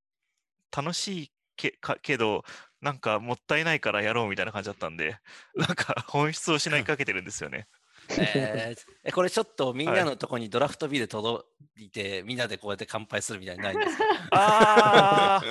[0.75, 2.43] 楽しいけかけど、
[2.81, 5.19] なんかもったいないからやろうみたいな感じだったんで、
[5.55, 7.67] なんか本質を失いかけてるんですよね。
[8.17, 11.45] えーえこれちょっとみんなのとこにドラフトビール届
[11.77, 14.03] いて、みんなでこうやって乾杯するみたいにないんですか？
[14.31, 15.43] ああ、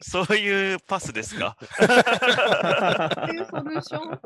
[0.00, 1.56] そういうパスですか？
[1.60, 1.74] って
[3.36, 4.20] いうソリューション？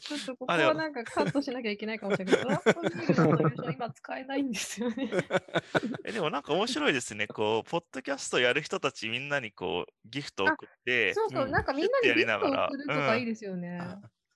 [0.00, 5.10] ちょっとここはなんかカットしなきゃいけないかもしれないけど、ドラフトビールのソリューション今使えないんですよね。
[6.04, 7.26] えでもなんか面白いですね。
[7.28, 12.68] こう、ポッドキャストやる人たちみんなにこう、ギフト送って、そうそう、うんなんかみんなにギフトをやりながら。
[12.68, 13.80] 送るとかいいですよね。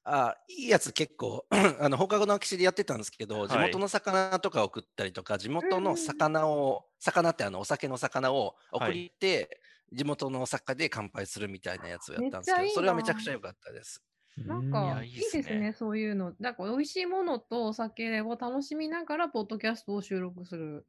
[0.05, 1.47] あいいやつ結構
[1.81, 9.60] あの放課後の空き地でやってたんですけど、地はい元の魚とか送ったりとか、地元のうんうん魚を、魚ってあのお酒の魚を送って、
[9.93, 14.05] 地元のお酒で乾杯するみたいなやつをやったんですけど、それはめちゃくちゃ良かったです。
[14.36, 16.35] なんいかいいやいいっすねですね、そういうの。
[16.39, 20.86] なんか美味しいものとお酒を楽しみながら、ポッドキャストを収録する。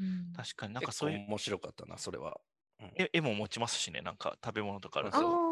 [0.00, 2.40] うん確かになんかそういう面白かったな、それは。
[2.96, 5.28] 絵絵も持ちますしね、なんか食べ物とかあるそうと。
[5.28, 5.43] あーまあ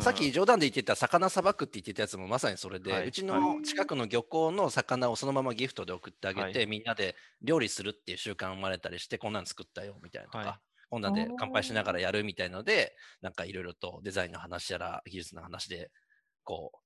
[0.00, 3.08] さっき冗談で言ってた魚さばくって言ってたやつもまさにそれで、はい。
[3.08, 6.66] うちの近くの漁港の魚をそのままギフトで送ってあげて、はい。
[6.66, 10.58] みんなで料理するっていう習慣生まれたりして、こんなん作ったよみたいなとか、はい。
[10.90, 15.90] こんなんで乾杯しながらやるみたいので、なんかいろいろとデザインの話やら技術の話で、
[16.44, 16.78] こう、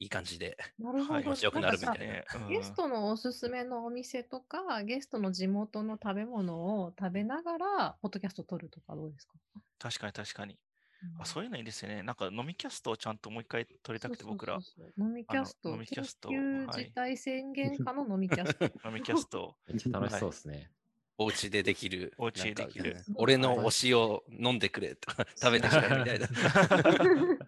[0.00, 0.56] いい感じで。
[0.76, 0.82] 気
[1.26, 2.04] 持ちよくなるみたいな。
[2.04, 2.24] ね。
[2.34, 2.48] うん。
[2.48, 9.34] ゲストのおすすめのお店とか、ゲストの地元の食べ物を食べながら、ポッドキャスト撮るとかどうですか、
[9.78, 10.56] 確かに確かに。
[11.02, 12.02] うんあそういうのいいですよね。
[12.02, 14.58] なんか飲みキャストをちゃんともう一回撮りたくて、僕ら
[14.98, 18.64] 飲みキャスト、飲みキャスト事態宣言下の飲みキャスト。
[18.88, 19.56] 飲みキャスト。
[19.68, 20.70] めっちゃ楽しそうですね。
[21.18, 22.14] お家でできる。
[22.18, 26.28] お家でできる俺の推しを飲んでくれとか、食べてくれみたいな。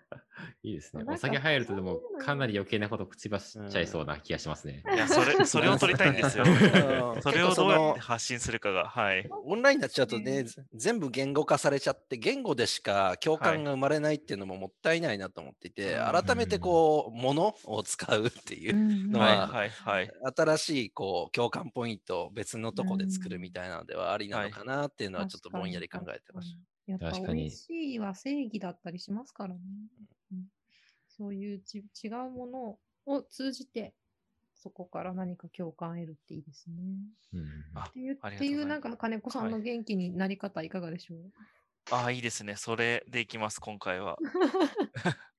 [0.62, 1.05] いいですね。
[1.07, 4.82] お酒入るとでもかなり余計なこと口走っちゃいそうな気がしますね。
[4.95, 6.45] いや、それ、それを取りたいんですよ。
[6.45, 9.27] うんそれをどうやって発信するかが、はい。
[9.45, 20.11] オンラインになっちゃうとね、ぜ全部言語化されちゃって、言語でしか共感が生まれないっていうのももったいないなと思っていて、うん改めてこう、ものを使うっていううんのはい、は、はい、はい。
[20.37, 26.59] 新しいこう共感ポイントを別のとこで作るみたいなのではありなのかなっていうのはちょっとぼんやり考えてました。
[26.87, 29.61] やっぱ確かに美味しいは正義だったりしますからね。
[31.21, 33.93] うんそういうち違うものを通じて、
[34.55, 36.75] そこから何か共感を得るっていいですね。
[37.35, 37.43] うん
[37.75, 41.19] あっていう、っていうなんか金子さんの元気になり方いかがでしょう、
[41.91, 42.57] ああ、いいですね。
[42.57, 44.17] それでいきます、今回は。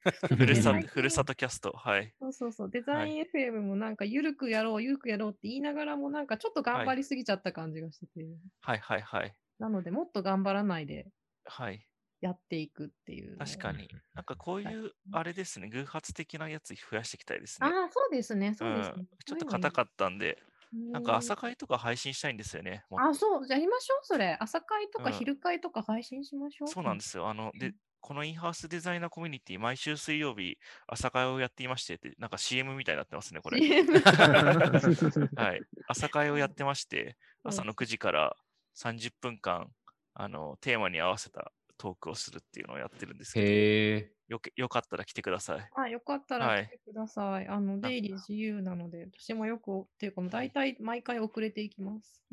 [0.01, 1.71] ふるさふるさとキャスト。
[1.71, 2.13] はい。
[2.19, 2.69] そうそうそう。
[2.69, 8.25] デザイン FM もなんかゆるくやろう、ゆるくやろうって言いながらもなんかちょっと頑張りすぎちゃった感じがしてて。
[8.61, 9.35] はい、はい、はい。
[9.59, 11.07] なのでもっと頑張らないで
[11.45, 11.87] はい。
[12.21, 13.37] やっていくっていう。
[13.37, 13.89] 確かに。
[14.13, 17.67] なんかこうはいいう、あれですね、偶発的なやつ増やしていきたいですね。
[17.67, 18.53] ああ、そうですね。
[18.53, 19.07] そうですねん。
[19.25, 20.37] ちょっと硬かっったんで、
[20.71, 22.85] たなんか朝会とか配信したいんですよね。
[22.95, 23.45] あ、そう。
[23.45, 24.37] じゃあやりましょう、それ。
[24.39, 26.67] 朝会とかうん昼会とか配信しましょう。。
[26.67, 27.27] そうなんですすよ。
[27.27, 30.57] あの、で、このインハウスデザイナーコミュニティ、毎週水曜日、
[30.87, 33.59] 朝会をやっていましてって、なんか CM みたいになってますね、これ。
[35.35, 35.61] はい。
[35.87, 38.35] 朝会をやってまして、 朝の9時から
[38.73, 39.69] 30分間、
[40.13, 41.51] あの、テーマに合わせた
[41.81, 44.21] トークをするっていうのをやってるんですけど。
[44.31, 45.69] よけよかったら来てください。
[45.75, 47.47] あ、よかったはいら来てください。
[47.47, 52.23] あの、出入り自由なので、私もよく、っていうか大体毎回遅れていきます。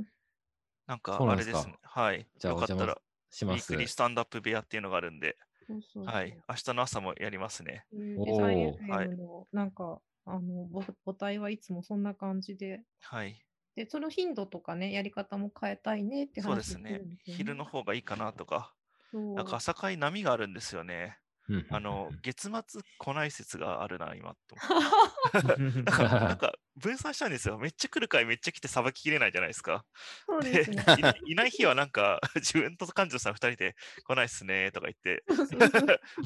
[0.86, 1.74] なんかあれですね。
[1.82, 2.26] はい。
[2.38, 3.00] じゃあよかったら
[3.30, 6.38] しますウィークリースタンドアップ部屋っていうのがあるんで、そうそうそうはい。
[6.48, 7.84] 明日の朝もやりますね。
[7.90, 13.42] そういうデザインおーはい FM の、なんか、あの、ぼ母体はいつもそんな感じで、はい。
[13.74, 17.16] で、その頻度とかね、やり方も変えたいねってそうですね話をしてるん。
[17.16, 18.77] ですよ昼の方がいいかなとか、そう
[19.12, 21.18] なんか朝会波があるんですよね。
[21.48, 24.56] うんあの、月末来ない説があるな、今と。
[25.56, 27.58] なんか、なんか分散したんですよ。
[27.58, 29.86] めっちゃ来る回めっちゃ来てさばききれないじゃないですか。
[30.26, 30.84] そうでね。
[31.26, 35.24] いいない日はなんか 自分と館長さん2人で来ないっすねとか言って、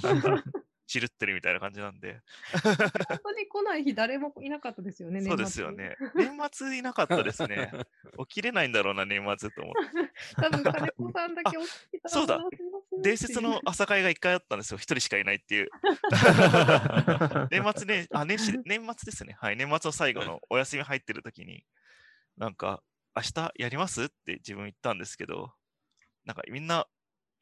[0.03, 0.43] なんか
[0.93, 2.21] チルってるみたいな感じなんで、
[2.63, 2.77] 本
[3.23, 5.97] 当に来ない日誰もいなかったですよね、そうですよね。
[6.15, 7.73] 年末いなかったですね。
[8.29, 10.13] 起きれないんだろうな、年末と思って。
[10.37, 12.39] 多分金子さんだけ起きてたそうだ
[13.03, 14.79] 伝説の朝会が1回あったんですよ。
[14.79, 15.71] 1人しかいないっていう。
[17.51, 19.35] 年末ね、あ、年始、年末ですね。
[19.41, 19.57] はい。
[19.57, 21.65] 年末の最後の お休み入ってる時に、
[22.37, 22.83] なんか、
[23.17, 24.05] 明日やります？
[24.05, 25.55] って自分言ったんですけど、
[26.25, 26.87] なんかみんな、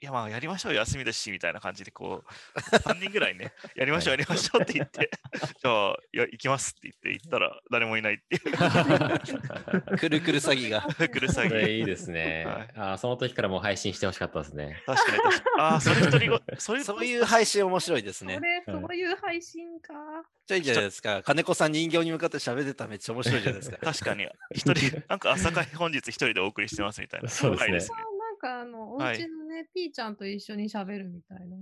[0.03, 5.11] いやまあやりましょうよ、休みですし、みたいな感じで、こう、3人ぐらいね、 やりましょう、やりましょうって言って、
[5.63, 8.53] じゃあ、いや、行きますって言って、行ったら誰もいないっていう、
[9.99, 10.81] くるくる詐欺が。
[11.09, 11.51] くるさぎ。
[11.51, 12.45] それいいですね。
[12.47, 14.83] はいあーその時からもう配信してほしかったですね。
[14.87, 15.63] 確かに確かに。
[15.63, 18.41] ああ、それ一人ご、それそういう配信面白いですねそ。
[18.41, 19.93] れ、そういう配信か？
[20.47, 21.23] ちょいじゃないですか。
[21.23, 23.77] 金子さん人形に向かって喋ってたらめっちゃ面白いじゃないですか。
[23.79, 27.29] 確かに、一人、なんか朝会本日一人でお送りしてますみたいな。
[27.29, 31.57] そうですねなんかあの、おはい家のね、ピーちゃんと一緒に喋るみたいな。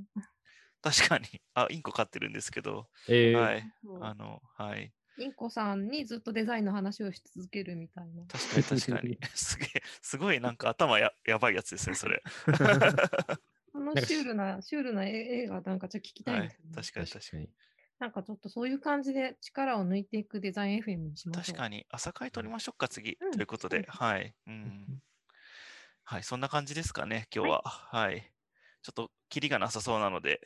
[0.81, 1.27] 確かに。
[1.55, 3.65] あ、インコ飼ってるんですけど、えーはい。
[3.83, 4.93] そうあの、はい。
[5.19, 8.25] インコさんにずっとデザインの話をし続けるみたいな。
[8.27, 9.19] 確かに確かに。
[9.35, 12.23] すげえ、すごいなんか頭ややばいやつですね、それ。
[13.75, 16.71] あのかシュールな、シュールな絵がなんかちょっと聞きたいはいですね。。
[16.75, 17.47] 確かに確かに。
[17.47, 17.69] 確かに。
[17.99, 21.57] なんかちょっとそういう感じで力を抜いていくデザイン FM にしましょう。
[21.57, 21.85] 確かに。
[21.91, 23.19] 朝会取りましょうか、次。
[23.21, 24.35] うんということで、はい。
[24.47, 25.03] うん。
[26.11, 27.63] はい、そんな感じですかね、今日は。
[27.67, 28.33] はい。
[28.83, 30.41] ちょっと、キリがなさそうなので、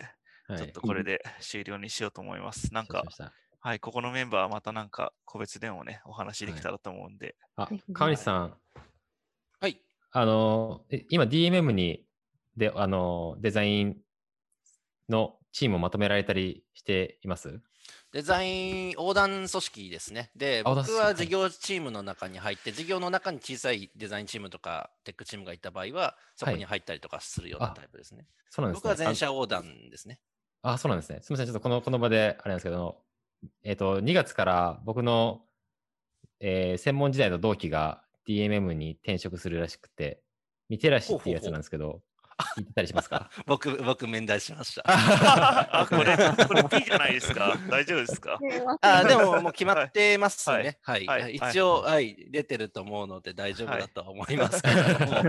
[0.49, 2.75] はいちょっとこれで終了にしようと思います。
[2.75, 3.05] なんか
[3.61, 8.57] はい、ここのメンバーはまたなんか個別電話ね、お話できたらと思うんで、あぜひ、川西さん、
[9.61, 9.81] はい。
[10.11, 12.05] あの、え今 DMM に、
[12.57, 13.97] で、あの、デザイン
[15.09, 17.63] のチームをまとめられたりしています？
[18.13, 20.31] デザイン横断組織ですね。
[20.37, 28.27] で、僕は事業チームの中に入って、事業の中に小さいデザインチームとかテックチームがいた場合は、そこに入ったりとかするようなあタイプですね。
[28.51, 28.89] そうなんですね。
[28.89, 30.21] 僕は全社横断ですね。
[30.63, 31.21] あ、そうなんですね。
[31.23, 31.47] すみません。
[31.47, 33.03] ちょっとこの、この場であれなんですけど、
[33.65, 35.43] えっ、と、2月から僕の、
[36.41, 40.23] えー専門時代の同期が DMM に転職するらしくて、
[40.69, 42.03] ミテラシっていうやつなんですけど、
[42.57, 43.31] 聞いてたりしますか？
[43.47, 44.83] 僕、僕、面談しました。
[44.87, 46.17] あ、これ、
[46.47, 47.57] これ P じゃないですか？
[47.71, 48.39] 大丈夫ですか？
[48.83, 50.65] あでも、もう決まってますはい。
[50.65, 50.79] ね。
[50.83, 51.07] はい。
[51.07, 51.23] はい。
[51.23, 51.35] はい。
[51.37, 54.63] 一応、はい、出てると思うので大丈夫だとは思います。
[54.63, 55.21] けれども、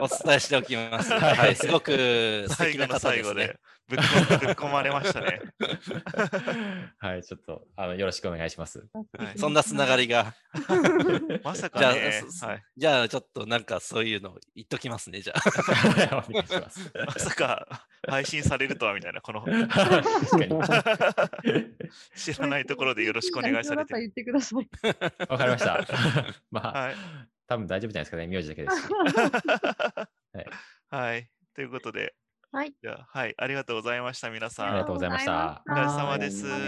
[0.00, 1.12] お伝えしておきます。
[1.12, 3.54] はい、すごく素最後の敵な方最後ですね。
[3.54, 3.54] で。
[3.54, 5.40] ぶっ込ぶっ込まれましたね。
[6.98, 8.86] はい、ちょっとあのよろしくお願いします。
[8.92, 10.34] はいそんなつながりが。
[11.42, 16.24] まさじゃあかね、そはい、じゃあ、ちょっとなんかそういうの言っときますね、じゃあ。
[16.28, 16.92] お願いします。
[17.06, 19.44] まさか配信されるとはみたいな、この。
[22.14, 23.94] 知らないところでよろしくお願いされて。
[25.28, 25.86] わかりました。
[26.50, 26.96] まあ、はい。
[27.46, 28.92] 多分大丈夫じゃないですかね、名字だけですし。
[28.92, 30.46] はい
[30.88, 31.28] はい。
[31.54, 32.14] ということで、
[32.52, 32.74] はい。
[32.82, 33.34] じゃあ、はい。
[33.38, 34.68] ありがとうございました、皆さん。
[34.68, 36.46] ありがとうございましたお疲れ様です。
[36.46, 36.58] は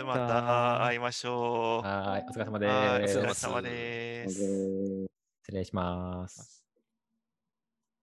[0.00, 1.86] いまた会いましょう。
[1.86, 3.18] はい、お疲れ様です。
[3.18, 4.34] 疲れ様です。
[5.42, 6.63] 失礼します。